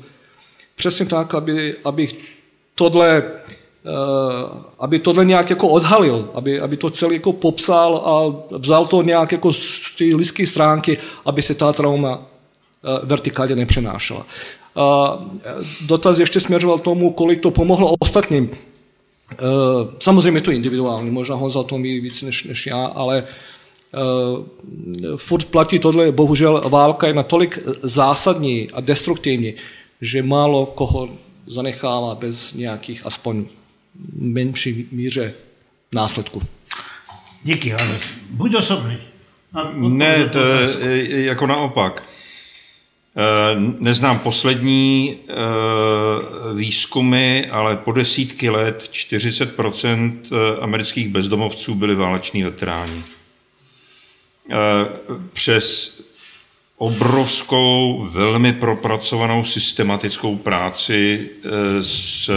[0.76, 2.08] Přesně tak, aby, aby
[2.74, 8.14] tohle, uh, aby tohle nějak jako odhalil, aby, aby to celé jako popsal a
[8.58, 14.26] vzal to nějak jako z té lidské stránky, aby se ta trauma uh, vertikálně nepřenášela.
[14.78, 15.18] A
[15.86, 18.50] dotaz ještě směřoval tomu, kolik to pomohlo ostatním.
[19.32, 19.36] E,
[19.98, 23.26] samozřejmě to individuální, možná Honza to ví víc než, než já, ale e,
[25.16, 29.54] furt platí tohle, bohužel válka je natolik zásadní a destruktivní,
[30.00, 31.08] že málo koho
[31.46, 33.44] zanechává bez nějakých aspoň
[34.12, 35.34] menší míře
[35.92, 36.42] následků.
[37.44, 37.98] Díky, ale
[38.30, 38.96] buď osobný.
[39.74, 42.02] Ne, to je jako naopak.
[43.20, 45.34] Eh, neznám poslední eh,
[46.54, 53.02] výzkumy, ale po desítky let 40 eh, amerických bezdomovců byli váleční veteráni.
[55.32, 56.00] Přes
[56.76, 61.30] obrovskou, velmi propracovanou systematickou práci
[61.80, 62.30] s,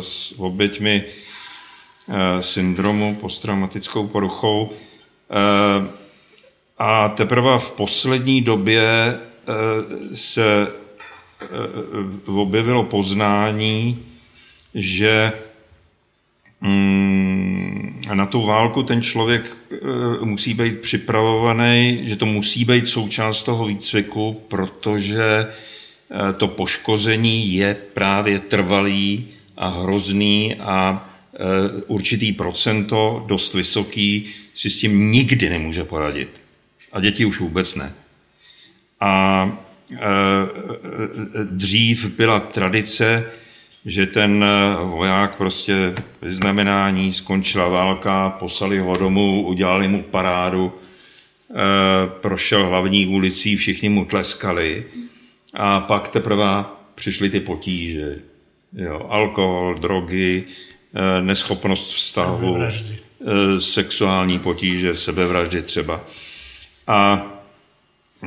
[0.00, 1.04] s oběťmi
[2.40, 4.70] syndromu, posttraumatickou poruchou.
[6.78, 9.18] A teprve v poslední době
[10.14, 10.66] se
[11.42, 11.46] eh,
[12.26, 13.98] objevilo poznání,
[14.74, 15.32] že
[16.60, 19.76] mm, na tu válku ten člověk eh,
[20.24, 25.52] musí být připravovaný, že to musí být součást toho výcviku, protože
[26.36, 31.08] to poškození je právě trvalý a hrozný a
[31.86, 36.28] určitý procento, dost vysoký, si s tím nikdy nemůže poradit.
[36.92, 37.94] A děti už vůbec ne.
[39.00, 39.46] A
[39.92, 39.98] e, e,
[41.50, 43.30] dřív byla tradice,
[43.86, 44.44] že ten
[44.82, 51.54] voják prostě vyznamenání, skončila válka, poslali ho domů, udělali mu parádu, e,
[52.20, 54.84] prošel hlavní ulicí, všichni mu tleskali
[55.54, 58.18] a pak teprve přišly ty potíže.
[58.72, 60.44] Jo, alkohol, drogy,
[61.20, 62.58] neschopnost vztahu,
[63.58, 66.00] sexuální potíže, sebevraždy třeba.
[66.86, 67.26] A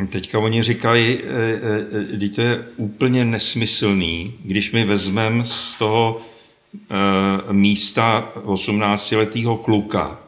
[0.10, 1.20] teďka oni říkají,
[2.20, 6.22] že to je úplně nesmyslný, když my vezmeme z toho
[7.52, 10.20] místa 18-letého kluka,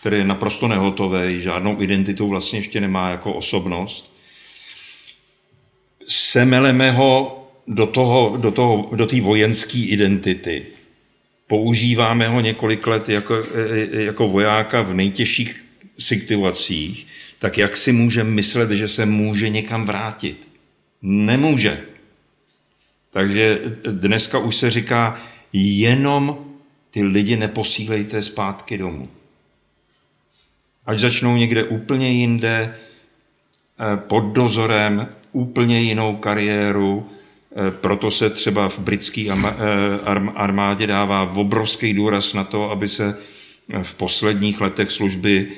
[0.00, 4.16] který je naprosto nehotový, žádnou identitu vlastně ještě nemá jako osobnost,
[6.06, 8.00] semeleme ho do té
[8.36, 10.66] do toho, do vojenské identity.
[11.46, 13.34] Používáme ho několik let jako,
[13.90, 15.64] jako vojáka v nejtěžších
[15.98, 17.06] situacích,
[17.44, 20.48] tak jak si může myslet, že se může někam vrátit?
[21.02, 21.80] Nemůže.
[23.10, 25.20] Takže dneska už se říká,
[25.52, 26.38] jenom
[26.90, 29.08] ty lidi neposílejte zpátky domů.
[30.86, 38.68] Ať začnou někde úplně jinde, eh, pod dozorem, úplně jinou kariéru, eh, proto se třeba
[38.68, 39.54] v britské eh,
[40.34, 43.18] armádě dává obrovský důraz na to, aby se
[43.82, 45.52] v posledních letech služby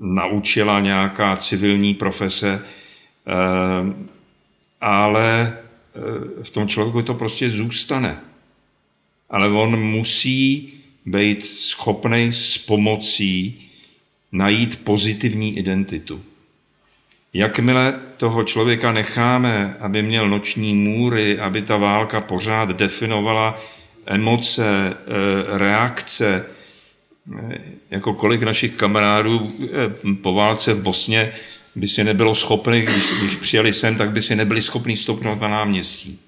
[0.00, 2.64] naučila nějaká civilní profese,
[4.80, 5.58] ale
[6.42, 8.20] v tom člověku to prostě zůstane.
[9.30, 10.72] Ale on musí
[11.06, 13.66] být schopný s pomocí
[14.32, 16.22] najít pozitivní identitu.
[17.32, 23.58] Jakmile toho člověka necháme, aby měl noční můry, aby ta válka pořád definovala
[24.06, 26.55] emoce, eh, reakce, eh,
[27.90, 31.32] jako kolik našich kamarádů eh, po válce v Bosně
[31.74, 35.48] by si nebylo schopni, když, když přijeli sem, tak by si nebyli schopni stoupnout na
[35.48, 36.18] náměstí.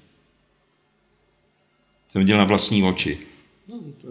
[2.08, 3.18] Jsem viděl na vlastní oči.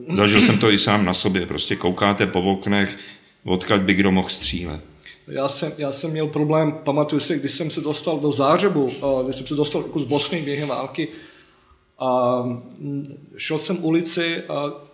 [0.08, 1.46] Zažil jsem to i sám na sobě.
[1.46, 2.98] Prostě koukáte po oknech,
[3.46, 4.82] odkud by kdo mohl střílet.
[5.28, 9.36] Já jsem, já jsem měl problém, pamatuju si, když jsem se dostal do Zářebu, když
[9.36, 11.08] jsem se dostal z Bosny během války,
[12.00, 12.42] a
[12.78, 14.87] mm, šel jsem ulici a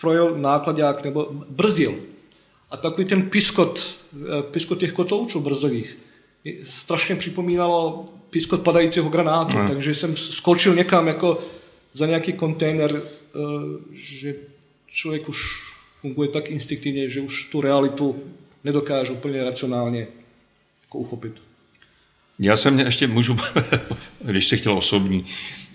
[0.00, 1.94] projel nákladák nebo brzdil.
[2.70, 3.98] A takový ten piskot,
[4.38, 5.98] e, piskot těch kotoučů brzdových
[6.64, 9.68] strašně připomínalo piskot padajícího granátu, no.
[9.68, 11.38] takže jsem skočil někam jako
[11.92, 13.38] za nějaký kontejner, eh,
[13.92, 14.34] že
[14.86, 15.62] člověk už
[16.00, 18.22] funguje tak instinktivně, že už tu realitu
[18.64, 20.06] nedokáže úplně racionálně
[20.82, 21.32] jako uchopit.
[22.38, 23.36] Já jsem ještě můžu,
[24.20, 25.24] když se chtěl osobní,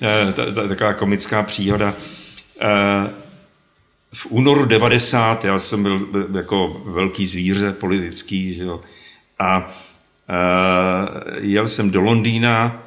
[0.02, 0.34] eh,
[0.68, 1.96] taková komická příhoda.
[4.14, 8.82] V únoru 90, já jsem byl jako velký zvíře politický, že jo,
[9.40, 9.68] a
[11.40, 12.84] jel jsem do Londýna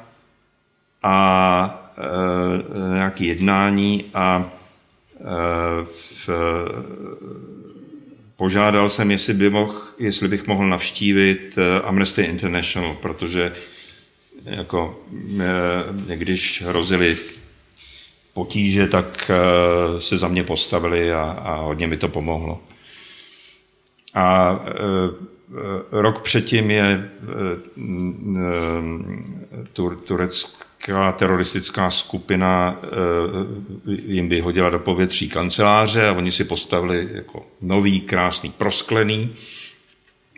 [1.03, 4.51] a Eh, nějaké jednání a
[5.19, 5.23] eh,
[5.85, 6.29] v,
[8.35, 13.53] požádal jsem, jestli, by mohl, jestli bych mohl navštívit Amnesty International, protože
[14.45, 15.05] jako,
[16.15, 17.17] když hrozili
[18.37, 19.31] potíže, tak
[19.99, 22.61] se za mě postavili a, a hodně mi to pomohlo.
[24.13, 24.59] A
[25.91, 27.09] rok předtím je
[30.03, 32.87] Turecko nějaká teroristická skupina eh,
[33.91, 39.33] jim vyhodila do povětří kanceláře a oni si postavili jako nový, krásný, prosklený.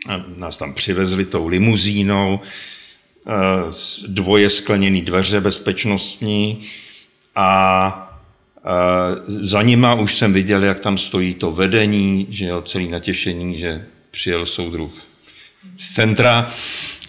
[0.08, 2.40] A nás tam přivezli tou limuzínou,
[3.26, 3.32] eh,
[4.08, 6.66] dvoje skleněné dveře bezpečnostní
[7.36, 8.20] a
[8.58, 13.58] eh, za nima už jsem viděl, jak tam stojí to vedení, že jo, celý natěšení,
[13.58, 14.92] že přijel soudruh
[15.78, 16.50] z centra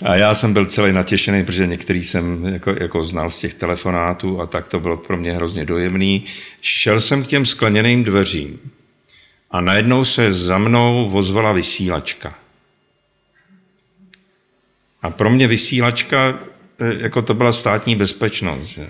[0.05, 4.41] a já jsem byl celý natěšený, protože některý jsem jako, jako znal z těch telefonátů
[4.41, 6.25] a tak to bylo pro mě hrozně dojemný.
[6.61, 8.59] Šel jsem k těm skleněným dveřím
[9.51, 12.35] a najednou se za mnou vozvala vysílačka.
[15.01, 16.39] A pro mě vysílačka,
[16.79, 18.65] e, jako to byla státní bezpečnost.
[18.65, 18.87] Že?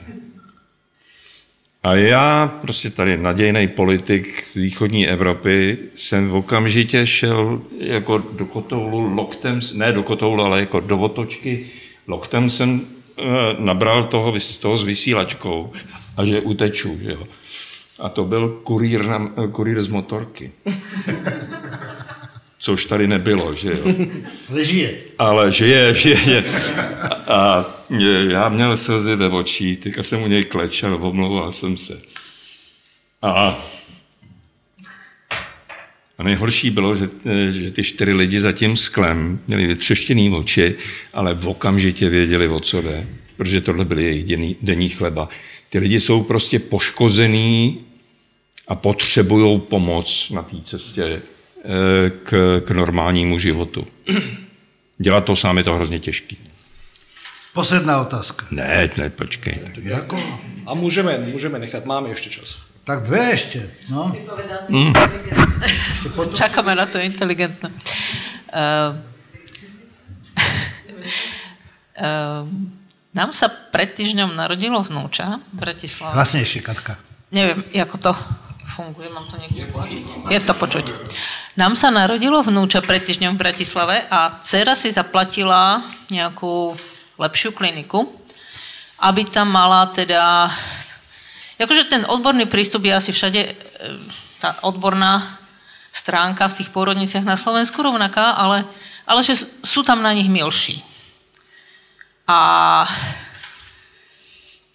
[1.83, 9.15] A já, prostě tady nadějný politik z východní Evropy, jsem okamžitě šel jako do kotoulu
[9.15, 11.65] loktem, ne do kotoulu, ale jako do otočky,
[12.07, 13.23] loktem jsem e,
[13.59, 15.71] nabral toho, toho s vysílačkou
[16.17, 17.27] a že uteču, že jo.
[17.99, 20.51] A to byl kurýr, na, kurýr z motorky.
[22.63, 23.95] Což tady nebylo, že jo.
[24.49, 24.97] Ale žije.
[25.17, 26.43] Ale žije, žije.
[27.27, 27.65] A
[28.29, 32.01] já měl slzy ve očích, teďka jsem u něj klečel, omlouval jsem se.
[33.21, 33.65] A,
[36.17, 37.09] a nejhorší bylo, že,
[37.49, 40.75] že ty čtyři lidi za tím sklem měli vytřeštěný oči,
[41.13, 43.07] ale v okamžitě věděli, o co jde,
[43.38, 45.29] protože tohle byly jejich denní, denní chleba.
[45.69, 47.79] Ty lidi jsou prostě poškozený
[48.67, 51.21] a potřebují pomoc na té cestě
[52.23, 53.88] k, k normálnímu životu.
[54.97, 56.38] Dělat to sám je to hrozně těžký.
[57.53, 58.45] Posledná otázka.
[58.51, 59.59] Ne, ne, počkej.
[59.81, 60.23] Jako?
[60.65, 62.57] A můžeme, můžeme nechat, máme ještě čas.
[62.83, 63.69] Tak dve ještě.
[63.89, 64.15] No.
[64.69, 64.93] Mm.
[66.33, 67.69] Čakáme na to inteligentné.
[67.69, 68.95] Uh,
[72.01, 72.49] uh,
[73.13, 76.15] nám sa pred týždňom narodilo vnúča v Bratislave.
[76.15, 76.95] Hlasnejšie, Katka.
[77.31, 78.11] Neviem, ako to
[78.72, 80.31] funguje, mám to niekde stlačiť.
[80.31, 80.85] Je to počuť.
[81.60, 86.72] Nám sa narodilo vnúča pred týždňom v Bratislave a dcera si zaplatila nejakú
[87.19, 88.07] lepšiu kliniku,
[89.03, 90.48] aby tam mala teda...
[91.61, 93.53] Akože ten odborný prístup je asi všade, e,
[94.41, 95.38] tá odborná
[95.93, 98.65] stránka v tých pôrodniciach na Slovensku rovnaká, ale,
[99.06, 100.81] ale že sú tam na nich milší.
[102.26, 102.88] A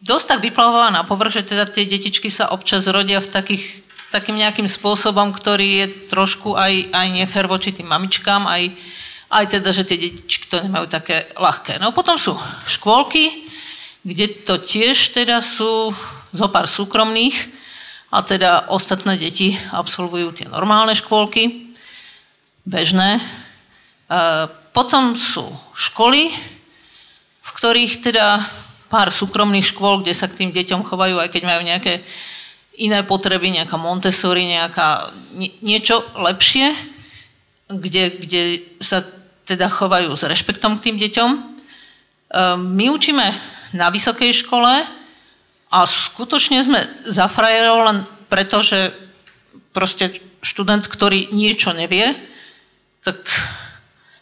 [0.05, 3.65] dosť tak vyplávala na povrch, že teda tie detičky sa občas rodia v takých,
[4.17, 8.73] takým nejakým spôsobom, ktorý je trošku aj, aj nefér voči tým mamičkám, aj,
[9.29, 11.77] aj teda, že tie detičky to nemajú také ľahké.
[11.77, 12.33] No potom sú
[12.65, 13.45] škôlky,
[14.01, 15.93] kde to tiež teda sú
[16.33, 17.37] zo pár súkromných
[18.09, 21.77] a teda ostatné deti absolvujú tie normálne škôlky,
[22.65, 23.21] bežné.
[23.21, 23.23] E,
[24.73, 25.45] potom sú
[25.77, 26.33] školy,
[27.57, 28.45] ktorých teda
[28.87, 32.05] pár súkromných škôl, kde sa k tým deťom chovajú, aj keď majú nejaké
[32.77, 35.11] iné potreby, nejaká Montessori, nejaká,
[35.65, 36.73] niečo lepšie,
[37.69, 38.43] kde, kde
[38.79, 39.03] sa
[39.47, 41.31] teda chovajú s rešpektom k tým deťom.
[41.31, 43.27] Ehm, my učíme
[43.75, 44.87] na vysokej škole
[45.71, 47.99] a skutočne sme za frajerov len
[48.31, 48.95] preto, že
[49.75, 52.15] proste študent, ktorý niečo nevie,
[53.03, 53.19] tak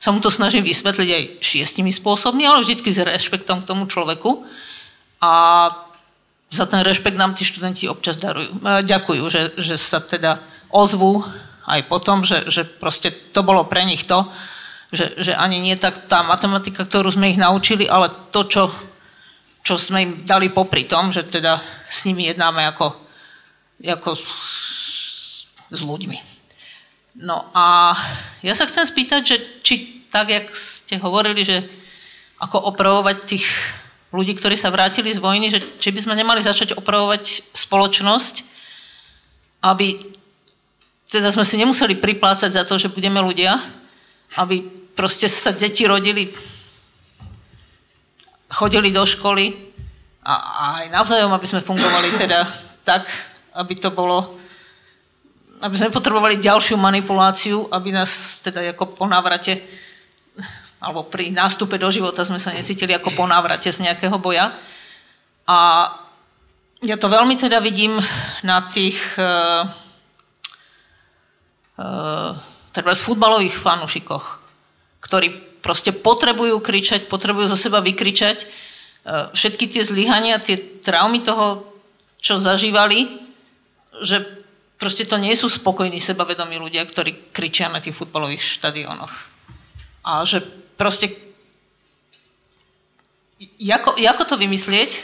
[0.00, 4.44] sa mu to snažím vysvetliť aj šiestimi spôsobmi, ale vždy s rešpektom k tomu človeku.
[5.24, 5.32] A
[6.54, 8.62] za ten rešpekt nám tí študenti občas darujú.
[8.62, 10.38] E, ďakujú, že, že sa teda
[10.70, 11.26] ozvú
[11.66, 14.22] aj potom, že, že proste to bolo pre nich to,
[14.94, 18.70] že, že ani nie tak tá matematika, ktorú sme ich naučili, ale to, čo,
[19.66, 21.58] čo sme im dali popri tom, že teda
[21.90, 22.94] s nimi jednáme ako,
[23.82, 24.28] ako s,
[25.74, 26.18] s ľuďmi.
[27.26, 27.94] No a
[28.42, 29.74] ja sa chcem spýtať, že či
[30.10, 31.62] tak, jak ste hovorili, že
[32.38, 33.46] ako opravovať tých
[34.14, 38.34] ľudí, ktorí sa vrátili z vojny, že či by sme nemali začať opravovať spoločnosť,
[39.66, 39.98] aby
[41.10, 43.58] teda sme si nemuseli priplácať za to, že budeme ľudia,
[44.38, 44.62] aby
[44.94, 46.30] proste sa deti rodili,
[48.54, 49.50] chodili do školy
[50.22, 52.46] a, a aj navzájom, aby sme fungovali teda
[52.86, 53.02] tak,
[53.58, 54.38] aby to bolo
[55.64, 59.64] aby sme potrebovali ďalšiu manipuláciu, aby nás teda ako po návrate
[60.84, 64.52] alebo pri nástupe do života sme sa necítili ako po návrate z nejakého boja.
[65.48, 65.88] A
[66.84, 67.96] ja to veľmi teda vidím
[68.44, 69.64] na tých uh,
[71.80, 72.36] uh,
[72.76, 74.44] z futbalových fanúšikoch,
[75.00, 81.64] ktorí proste potrebujú kričať, potrebujú zo seba vykričať uh, všetky tie zlyhania, tie traumy toho,
[82.20, 83.24] čo zažívali,
[84.04, 84.44] že
[84.84, 89.14] Proste to nie sú spokojní, sebavedomí ľudia, ktorí kričia na tých futbalových štadiónoch.
[90.04, 90.44] A že
[90.76, 91.10] proste...
[93.58, 95.02] Jako, jako to vymyslieť,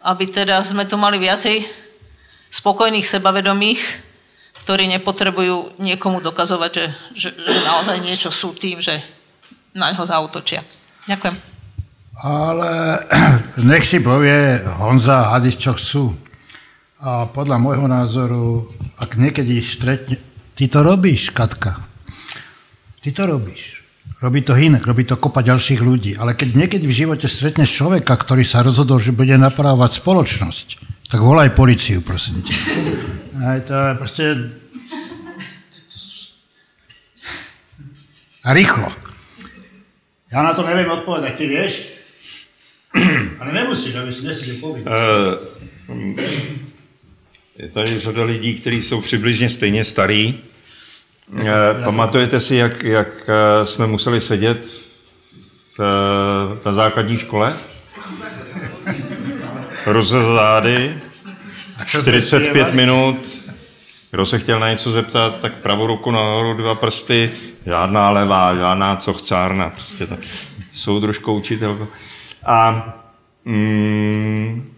[0.00, 1.66] aby teda sme tu mali viacej
[2.50, 3.80] spokojných sebavedomých,
[4.64, 6.86] ktorí nepotrebujú niekomu dokazovať, že,
[7.16, 8.96] že, že naozaj niečo sú tým, že
[9.76, 10.64] na ňo zautočia.
[11.06, 11.36] Ďakujem.
[12.20, 13.00] Ale
[13.70, 16.04] nech si povie Honza Hadiš, čo chcú.
[17.00, 18.68] A podľa môjho názoru,
[19.00, 20.20] ak niekedy stretne...
[20.52, 21.80] Ty to robíš, Katka.
[23.00, 23.79] Ty to robíš.
[24.20, 26.12] Robí to inak, robí to kopa ďalších ľudí.
[26.20, 30.66] Ale keď niekedy v živote stretneš človeka, ktorý sa rozhodol, že bude napravovať spoločnosť,
[31.08, 32.56] tak volaj policiu, prosím ťa.
[33.40, 34.24] Aj to je proste...
[38.44, 38.88] A rýchlo.
[40.28, 41.72] Ja na to neviem odpovedať, ty vieš?
[43.40, 44.84] Ale nemusíš, aby si nesiel povedať.
[44.84, 45.40] Uh,
[47.56, 50.38] je tady řada lidí, kteří jsou přibližně stejně starí.
[51.38, 54.66] Eh, pamatujete si, jak, jak eh, jsme museli sedět
[55.76, 57.54] v, eh, na základní škole?
[59.86, 60.98] Ruce zády,
[61.86, 63.16] 45 minut,
[64.10, 67.30] kdo se chtěl na něco zeptat, tak pravou ruku nahoru, dva prsty,
[67.66, 70.20] žádná levá, žádná co chcárna, prostě tak
[70.72, 71.88] soudružkou učitelko.
[72.46, 72.84] A,
[73.44, 74.72] mm,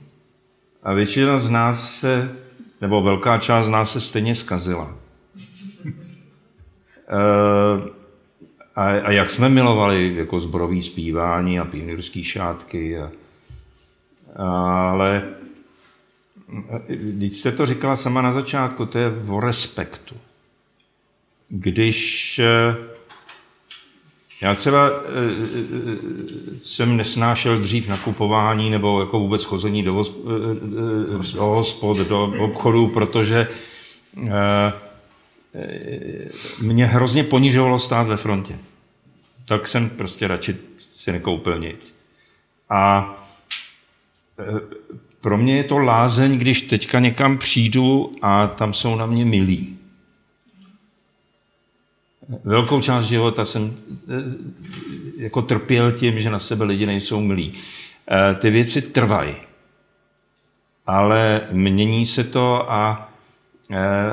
[0.83, 2.31] a většina z nás se
[2.81, 5.02] nebo velká část z nás se stejně zkazila.
[7.13, 8.03] E,
[8.77, 12.99] a, a jak jsme milovali jako zborový zpívání a pionýrský šátky.
[12.99, 13.11] A,
[14.91, 15.29] ale
[16.89, 20.15] když jste to říkala sama na začátku, to je o respektu.
[21.49, 22.77] Když eh,
[24.43, 24.91] já třeba
[26.63, 30.05] jsem nesnášel dřív nakupování nebo jako vůbec chození do,
[31.35, 33.49] do hospod, do obchodu, protože
[36.62, 38.59] mě hrozně ponižovalo stát ve frontě.
[39.49, 40.57] tak jsem prostě radši
[40.95, 41.95] si nekoupil nic.
[42.70, 43.15] A
[44.39, 44.45] e,
[45.20, 49.79] pro mě je to lázeň, když teďka někam přijdu a tam jsou na mě milí.
[52.45, 53.77] Velkou část života jsem
[55.16, 57.53] jako trpěl tím, že na sebe lidi nejsou milí.
[58.39, 59.35] Ty věci trvají,
[60.87, 63.12] ale mění se to a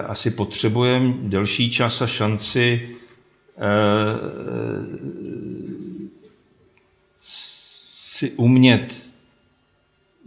[0.07, 2.89] asi potřebujeme delší čas a šanci
[8.19, 8.95] si umět,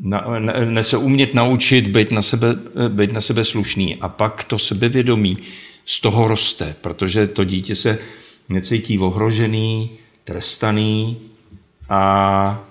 [0.01, 0.25] na,
[0.65, 2.55] ne, se umět naučit být na, sebe,
[2.89, 5.37] být na sebe slušný a pak to sebevědomí
[5.85, 7.99] z toho roste, protože to dítě se
[8.49, 9.91] necítí ohrožený,
[10.25, 11.17] trestaný
[11.89, 12.65] a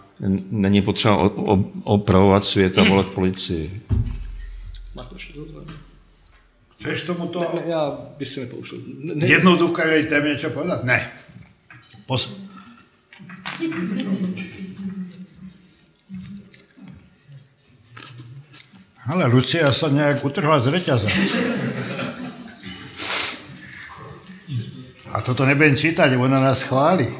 [0.51, 1.31] není potřeba
[1.83, 3.81] opravovat svět a volat policii.
[6.81, 7.39] Chceš tomuto...
[7.53, 8.77] Ne, ne, já bych si nepoušel.
[9.03, 10.83] Ne, Jednoduché témě něco povedat?
[10.83, 11.09] Ne.
[12.05, 12.41] Pos...
[19.11, 21.09] Ale Lucia sa nejak utrhla z reťaza.
[25.11, 27.11] A toto nebudem čítať, ona nás chváli.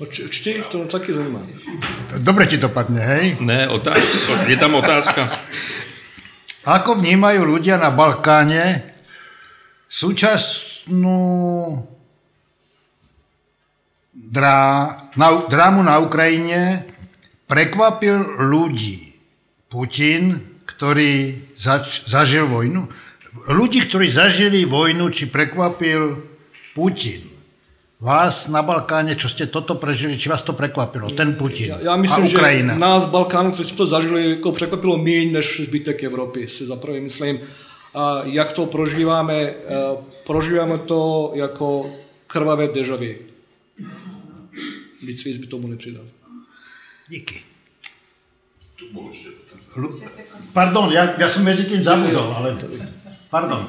[0.00, 1.40] No, čti, to taky zajímá.
[2.18, 3.36] Dobre ti to padne, hej?
[3.44, 5.30] Ne, otázka, je tam otázka.
[6.68, 8.84] Ako vnímajú ľudia na Balkáne
[9.88, 11.16] súčasnú
[14.12, 14.60] drá,
[15.16, 16.84] na, drámu na Ukrajine
[17.48, 19.16] prekvapil ľudí.
[19.70, 22.90] Putin, ktorý zač, zažil vojnu.
[23.54, 26.18] Ľudí, ktorí zažili vojnu, či prekvapil
[26.74, 27.29] Putin.
[28.00, 31.96] Vás na Balkáne, čo ste toto prežili, či vás to prekvapilo, ten Putin Já, já
[31.96, 32.72] myslím, a Ukrajina.
[32.74, 37.00] že nás Balkánu, kteří jsme to zažili, jako překvapilo méně než zbytek Evropy, si zaprvé
[37.00, 37.40] myslím.
[37.94, 39.54] A jak to prožíváme,
[40.26, 41.90] prožíváme to jako
[42.26, 43.18] krvavé dežavy.
[45.02, 46.04] Víc víc by tomu nepřidal.
[47.08, 47.42] Díky.
[50.52, 52.56] Pardon, ja, ja som medzi tým zabudol, ale...
[53.30, 53.60] Pardon.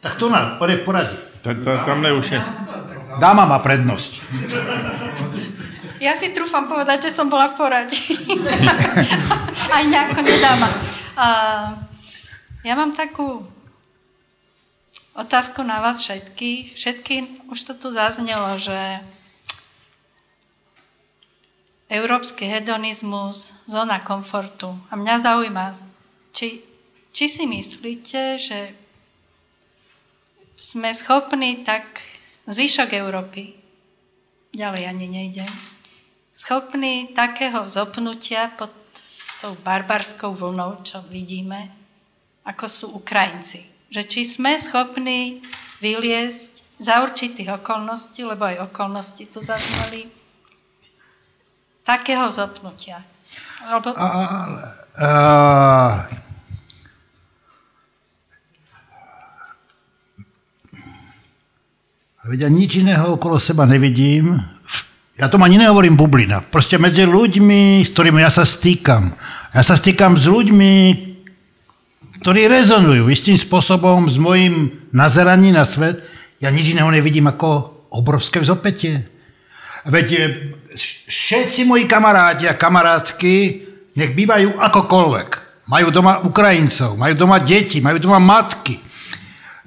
[0.00, 1.16] Tak to na, pôjde v poradí.
[1.84, 2.40] Tam ne už je.
[3.18, 4.22] Dáma má prednosť.
[6.00, 8.00] Ja si trúfam povedať, že som bola v poradí.
[9.74, 10.68] Aj nejako nedáma.
[11.18, 11.66] Uh,
[12.64, 13.44] ja mám takú
[15.18, 16.76] otázku na vás všetkých.
[16.78, 17.14] Všetky,
[17.52, 19.04] už to tu zaznelo, že
[21.90, 24.72] európsky hedonizmus, zóna komfortu.
[24.88, 25.74] A mňa zaujíma,
[26.30, 26.62] či,
[27.10, 28.72] či si myslíte, že
[30.60, 31.84] sme schopní tak,
[32.46, 33.56] zvyšok Európy,
[34.54, 35.46] ďalej ani nejde,
[36.32, 38.72] schopní takého zopnutia pod
[39.40, 41.72] tou barbarskou vlnou, čo vidíme,
[42.44, 43.64] ako sú Ukrajinci.
[43.90, 45.40] Že či sme schopní
[45.80, 50.08] vyliesť za určitých okolností, lebo aj okolnosti tu zaznali,
[51.84, 53.02] takého zopnutia.
[53.66, 53.92] Alebo...
[53.96, 54.56] Ale,
[54.96, 55.92] uh,
[62.28, 64.36] veď ja nič iného okolo seba nevidím.
[65.16, 66.40] Ja tomu ani nehovorím bublina.
[66.40, 69.12] Proste medzi ľuďmi, s ktorými ja sa stýkam.
[69.52, 70.72] Ja sa stýkam s ľuďmi,
[72.20, 76.00] ktorí rezonujú istým spôsobom s mojim nazeraním na svet.
[76.40, 79.04] Ja nič iného nevidím ako obrovské vzopetie.
[79.88, 80.08] Veď
[81.08, 83.34] všetci moji kamaráti a kamarátky
[83.96, 85.28] nech bývajú akokoľvek.
[85.68, 88.89] Majú doma Ukrajincov, majú doma deti, majú doma matky.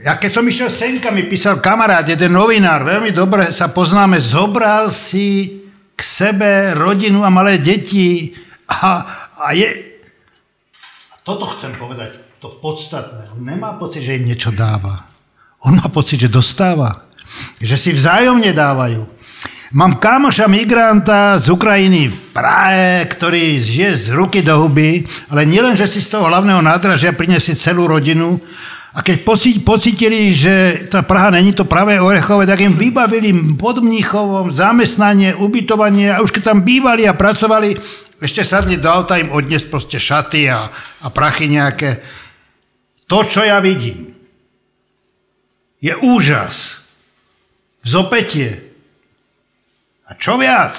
[0.03, 4.91] Ja keď som išiel senka, mi písal kamarát, jeden novinár, veľmi dobre sa poznáme, zobral
[4.91, 5.63] si
[5.95, 8.35] k sebe rodinu a malé deti
[8.67, 8.99] a,
[9.39, 9.95] a je...
[11.07, 13.31] A toto chcem povedať, to podstatné.
[13.31, 15.07] On nemá pocit, že im niečo dáva.
[15.63, 17.07] On má pocit, že dostáva.
[17.63, 19.07] Že si vzájomne dávajú.
[19.73, 25.79] Mám kámoša migranta z Ukrajiny v Prahe, ktorý žije z ruky do huby, ale nielen,
[25.79, 28.37] že si z toho hlavného nádražia prinesie celú rodinu,
[28.93, 29.25] a keď
[29.65, 36.13] pocítili, že tá Praha není to pravé orechové, tak im vybavili pod Mnichovom zamestnanie, ubytovanie
[36.13, 37.73] a už keď tam bývali a pracovali,
[38.21, 40.69] ešte sadli do auta im odniesť proste šaty a,
[41.01, 42.05] a prachy nejaké.
[43.09, 44.13] To, čo ja vidím,
[45.81, 46.85] je úžas,
[47.81, 48.61] zopetie,
[50.05, 50.77] a čo viac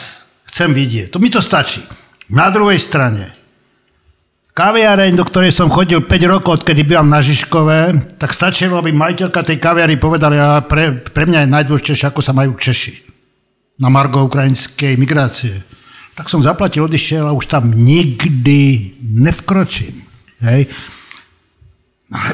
[0.55, 1.83] chcem vidieť, to mi to stačí.
[2.31, 3.44] Na druhej strane,
[4.55, 9.43] kaviareň, do ktorej som chodil 5 rokov, odkedy bývam na Žižkové, tak stačilo, aby majiteľka
[9.43, 13.03] tej kaviary povedala, a pre, pre mňa je najdôležitejšie, ako sa majú Češi
[13.83, 15.59] na margo ukrajinskej migrácie.
[16.15, 19.99] Tak som zaplatil, odišiel a už tam nikdy nevkročím.
[20.47, 20.71] Hej.
[22.15, 22.31] Ale,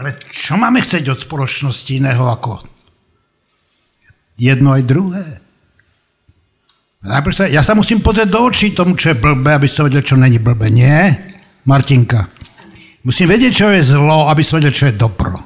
[0.00, 2.64] ale čo máme chcieť od spoločnosti iného ako
[4.40, 5.24] jedno aj druhé?
[7.04, 10.00] Najprv sa, ja sa musím pozrieť do očí tomu, čo je blbé, aby som vedel,
[10.00, 10.72] čo není blbé.
[10.72, 11.29] Nie,
[11.64, 12.28] Martinka.
[13.04, 15.36] Musím vedieť, čo je zlo, aby som vedel, čo je dobro.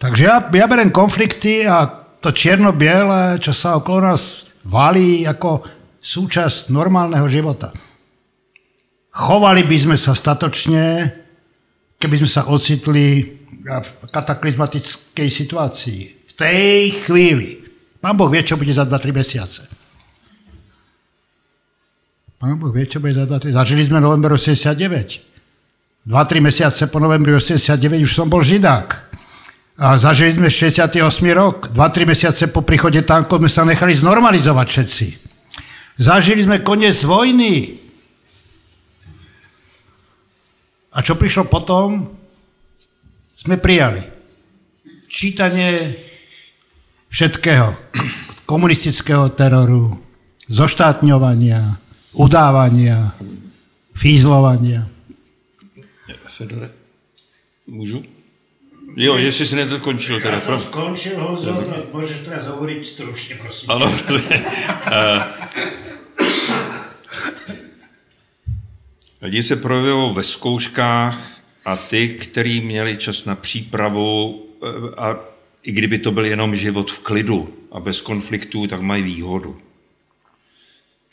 [0.00, 1.86] Takže ja, ja berem konflikty a
[2.18, 5.62] to čierno-biele, čo sa okolo nás valí ako
[6.02, 7.70] súčasť normálneho života.
[9.12, 11.12] Chovali by sme sa statočne,
[12.00, 16.00] keby sme sa ocitli v kataklizmatickej situácii.
[16.26, 17.62] V tej chvíli.
[18.02, 19.81] Pán Boh vie, čo bude za 2-3 mesiace.
[22.42, 23.54] Pán Boh vie, čo bude za 2-3.
[23.54, 24.74] Zažili sme november 89.
[26.10, 28.98] 2-3 mesiace po novembri 89 už som bol židák.
[29.78, 30.90] A zažili sme 68.
[31.38, 31.70] rok.
[31.70, 35.06] 2-3 mesiace po príchode tankov sme sa nechali znormalizovať všetci.
[36.02, 37.78] Zažili sme koniec vojny.
[40.90, 42.10] A čo prišlo potom?
[43.38, 44.02] Sme prijali.
[45.06, 45.78] Čítanie
[47.06, 47.70] všetkého.
[48.50, 49.94] Komunistického teroru,
[50.50, 51.81] zoštátňovania,
[52.12, 53.12] udávania,
[53.94, 54.86] fízlovania.
[56.26, 56.70] Fedore,
[57.66, 58.02] můžu?
[58.96, 60.34] Jo, že jsi si nedokončil teda.
[60.36, 63.72] Ja som skončil, Honzo, tak môžeš teraz hovoriť stručne, prosím.
[63.72, 63.88] Ano.
[69.22, 75.16] Lidi se projevují ve zkouškách a ty, kteří měli čas na přípravu eh, a
[75.62, 79.56] i kdyby to byl jenom život v klidu a bez konfliktů, tak mají výhodu.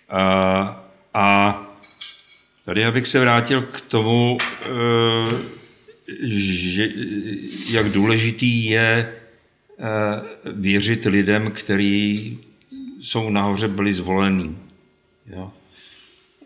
[0.09, 0.78] A,
[1.14, 1.56] a
[2.65, 5.38] tady abych se vrátil k tomu, eh,
[6.23, 6.90] že,
[7.69, 9.14] jak důležitý je
[9.80, 9.84] eh,
[10.53, 12.40] věřit lidem, kteří
[13.02, 14.57] jsou nahoře byli zvolení.
[15.27, 15.52] Jo.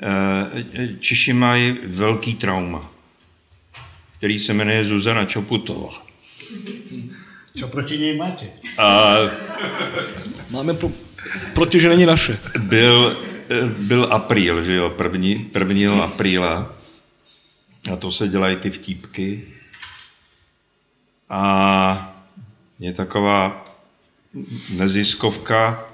[0.01, 2.91] Eh, Češi mají velký trauma,
[4.17, 6.03] který se jmenuje Zuzana Čoputová.
[7.57, 8.45] Čo proti nej máte?
[8.77, 9.15] A
[10.49, 10.91] Máme pro,
[11.53, 12.39] proti, že není naše.
[12.59, 13.17] byl,
[13.77, 16.03] byl apríl, že jo, první, 1.
[16.03, 16.73] apríla.
[17.93, 19.47] A to se dělají ty vtípky.
[21.29, 22.15] A
[22.79, 23.65] je taková
[24.69, 25.85] neziskovka,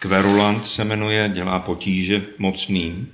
[0.00, 3.12] Kverulant se jmenuje, dělá potíže mocným.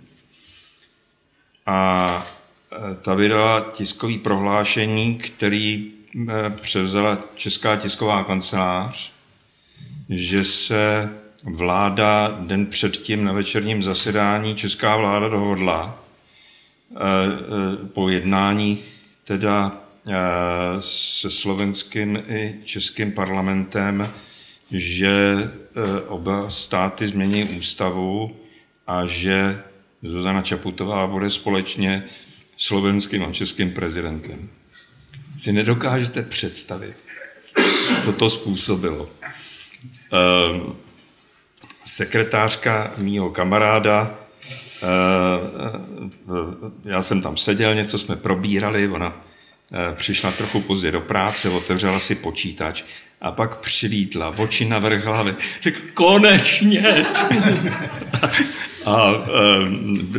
[1.67, 2.27] A
[2.73, 5.93] e, ta vydala tiskový prohlášení, který
[6.29, 9.13] e, převzala Česká tisková kancelář,
[10.09, 11.11] že se
[11.47, 16.05] vláda den předtím na večerním zasedání Česká vláda dohodla
[16.91, 19.83] e, po jednáních teda
[20.81, 24.13] se slovenským i českým parlamentem,
[24.71, 25.37] že
[26.09, 28.37] oba státy změní ústavu
[28.87, 29.63] a že
[30.03, 32.05] Zuzana Čaputová bude společně
[32.57, 34.49] slovenským a českým prezidentem.
[35.39, 36.97] Si nedokážete představit,
[38.05, 39.11] co to způsobilo.
[40.13, 40.77] Ehm,
[41.87, 44.19] sekretářka mýho kamaráda,
[44.83, 49.25] ehm, já jsem tam seděl, něco jsme probírali, ona
[49.73, 52.83] eh, přišla trochu pozdě do práce, otevřela si počítač
[53.21, 57.07] a pak přilítla, oči na vrch hlavy, řekl, konečně!
[58.85, 59.13] a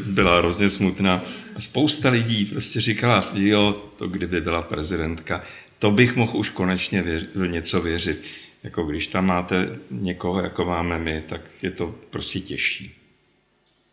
[0.06, 1.22] byla hrozně smutná.
[1.58, 5.42] Spousta lidí prostě říkala, jo, to kdyby byla prezidentka,
[5.80, 8.24] to bych mohl už konečně věř, něco věřit.
[8.68, 12.96] Jako když tam máte někoho, jako máme my, tak je to prostě těžší.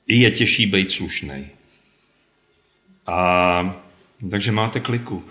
[0.07, 1.47] I je těžší být slušný.
[3.07, 3.17] A
[4.31, 5.25] takže máte kliku.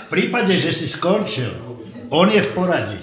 [0.00, 1.52] V prípade, že si skončil,
[2.08, 3.00] on je v poradí.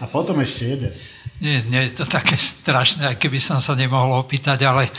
[0.00, 0.92] A potom ešte jeden.
[1.40, 4.92] Nie, nie je to také strašné, aj keby som sa nemohol opýtať, ale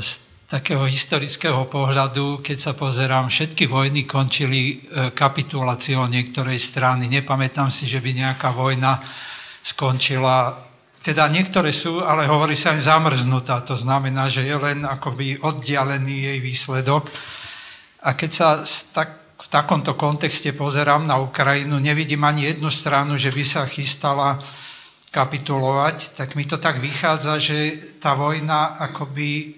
[0.00, 7.04] z takého historického pohľadu, keď sa pozerám, všetky vojny končili e, kapituláciou niektorej strany.
[7.04, 8.96] Nepamätám si, že by nejaká vojna
[9.60, 10.64] skončila
[10.98, 13.62] teda niektoré sú, ale hovorí sa aj zamrznutá.
[13.70, 17.06] To znamená, že je len akoby oddialený jej výsledok.
[18.02, 18.48] A keď sa
[18.92, 24.42] tak, v takomto kontexte pozerám na Ukrajinu, nevidím ani jednu stranu, že by sa chystala
[25.08, 27.56] kapitulovať, tak mi to tak vychádza, že
[28.02, 29.54] tá vojna akoby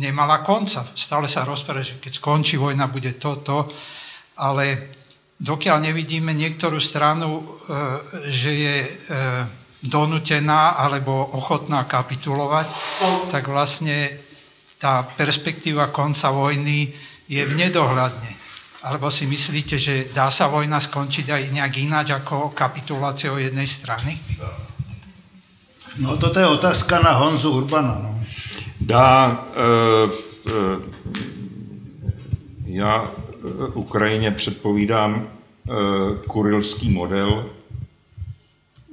[0.00, 0.80] nemala konca.
[0.84, 3.68] Stále sa rozpráva, že keď skončí vojna, bude toto,
[4.40, 4.96] ale
[5.36, 7.42] dokiaľ nevidíme niektorú stranu, e,
[8.32, 8.88] že je e,
[9.82, 12.70] donutená alebo ochotná kapitulovať,
[13.34, 14.14] tak vlastne
[14.78, 16.94] tá perspektíva konca vojny
[17.26, 18.32] je v nedohľadne.
[18.82, 24.18] Alebo si myslíte, že dá sa vojna skončiť aj nejak ináč ako kapituláciou jednej strany?
[26.02, 27.94] No toto je otázka na Honzu Urbana.
[28.00, 28.18] No.
[28.86, 30.10] Dá, e,
[30.50, 30.92] e,
[32.64, 33.12] já
[33.74, 35.28] Ukrajině předpovídám
[36.26, 37.50] kurilský model,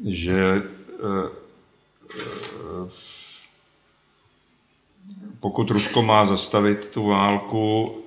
[0.07, 0.61] že
[5.39, 7.97] pokud Rusko má zastavit tu válku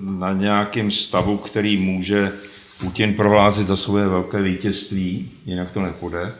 [0.00, 2.32] na nějakém stavu, který může
[2.80, 6.34] Putin prohlásit za svoje velké vítězství, jinak to nepůjde,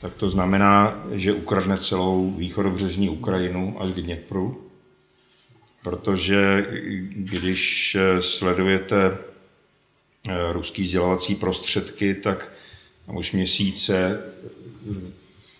[0.00, 4.64] tak to znamená, že ukradne celou východobřežní Ukrajinu až k Dněpru,
[5.82, 6.66] protože
[7.10, 9.18] když sledujete
[10.28, 12.52] eh, ruský sdělovací prostředky, tak
[13.06, 14.22] už měsíce
[14.90, 15.12] eh,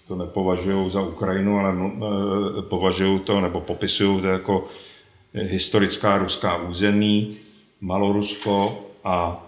[0.08, 4.68] to nepovažují za Ukrajinu, ale eh, považují to nebo popisují to jako
[5.34, 7.36] historická ruská území,
[7.80, 9.44] Malorusko a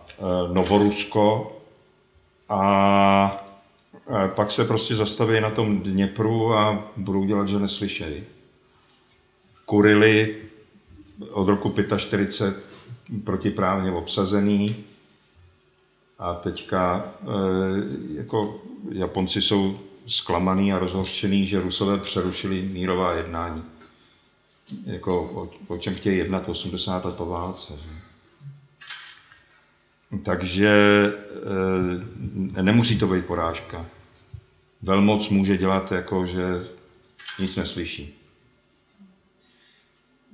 [0.52, 1.56] Novorusko.
[2.48, 3.49] A
[4.35, 8.24] pak se prostě zastaví na tom Dněpru a budou dělat, že neslyšejí.
[9.65, 10.37] Kurily
[11.31, 12.65] od roku 45
[13.24, 14.77] protiprávně obsazený
[16.19, 17.27] a teďka e,
[18.15, 18.61] jako
[18.93, 23.65] Japonci jsou zklamaný a rozhořčený, že Rusové přerušili mírová jednání.
[24.87, 27.73] Jako o, o čem chtějí jednat 80 let po válce.
[27.82, 28.01] Že?
[30.23, 30.69] Takže
[32.57, 33.87] e, nemusí to být porážka
[34.82, 36.66] velmoc může dělat jako, že
[37.39, 38.15] nic neslyší.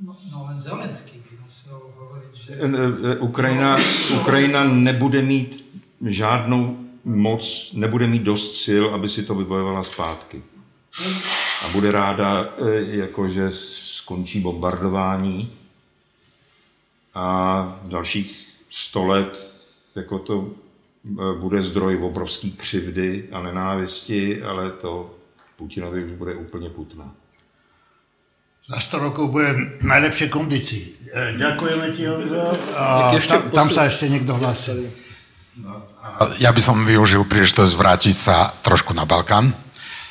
[0.05, 2.57] No, no len Zelenský by musel hovoriť, že...
[3.19, 3.77] Ukrajina,
[4.21, 5.67] Ukrajina nebude mít
[6.07, 10.43] žádnou moc, nebude mít dost sil, aby si to vybojovala zpátky.
[11.65, 15.53] A bude ráda, jako, že skončí bombardování
[17.15, 19.53] a dalších sto let
[19.95, 20.51] jako to
[21.41, 25.15] bude zdroj obrovský křivdy a nenávisti, ale to
[25.57, 27.11] Putinovi už bude úplně putná.
[28.69, 30.99] Za 100 rokov bude v najlepšej kondici.
[31.15, 32.51] E, ďakujeme ti, Honzo.
[32.75, 34.91] A tam, tam sa ešte niekto hlási.
[35.63, 35.87] No,
[36.43, 39.55] ja by som využil príležitosť vrátiť sa trošku na Balkán,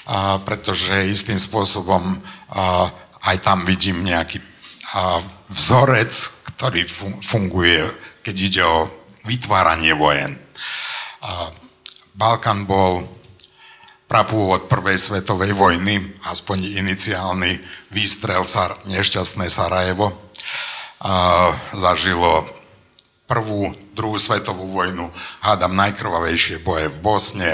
[0.07, 1.99] a pretože istým spôsobom
[2.47, 2.88] a,
[3.27, 5.19] aj tam vidím nejaký a,
[5.51, 6.15] vzorec,
[6.55, 6.88] ktorý
[7.27, 7.84] funguje,
[8.23, 8.88] keď ide o
[9.27, 10.39] vytváranie vojen.
[12.15, 13.03] Balkán bol
[14.07, 15.99] prapôvod prvej svetovej vojny,
[16.31, 17.60] aspoň iniciálny
[17.91, 20.15] výstrel sa nešťastné Sarajevo.
[21.03, 22.47] A zažilo
[23.27, 25.11] prvú, druhú svetovú vojnu,
[25.43, 27.52] hádam najkrvavejšie boje v Bosne,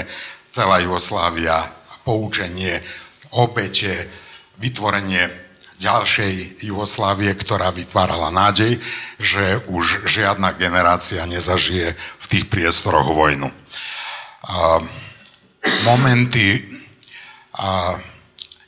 [0.52, 1.66] celá Jugoslávia,
[2.06, 2.78] poučenie,
[3.34, 4.06] obete,
[4.60, 5.26] vytvorenie
[5.82, 8.78] ďalšej Jugoslávie, ktorá vytvárala nádej,
[9.18, 13.61] že už žiadna generácia nezažije v tých priestoroch vojnu
[15.84, 16.58] momenty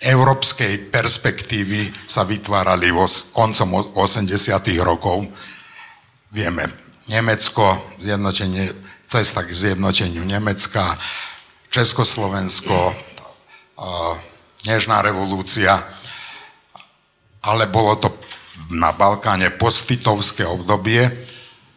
[0.04, 2.92] európskej perspektívy sa vytvárali
[3.32, 4.28] koncom 80.
[4.84, 5.24] rokov.
[6.34, 6.68] Vieme,
[7.08, 8.68] Nemecko, zjednotenie,
[9.08, 10.84] cesta k zjednoteniu Nemecka,
[11.70, 12.94] Československo,
[14.64, 15.76] Nežná revolúcia,
[17.44, 18.08] ale bolo to
[18.72, 21.04] na Balkáne postitovské obdobie,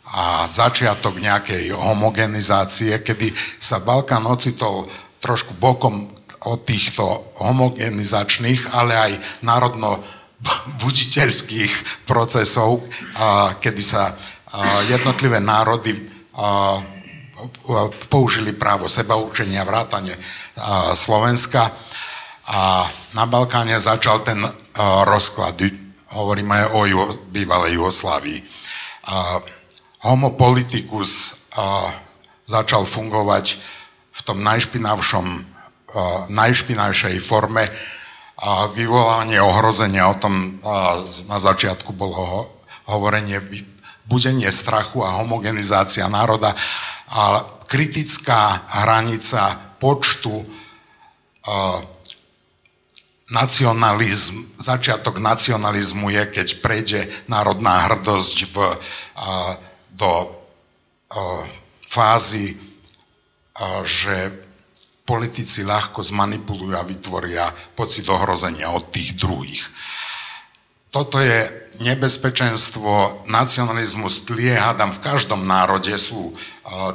[0.08, 4.88] a začiatok nejakej homogenizácie, kedy sa Balkán ocitol
[5.20, 6.16] trošku bokom
[6.48, 9.12] od týchto homogenizačných, ale aj
[9.44, 10.00] národno
[10.80, 12.88] buditeľských procesov,
[13.60, 14.16] kedy sa
[14.88, 15.98] jednotlivé národy
[18.08, 20.16] použili právo sebaučenia, vrátane
[20.96, 21.68] Slovenska
[22.48, 24.40] a na Balkáne začal ten
[25.04, 25.58] rozklad.
[26.16, 26.88] Hovoríme o
[27.28, 28.40] bývalej Jugoslávii
[30.04, 31.46] homo politicus
[32.46, 33.46] začal fungovať
[34.14, 35.26] v tom najšpinavšom,
[36.30, 37.70] najšpinavšej forme
[38.38, 40.10] a vyvolanie ohrozenia.
[40.10, 40.62] O tom
[41.28, 42.42] na začiatku bolo ho,
[42.88, 43.42] hovorenie
[44.08, 46.56] budenie strachu a homogenizácia národa
[47.12, 50.46] a kritická hranica počtu
[53.28, 58.72] nacionalizm, začiatok nacionalizmu je, keď prejde národná hrdosť v uh,
[59.98, 60.30] do
[61.90, 62.54] fázy,
[63.82, 64.30] že
[65.02, 69.66] politici ľahko zmanipulujú a vytvoria pocit ohrozenia od tých druhých.
[70.94, 71.50] Toto je
[71.82, 76.38] nebezpečenstvo, nacionalizmus tlie, hádam, v každom národe sú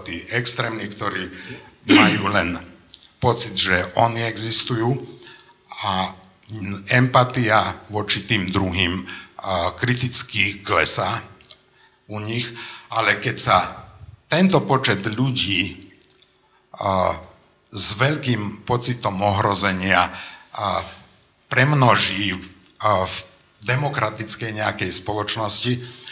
[0.06, 1.26] tí extrémni, ktorí
[1.90, 2.62] majú len
[3.18, 4.94] pocit, že oni existujú
[5.82, 6.14] a
[6.92, 9.02] empatia voči tým druhým
[9.80, 11.22] kriticky klesá
[12.06, 12.44] u nich
[12.92, 13.58] ale keď sa
[14.28, 15.88] tento počet ľudí
[16.76, 17.16] a,
[17.72, 20.12] s veľkým pocitom ohrozenia a,
[21.48, 22.36] premnoží
[22.80, 23.16] a, v
[23.64, 26.02] demokratickej nejakej spoločnosti,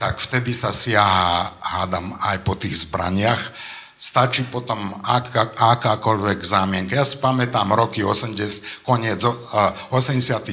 [0.00, 3.68] tak vtedy sa siaha, hádam, aj po tých zbraniach.
[4.00, 6.96] stačí potom aká, akákoľvek zámienka.
[6.96, 10.48] Ja si pamätám roky 80, koniec 89.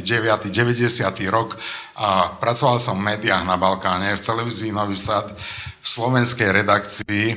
[0.52, 0.52] 90.
[1.32, 1.56] rok
[1.96, 5.32] a pracoval som v médiách na Balkáne, v televízii Nový Sad,
[5.88, 7.28] slovenskej redakcii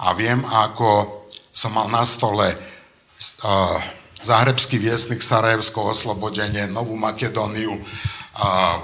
[0.00, 1.20] a viem, ako
[1.52, 3.76] som mal na stole uh,
[4.24, 8.76] Zahrebský viesnik Sarajevsko oslobodenie, Novú Makedóniu, uh,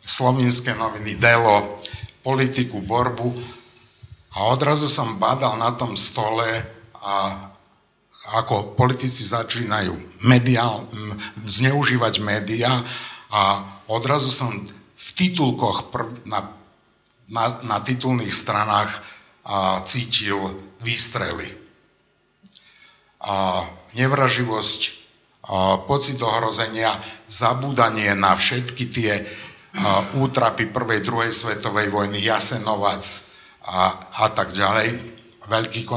[0.00, 1.84] slovinské noviny Delo,
[2.24, 3.28] politiku, borbu.
[4.36, 6.48] A odrazu som badal na tom stole
[6.96, 7.48] a
[8.28, 10.84] ako politici začínajú mediál,
[11.48, 12.68] zneužívať média
[13.32, 14.52] a odrazu som
[14.92, 16.44] v titulkoch prv, na,
[17.28, 18.90] na, na titulných stranách
[19.44, 20.38] a, cítil
[20.80, 21.48] výstrely.
[23.22, 23.64] A,
[23.96, 24.92] nevraživosť, a,
[25.84, 26.92] pocit ohrozenia,
[27.28, 29.24] zabúdanie na všetky tie a,
[30.18, 33.04] útrapy prvej, druhej svetovej vojny, Jasenovac,
[33.68, 33.92] a,
[34.24, 34.96] a tak ďalej.
[35.48, 35.88] Veľký,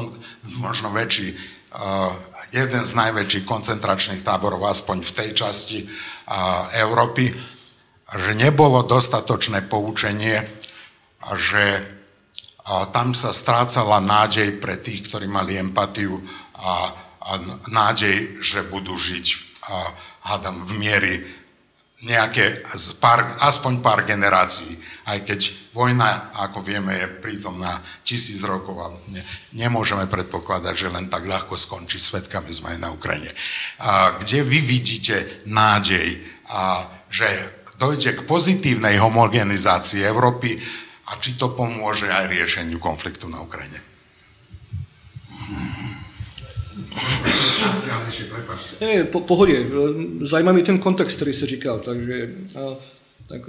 [0.64, 2.12] možno väčší, uh,
[2.56, 7.32] jeden z najväčších koncentračných táborov, aspoň v tej časti uh, Európy,
[8.12, 10.40] že nebolo dostatočné poučenie
[11.22, 16.18] a že uh, tam sa strácala nádej pre tých, ktorí mali empatiu
[16.58, 17.32] a, a
[17.70, 19.26] nádej, že budú žiť,
[19.70, 19.90] uh,
[20.26, 21.14] hádam, v miery
[22.02, 22.66] nejaké,
[22.98, 24.74] pár, aspoň pár generácií,
[25.06, 25.40] aj keď
[25.70, 29.22] vojna, ako vieme, je prítomná tisíc rokov a ne,
[29.54, 32.02] nemôžeme predpokladať, že len tak ľahko skončí.
[32.02, 33.30] Svetkami sme aj na Ukrajine.
[33.86, 37.30] A, kde vy vidíte nádej, a, že
[37.78, 40.58] dojde k pozitívnej homogenizácii Európy
[41.12, 43.80] a či to pomôže aj riešeniu konfliktu na Ukrajine?
[48.82, 49.66] Ne, po, pohodě.
[50.22, 51.80] Zajímavý ten kontext, který se říkal.
[51.80, 52.36] Takže
[53.28, 53.42] tak,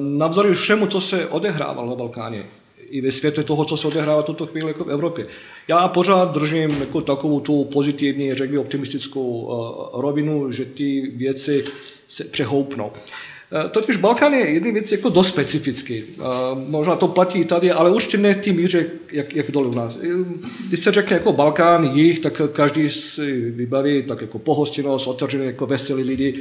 [0.00, 2.46] navzory všemu, co se odehrávalo na Balkáně,
[2.90, 5.26] i ve světle toho, co se odehrává tuto chvíli jako v Evropě.
[5.68, 9.50] Já pořád držím jako takovou tu pozitivní, řekl bych, optimistickou
[9.94, 11.64] rovinu, že ty věci
[12.08, 12.92] se přehoupnou.
[13.52, 16.02] Eh, totiž Balkán je jedný věc jako dost specifický.
[16.02, 16.22] Eh,
[16.54, 19.98] možná to platí i tady, ale určitě ne ty míře, jak, jak dole u nás.
[20.02, 20.08] Eh,
[20.68, 25.66] když se řekne jako Balkán, jich, tak každý si vybaví tak jako pohostinnost, otevřený jako
[25.66, 26.34] veselý lidi,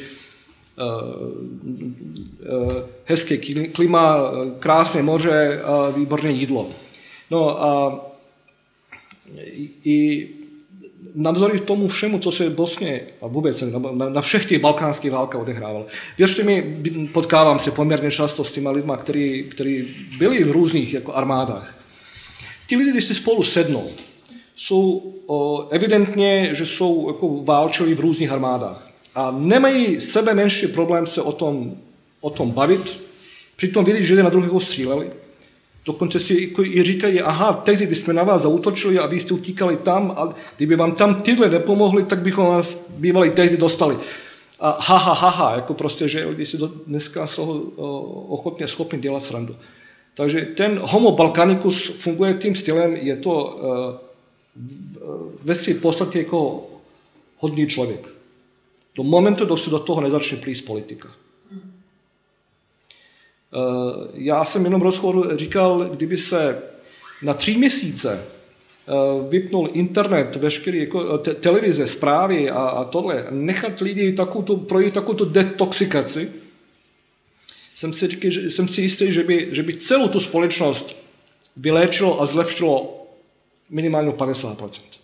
[3.05, 3.37] hezké
[3.67, 6.69] klima, krásné moře a výborné jídlo.
[7.31, 8.01] No a
[9.85, 10.27] i
[11.15, 15.41] navzory tomu všemu, co se v Bosně a vůbec na, na všech těch balkánských válkách
[15.41, 15.85] odehrávalo.
[16.17, 16.81] Věřte mi,
[17.11, 19.87] potkávám se poměrně často s těma lidma, který
[20.17, 21.75] byli v různých jako armádách.
[22.67, 23.87] Ti lidi, když si spolu sednou,
[24.55, 28.89] jsou o, evidentně, že jsou jako válčili v různých armádách.
[29.15, 31.77] A nemají sebe menší problém se o tom,
[32.21, 33.01] o tom bavit,
[33.55, 35.09] přitom vědí, že na druhého stříleli
[35.89, 39.33] Dokonce si jako i říkají, aha, tehdy, když jsme na vás zautočili a vy jste
[39.33, 43.97] utíkali tam a kdyby vám tam tyhle nepomohli, tak bychom vás bývali tehdy dostali.
[44.59, 46.57] A ha, ha, ha, ha, jako prostě, že lidi si
[46.87, 47.73] dneska jsou
[48.29, 49.55] ochotně schopni dělat srandu.
[50.13, 53.95] Takže ten homo balkanicus funguje tím stylem, je to uh,
[55.43, 56.69] ve své podstatě jako
[57.37, 58.09] hodný člověk.
[58.95, 61.09] Do momentu, do se do toho nezačne plíst politika.
[63.53, 66.61] Eh, já jsem jenom rozhovoru říkal, kdyby se
[67.21, 68.25] na tři měsíce
[68.87, 74.93] eh, vypnul internet, veškerý jako te, televize, zprávy a, a tohle, nechat lidi takovou, projít
[74.93, 76.31] takovou detoxikaci,
[77.73, 80.97] jsem si, říkal, že, jsem si jistý, že by, že by celou tu společnost
[81.57, 83.05] vyléčilo a zlepšilo
[83.69, 84.99] minimálně 50%.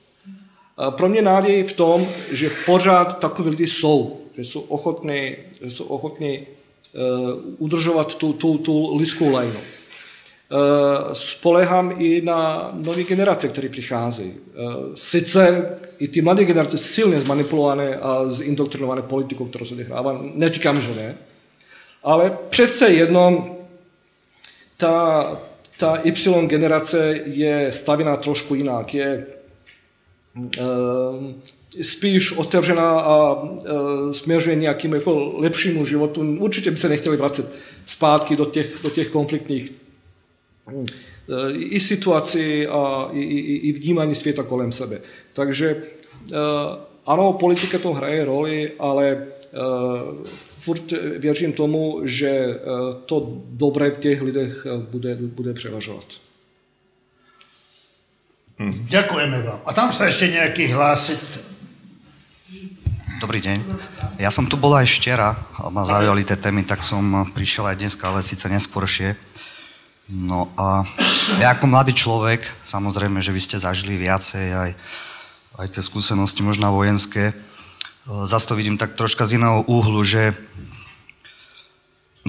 [0.78, 5.70] A pro mě náděj v tom, že pořád takový lidi jsou, že jsou ochotní, že
[5.70, 6.65] jsou ochotní Eh,
[7.58, 9.60] udržovat tu, tu, tu lidskou lajnu.
[10.52, 14.34] Eh, spolehám i na nové generace, které přicházejí.
[14.34, 14.54] Eh,
[14.96, 15.70] sice
[16.00, 21.16] i ty mladé generace silně zmanipulované a zindoktrinované politikou, kterou se odehrává, neříkám, že ne,
[22.04, 23.58] ale přece jenom
[24.78, 25.42] ta,
[25.78, 28.94] ta Y generace je stavěná trošku jinak.
[28.94, 29.26] Je,
[31.82, 36.22] spíš otevřená a e, směřuje nějakým jako lepšímu životu.
[36.40, 43.10] Určitě by se nechtěli vracet zpátky do těch, do těch konfliktních e, i situací a
[43.14, 45.02] i, i, i vnímání světa kolem sebe.
[45.34, 45.78] Takže e,
[47.06, 49.26] ano, politika to hraje roli, ale e,
[50.36, 52.58] furt věřím tomu, že e,
[53.06, 56.06] to dobré v těch lidech bude, bude převažovat.
[58.88, 59.60] Ďakujeme vám.
[59.68, 61.20] A tam sa ešte nejaký hlásiť
[63.26, 63.58] Dobrý deň.
[64.22, 65.34] Ja som tu bol aj včera,
[65.74, 69.18] ma zaujali tie témy, tak som prišiel aj dneska, ale síce neskôršie.
[70.06, 70.86] No a
[71.42, 74.72] ja ako mladý človek, samozrejme, že vy ste zažili viacej aj,
[75.58, 77.34] aj tie skúsenosti možno vojenské,
[78.06, 80.38] zase to vidím tak troška z iného úhlu, že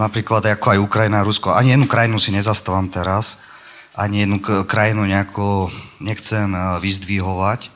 [0.00, 3.44] napríklad ako aj Ukrajina a Rusko, ani jednu krajinu si nezastávam teraz,
[3.92, 5.68] ani jednu krajinu nejako
[6.00, 7.68] nechcem vyzdvihovať,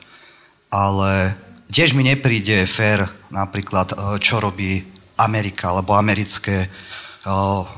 [0.73, 1.37] ale
[1.71, 4.83] tiež mi nepríde fér napríklad, čo robí
[5.15, 6.67] Amerika alebo americké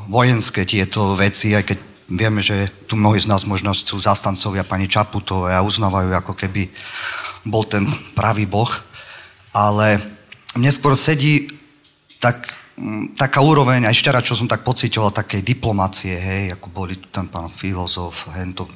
[0.09, 1.77] vojenské tieto veci, aj keď
[2.13, 6.67] Vieme, že tu mnohí z nás možno sú zastancovia pani Čaputovej a uznávajú, ako keby
[7.47, 8.69] bol ten pravý boh.
[9.55, 10.03] Ale
[10.53, 11.47] mne skôr sedí
[12.19, 16.99] tak, mm, taká úroveň, aj včera, čo som tak pocitoval, takej diplomácie, hej, ako boli
[16.99, 18.67] tu ten pán filozof, hento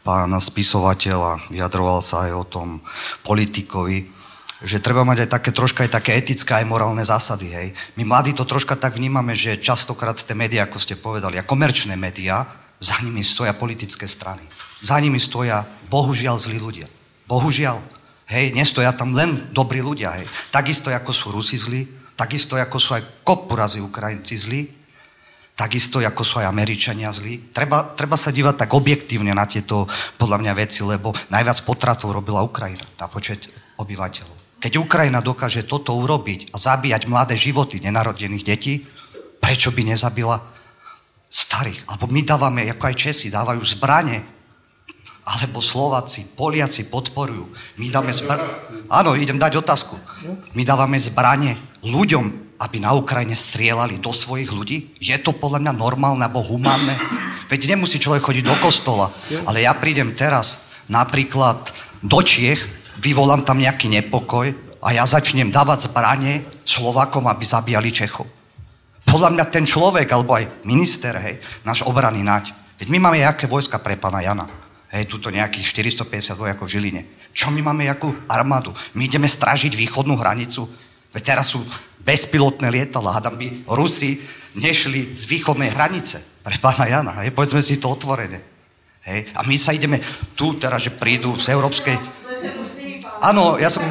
[0.00, 2.68] pán spisovateľ a vyjadroval sa aj o tom
[3.22, 4.08] politikovi,
[4.60, 7.68] že treba mať aj také troška aj také etické aj morálne zásady, hej.
[7.96, 11.96] My mladí to troška tak vnímame, že častokrát tie médiá, ako ste povedali, a komerčné
[11.96, 12.44] médiá,
[12.80, 14.40] za nimi stoja politické strany.
[14.80, 16.88] Za nimi stoja, bohužiaľ, zlí ľudia.
[17.28, 17.76] Bohužiaľ.
[18.24, 20.16] Hej, nestoja tam len dobrí ľudia.
[20.16, 20.24] Hej.
[20.48, 21.84] Takisto, ako sú Rusi zlí,
[22.16, 24.60] takisto, ako sú aj kopu razy Ukrajinci zlí,
[25.52, 27.52] takisto, ako sú aj Američania zlí.
[27.52, 29.84] Treba, treba sa dívať tak objektívne na tieto,
[30.16, 33.44] podľa mňa, veci, lebo najviac potratov robila Ukrajina na počet
[33.76, 34.39] obyvateľov.
[34.60, 38.84] Keď Ukrajina dokáže toto urobiť a zabíjať mladé životy nenarodených detí,
[39.40, 40.36] prečo by nezabila
[41.32, 41.80] starých.
[41.88, 44.20] Alebo my dávame, ako aj Česi, dávajú zbranie.
[45.24, 47.48] Alebo Slováci, Poliaci podporujú.
[47.80, 48.52] My dáme zbranie.
[48.92, 49.96] Áno, idem dať otázku.
[50.52, 54.92] My dávame zbranie ľuďom, aby na Ukrajine strieľali do svojich ľudí?
[55.00, 56.92] Je to podľa mňa normálne alebo humánne?
[57.48, 59.08] Veď nemusí človek chodiť do kostola.
[59.48, 61.72] Ale ja prídem teraz napríklad
[62.04, 64.52] do Čiech, vyvolám tam nejaký nepokoj
[64.84, 68.40] a ja začnem dávať zbranie Slovakom, aby zabíjali Čechov
[69.10, 72.54] podľa mňa ten človek, alebo aj minister, hej, náš obrany nať.
[72.78, 74.46] Veď my máme jaké vojska pre pána Jana.
[74.94, 75.66] Hej, tuto nejakých
[76.06, 77.02] 450 vojakov v Žiline.
[77.34, 78.74] Čo my máme, jakú armádu?
[78.94, 80.66] My ideme strážiť východnú hranicu.
[81.14, 81.62] Veď teraz sú
[82.02, 83.18] bezpilotné lietadla.
[83.18, 84.18] Hádam by Rusi
[84.58, 87.12] nešli z východnej hranice pre pána Jana.
[87.22, 88.42] Hej, povedzme si to otvorene.
[89.06, 89.98] Hej, a my sa ideme
[90.38, 92.19] tu teraz, že prídu z európskej...
[93.20, 93.84] Áno, ja som...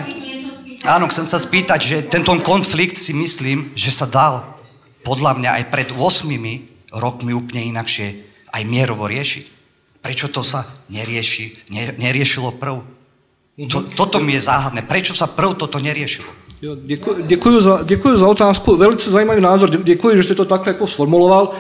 [0.88, 4.41] Áno, chcem sa spýtať, že tento konflikt si myslím, že sa dal
[5.06, 8.07] podľa mňa aj pred 8 rokmi úplne inakšie
[8.49, 9.45] aj mierovo riešiť.
[9.99, 12.81] Prečo to sa nerieši, ne, neriešilo prv?
[13.69, 13.91] To, mhm.
[13.93, 14.88] toto mi je záhadné.
[14.88, 16.31] Prečo sa prv toto neriešilo?
[16.61, 18.76] Jo, děkuji, děkuji, za, děkuji za otázku.
[18.76, 19.69] Velice zajímavý názor.
[19.84, 21.51] Děkuji, že jste to takhle jako sformuloval.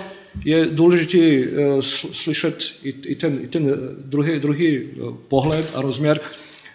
[0.45, 1.79] Je důležité uh,
[2.11, 6.19] slyšet i, i ten, i ten druhý, druhý uh, pohled a rozměr.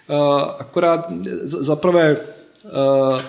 [0.08, 0.16] Uh,
[0.58, 1.12] akorát
[1.44, 3.20] za prvé uh,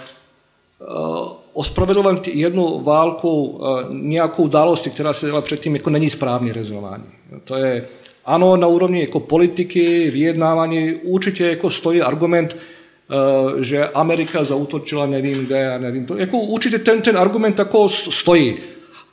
[0.88, 7.04] uh, ospravedlňujem jednu válku eh, nějakou události, která se dělala předtím, jako není správně rezonování.
[7.44, 7.86] To je,
[8.26, 15.46] ano, na úrovni jako politiky, vyjednávání určitě jako stojí argument, eh, že Amerika zautočila nevím
[15.46, 16.18] kde nevím to.
[16.18, 18.58] Jako určitě ten, ten argument jako stojí.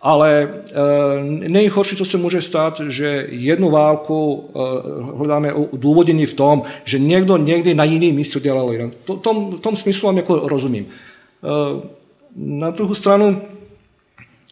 [0.03, 4.59] Ale e, nejhorší, co se může stát, že jednu válku e,
[5.03, 8.93] hledáme důvodění v tom, že někdo někdy na jiný místo dělal jinak.
[9.05, 10.87] To, tom, v tom smyslu vám jako rozumím.
[10.87, 11.89] E,
[12.37, 13.43] na druhou stranu,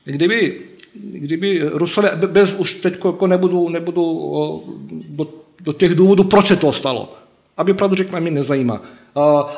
[0.04, 0.60] kdyby,
[0.94, 4.64] kdyby Rusové, bez, už teď jako nebudu, nebudu
[5.08, 5.26] do,
[5.60, 7.12] do těch důvodů, proč se to stalo.
[7.56, 8.82] Aby pravdu řekl, mě nezajímá.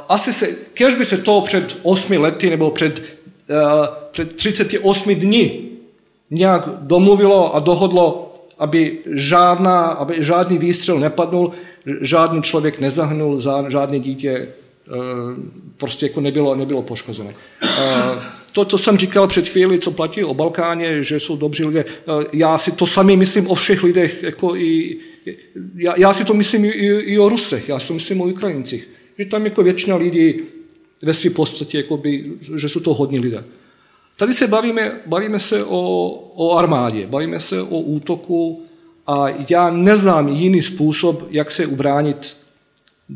[0.09, 3.03] Asi se, kež by se to před 8 lety nebo před,
[4.13, 5.72] před 38 dní
[6.33, 11.53] nějak domluvilo a dohodlo, aby, žádná, aby žádný výstřel nepadnul,
[12.01, 14.49] žádný člověk nezahynul, žádné dítě
[14.89, 15.37] Eh,
[15.77, 17.35] prostě jako nebylo, nebylo poškozené.
[17.63, 18.23] Eh,
[18.53, 22.27] to, co jsem říkal před chvíli, co platí o Balkáně, že jsou dobří lidé, eh,
[22.33, 24.97] já si to sami myslím o všech lidech, jako i,
[25.75, 26.69] já, já si to myslím i,
[27.01, 28.89] i o Rusech, já si to myslím o Ukrajincích,
[29.19, 30.41] že tam jako většina lidí
[31.03, 33.45] ve své podstatě, jakoby, že jsou to hodní lidé.
[34.17, 38.63] Tady se bavíme, bavíme se o, o armádě, bavíme se o útoku
[39.07, 42.43] a já neznám jiný způsob, jak se ubránit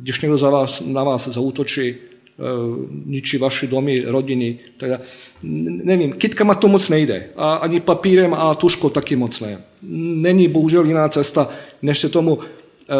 [0.02, 1.94] když někdo za vás, na vás zautočí, e,
[3.04, 4.58] ničí vaše domy, rodiny.
[4.76, 5.00] Teda,
[5.42, 7.26] nevím, kitkama to moc nejde.
[7.36, 9.58] A ani papírem a tuškou taky moc ne.
[9.82, 11.48] Není bohužel jiná cesta,
[11.82, 12.94] než se tomu, e,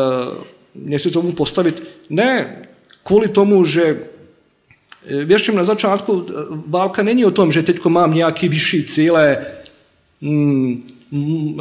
[0.75, 1.83] než se tomu postavit.
[2.11, 2.63] Ne
[3.03, 4.01] kvůli tomu, že
[5.07, 6.27] e, věřím na začátku,
[6.67, 9.39] válka není o tom, že teď mám nějaký vyšší cíle,
[10.21, 11.61] mm, mm,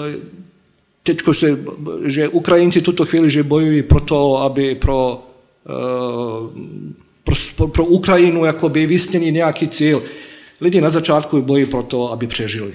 [1.03, 1.59] teď se,
[2.05, 5.23] že Ukrajinci tuto chvíli, že bojují pro to, aby pro,
[7.55, 10.03] pro, pro Ukrajinu jakoby vysněli nějaký cíl.
[10.61, 12.73] Lidi na začátku bojí pro to, aby přežili.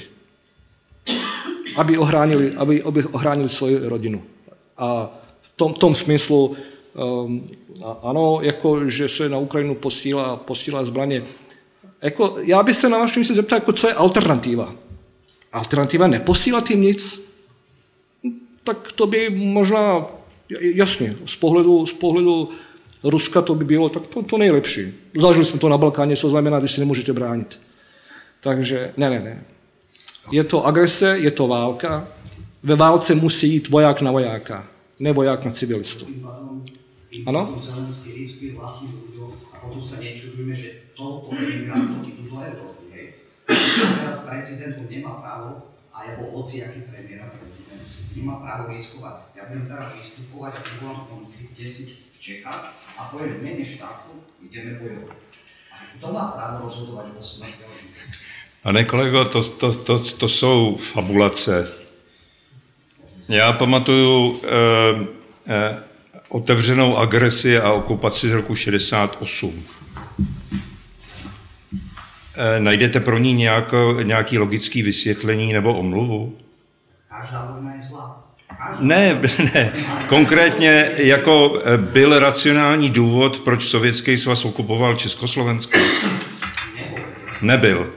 [1.76, 4.22] aby ochránili, aby, aby ochránili svoji rodinu.
[4.78, 5.10] A
[5.42, 6.56] v tom, tom smyslu
[8.02, 11.22] ano, jako, že se na Ukrajinu posílá, posílá zbraně.
[12.02, 14.74] Jako, já bych se na vašem místě zeptal, jako, co je alternativa.
[15.52, 17.30] Alternativa neposílat jim nic?
[18.64, 20.06] Tak to by možná,
[20.60, 22.48] jasně, z pohledu, z pohledu
[23.04, 24.94] Ruska to by bylo tak to, to nejlepší.
[25.20, 27.60] Zažili jsme to na Balkáně, co znamená, že si nemůžete bránit.
[28.40, 29.44] Takže ne, ne, ne.
[30.32, 32.08] Je to agrese, je to válka.
[32.62, 34.66] Ve válce musí jít voják na vojáka,
[34.98, 36.06] ne voják na civilistu.
[37.26, 37.58] Ano?
[39.50, 42.84] A potom sa nečudujeme, že toľko emigrantov idú do Európy.
[42.94, 43.06] Hej.
[43.50, 47.82] Teraz prezident nemá právo, a jeho hociaký premiér a prezident,
[48.14, 49.34] nemá právo riskovať.
[49.34, 52.62] Ja budem teraz vystupovať a vyvolám konflikt 10 v Čechách
[52.94, 55.18] a poviem v mene štátu, ideme bojovať.
[55.74, 57.64] A kto má právo rozhodovať o smrti
[58.62, 61.68] Pane kolego, to, to, to, to jsou fabulace.
[63.28, 65.06] Já pamatuju eh,
[65.46, 65.89] eh,
[66.30, 69.64] otevřenou agresi a okupaci z roku 68.
[72.36, 76.36] Eh, najdete pro ní nějak, nějaký logický vysvětlení nebo omluvu?
[77.08, 78.24] Každá vojna je zlá.
[78.80, 79.20] Ne,
[79.54, 79.72] ne.
[80.08, 85.78] Konkrétně jako eh, byl racionální důvod, proč Sovětský svaz okupoval Československo?
[87.42, 87.92] Nebyl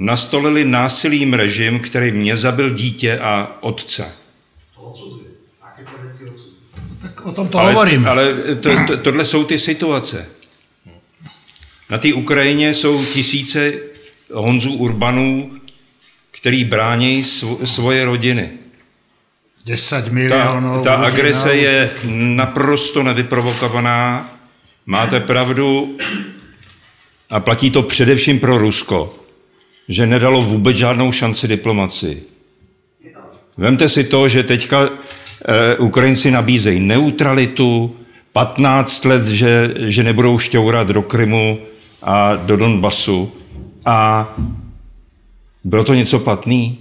[0.00, 4.14] nastolili násilím režim, který mě zabil dítě a otce.
[7.02, 8.08] Tak o tom to ale, hovorím.
[8.08, 10.26] Ale to, to, tohle jsou ty situace.
[11.90, 13.72] Na té Ukrajině jsou tisíce
[14.32, 15.52] Honzů Urbanů,
[16.30, 17.24] který brání
[17.64, 18.50] svoje rodiny.
[19.66, 20.82] 10 milionů.
[20.82, 24.30] Ta, ta agrese je naprosto nevyprovokovaná.
[24.86, 25.96] Máte pravdu
[27.30, 29.20] a platí to především pro Rusko
[29.90, 32.22] že nedalo vůbec žádnou šanci diplomaci.
[33.56, 34.90] Vemte si to, že teďka
[35.78, 37.96] Ukrajinci nabízejí neutralitu,
[38.32, 41.58] 15 let, že, že nebudou šťourat do Krymu
[42.02, 43.32] a do Donbasu.
[43.84, 44.28] A
[45.64, 46.78] bylo to něco platný?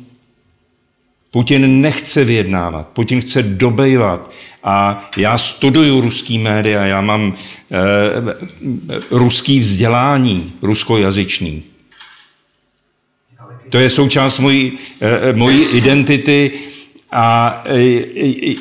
[1.31, 4.31] Putin nechce vyjednávat, Putin chce dobejvat.
[4.63, 7.33] A já studuju ruský média, já mám
[7.71, 7.77] e,
[9.11, 11.63] ruský vzdělání, ruskojazyčný.
[13.69, 14.71] To je součást mojí,
[15.01, 16.51] eh, mojí identity
[17.11, 18.01] a eh,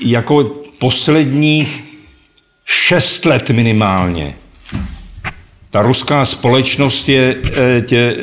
[0.03, 0.45] jako
[0.79, 1.85] posledních
[2.65, 4.35] šest let minimálně
[5.71, 8.17] ta ruská společnost je eh, tě,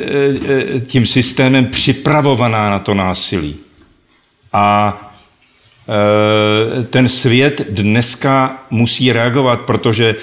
[0.86, 3.56] tím systémem připravovaná na to násilí.
[4.52, 5.02] A
[6.90, 10.16] ten svět dneska musí reagovat, protože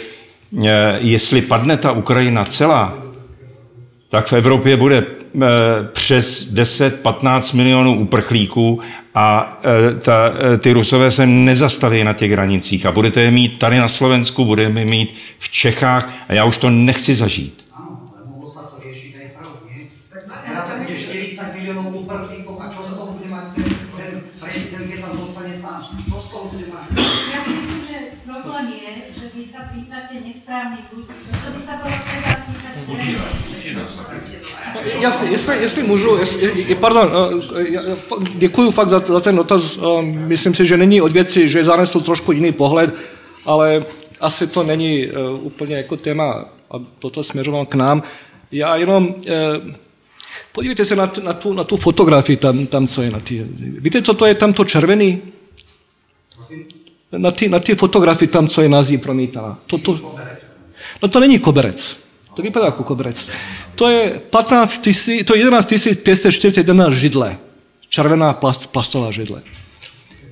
[0.99, 2.97] jestli padne ta Ukrajina celá,
[4.09, 5.05] tak v Evropě bude
[5.93, 8.81] přes 10-15 milionů uprchlíků
[9.15, 13.59] a eh, ta, eh, ty Rusové se nezastaví na těch hranicích a budete je mít
[13.59, 17.62] tady na Slovensku, budeme je mít v Čechách a já už to nechci zažít.
[34.99, 37.09] Jasně, jestli, jestli můžu, jestli, pardon,
[38.35, 39.79] děkuji fakt za, za ten dotaz.
[40.01, 42.93] Myslím si, že není od věci, že zanesl trošku jiný pohled,
[43.45, 43.85] ale
[44.19, 45.07] asi to není
[45.41, 48.03] úplně jako téma a toto směřovalo k nám.
[48.51, 49.15] Já jenom,
[50.51, 53.47] podívejte se na, na, tu, na tu fotografii tam, tam, co je na ty.
[53.59, 55.21] Víte, co to je tam to červený?
[57.17, 59.57] Na ty, na ty fotografii tam, co je nazí promítaná.
[59.67, 60.17] To, to,
[61.01, 62.02] no to není koberec.
[62.33, 63.27] To vypadá jako koberec.
[63.75, 65.73] To je, 15 tisí, to je 11
[66.03, 67.37] 541 židle.
[67.89, 69.41] Červená plast, plastová židle.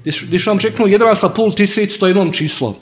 [0.02, 2.76] Když, když vám řeknu 11,5 tisíc, to je jenom číslo.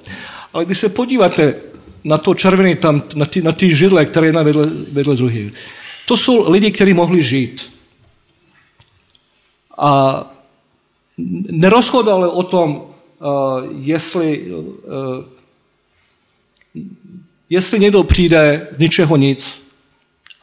[0.54, 1.56] Ale když se podíváte
[2.04, 5.50] na to červený tam, na ty, na ty židle, které jedna vedle, vedle druhé,
[6.06, 7.72] to jsou lidi, kteří mohli žít.
[9.78, 10.24] A
[11.52, 12.86] nerozhodali o tom, uh,
[13.72, 14.66] jestli, uh,
[17.50, 19.70] jestli někdo přijde z ničeho nic,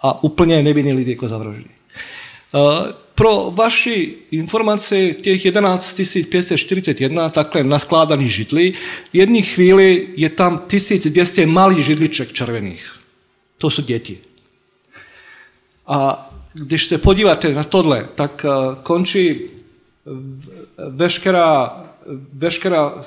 [0.02, 1.66] a úplně nevinný lidi jako zavraždí.
[1.66, 6.00] Eh, pro vaši informaci, těch 11
[6.30, 8.72] 541 takhle naskládaných židlí,
[9.12, 12.92] v jedné chvíli je tam 1200 malých židliček červených.
[13.58, 14.18] To jsou děti.
[15.86, 19.40] A když se podíváte na tohle, tak eh, končí
[20.88, 21.84] veškerá,
[22.32, 23.04] veškerá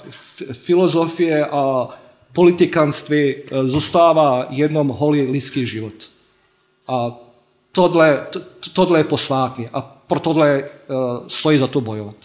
[0.54, 1.90] filozofie a
[2.34, 5.94] politikanství eh, zůstává jenom holý lidský život.
[6.88, 7.12] A
[7.72, 8.40] tohle, to,
[8.74, 12.16] tohle je posvátný a pro tohle uh, stojí za to bojovat.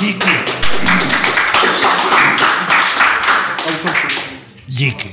[0.00, 0.28] Díky.
[4.66, 5.10] Díky.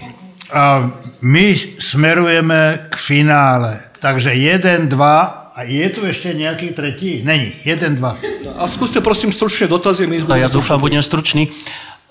[0.53, 3.81] A my smerujeme k finále.
[3.99, 5.21] Takže jeden, dva
[5.55, 7.21] a je tu ešte nejaký tretí?
[7.23, 7.53] Není.
[7.63, 8.17] Jeden, dva.
[8.57, 10.09] A skúste prosím stručne dotazy.
[10.09, 11.47] My ja dúfam, budem stručný.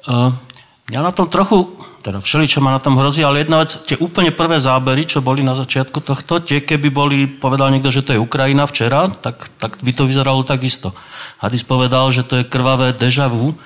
[0.09, 0.33] Uh,
[0.93, 1.73] ja na tom trochu,
[2.05, 5.41] teda všeličo ma na tom hrozí, ale jedna vec, tie úplne prvé zábery, čo boli
[5.41, 9.81] na začiatku tohto, tie keby boli, povedal niekto, že to je Ukrajina včera, tak, tak
[9.81, 10.93] by to vyzeralo takisto.
[11.41, 13.57] Hadis povedal, že to je krvavé deja vu.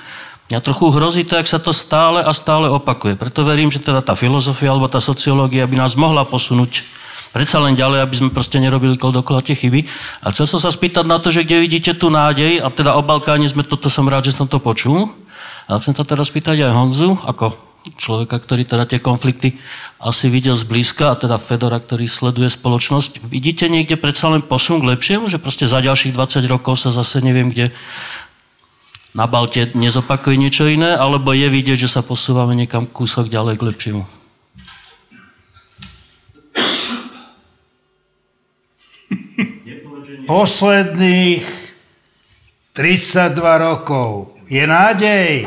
[0.47, 3.19] Mňa trochu hrozí to, jak sa to stále a stále opakuje.
[3.19, 6.87] Preto verím, že teda tá filozofia alebo tá sociológia by nás mohla posunúť
[7.35, 9.83] predsa len ďalej, aby sme proste nerobili kol dokola tie chyby.
[10.23, 13.03] A chcel som sa spýtať na to, že kde vidíte tu nádej, a teda o
[13.03, 15.11] Balkáne sme, toto som rád, že som to počul.
[15.67, 17.59] A chcem sa teraz spýtať aj Honzu, ako
[17.99, 19.59] človeka, ktorý teda tie konflikty
[20.03, 23.27] asi videl zblízka, a teda Fedora, ktorý sleduje spoločnosť.
[23.31, 27.23] Vidíte niekde predsa len posun k lepšiemu, že proste za ďalších 20 rokov sa zase
[27.23, 27.71] neviem kde
[29.15, 33.67] na Balte nezopakuje niečo iné, alebo je vidieť, že sa posúvame niekam kúsok ďalej k
[33.71, 34.05] lepšiemu?
[40.27, 41.47] posledných
[42.75, 44.36] 32 rokov.
[44.47, 45.43] Je nádej.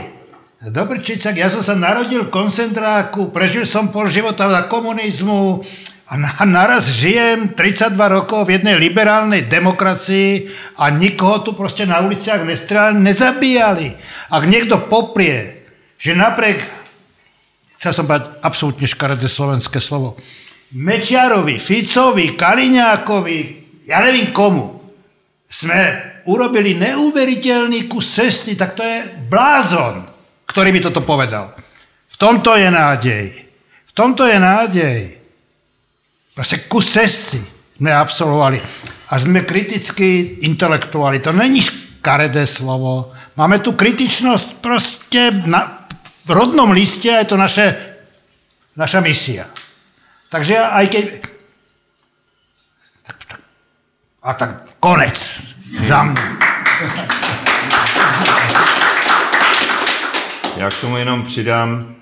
[0.60, 5.64] Dobrčicak, ja som sa narodil v koncentráku, prežil som pol života za komunizmu
[6.12, 12.44] a naraz žijem 32 rokov v jednej liberálnej demokracii a nikoho tu proste na uliciach
[12.44, 13.88] nestrelali, nezabíjali.
[14.36, 15.64] Ak niekto poprie,
[15.96, 16.60] že napriek,
[17.80, 20.20] chcel som povedať absolútne škaredé slovenské slovo,
[20.76, 23.38] Mečiarovi, Ficovi, Kaliňákovi,
[23.88, 24.79] ja nevím komu,
[25.50, 25.80] sme
[26.30, 30.06] urobili neuveriteľný kus cesty, tak to je blázon,
[30.46, 31.58] ktorý by toto povedal.
[32.06, 33.26] V tomto je nádej.
[33.90, 35.02] V tomto je nádej.
[36.38, 37.42] Proste kus cesty
[37.82, 38.62] sme absolvovali.
[39.10, 41.18] A sme kritickí intelektuáli.
[41.26, 43.10] To není škaredé slovo.
[43.34, 45.90] Máme tu kritičnosť proste na,
[46.30, 47.68] v rodnom liste a je to naše,
[48.78, 49.50] naša misia.
[50.30, 51.06] Takže aj keď
[54.24, 55.42] a tak konec.
[55.88, 56.22] Za mnou.
[60.58, 61.96] Já k tomu jenom přidám,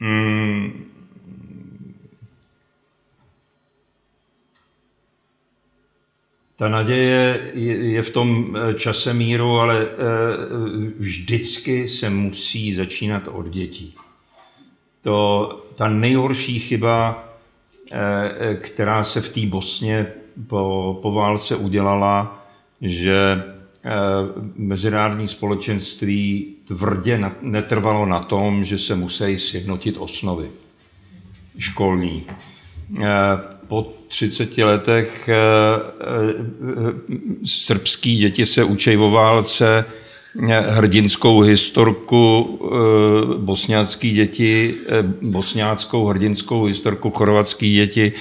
[0.00, 0.88] mm,
[6.58, 9.86] Ta naděje je v tom eh, čase míru, ale eh,
[10.98, 13.94] vždycky se musí začínat od dětí.
[15.02, 17.24] To, ta nejhorší chyba,
[17.92, 20.06] eh, která se v té Bosně
[20.46, 22.44] po, po válce udělala,
[22.80, 23.90] že eh,
[24.56, 30.48] mezinárodní společenství tvrdě netrvalo na tom, že se musí sjednotit osnovy
[31.58, 32.24] školní.
[32.98, 33.04] Eh,
[33.68, 35.34] po 30 letech eh,
[37.44, 39.84] srbský děti se učí o válce,
[40.68, 42.60] hrdinskou historku
[43.38, 44.74] bosňácký děti,
[45.22, 48.12] bosňáckou hrdinskou historku chorvatský děti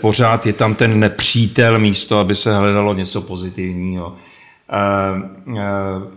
[0.00, 4.16] pořád je tam ten nepřítel místo, aby se hledalo něco pozitivního.
[4.68, 4.76] Eh,
[5.48, 5.62] eh,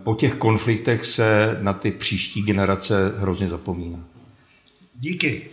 [0.04, 3.98] po těch konfliktech se na ty příští generace hrozně zapomíná.
[4.94, 5.50] Díky.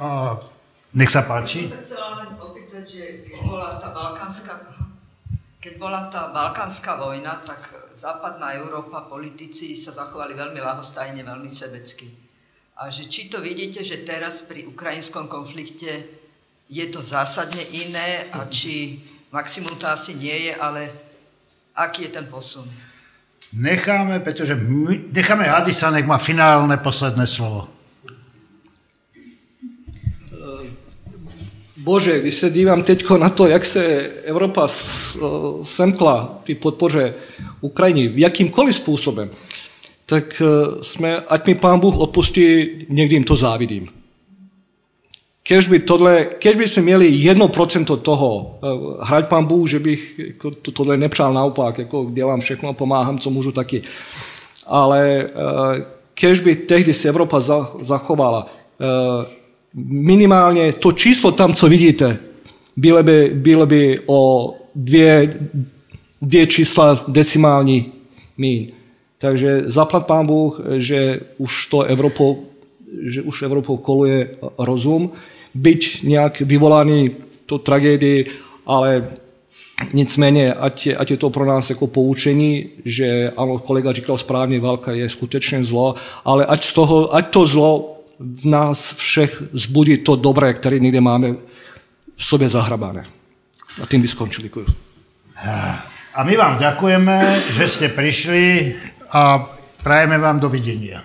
[0.00, 0.38] A
[0.94, 1.70] nech se páči.
[2.86, 4.52] že keď bola tá balkánska,
[5.58, 7.58] keď bola tá balkánska vojna, tak
[7.98, 12.06] západná Európa, politici sa zachovali veľmi lahostajne, veľmi sebecky.
[12.78, 16.15] A že či to vidíte, že teraz pri ukrajinskom konflikte
[16.70, 19.02] je to zásadne iné a či
[19.32, 20.90] maximum to asi nie je, ale
[21.76, 22.66] aký je ten posun?
[23.52, 27.68] Necháme, pretože my, necháme Hadisa, nech má finálne posledné slovo.
[31.76, 33.84] Bože, když se dívám teď na to, jak se
[34.24, 34.68] Evropa
[35.62, 37.14] semkla při podpoře
[37.60, 39.30] Ukrajiny jakýmkoliv způsobem,
[40.06, 40.42] tak
[40.82, 43.88] jsme, ať mi pán Bůh odpustí, někdy jim to závidím.
[45.46, 50.18] Keď by, tohle, keď by sme měli 1% toho, uh, hrať pán Bůh, že bych
[50.18, 53.82] jako, to, tohle nepřál naopak, jako dělám všechno pomáhám, co můžu taky.
[54.66, 55.78] Ale uh,
[56.14, 59.24] keď by tehdy si Evropa za, zachovala, uh,
[59.86, 62.18] minimálně to číslo tam, co vidíte,
[62.76, 65.38] bylo by, bylo by o dvě,
[66.22, 67.92] dvě čísla decimální
[68.38, 68.74] mín.
[69.18, 72.44] Takže zaplat pán Bůh, že už to Evropou,
[73.06, 75.12] že už Evropou koluje rozum
[75.56, 77.10] byť nějak vyvolaný
[77.46, 78.26] to tragédii,
[78.66, 79.08] ale
[79.92, 84.60] nicméně, ať je, ať je to pro nás jako poučení, že ano, kolega říkal správně,
[84.60, 89.96] válka je skutečně zlo, ale ať, z toho, ať to zlo v nás všech zbudí
[89.96, 91.34] to dobré, které někde máme
[92.16, 93.04] v sobě zahrabané.
[93.82, 94.42] A tím by skončil.
[94.42, 94.66] Děkuji.
[96.14, 98.72] A my vám ďakujeme, že ste prišli
[99.12, 99.44] a
[99.84, 101.04] prajeme vám dovidenia.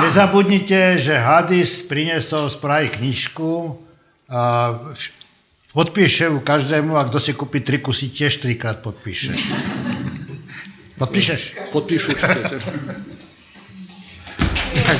[0.00, 3.78] Nezabudnite, že Hadis priniesol z Prahy knižku
[4.26, 4.74] a
[5.70, 9.38] podpíše ju každému a kdo si kúpi tri kusy, tiež trikrát podpíše.
[10.98, 11.70] Podpíšeš?
[11.70, 12.58] Podpíšu určite.
[14.86, 14.98] Tak,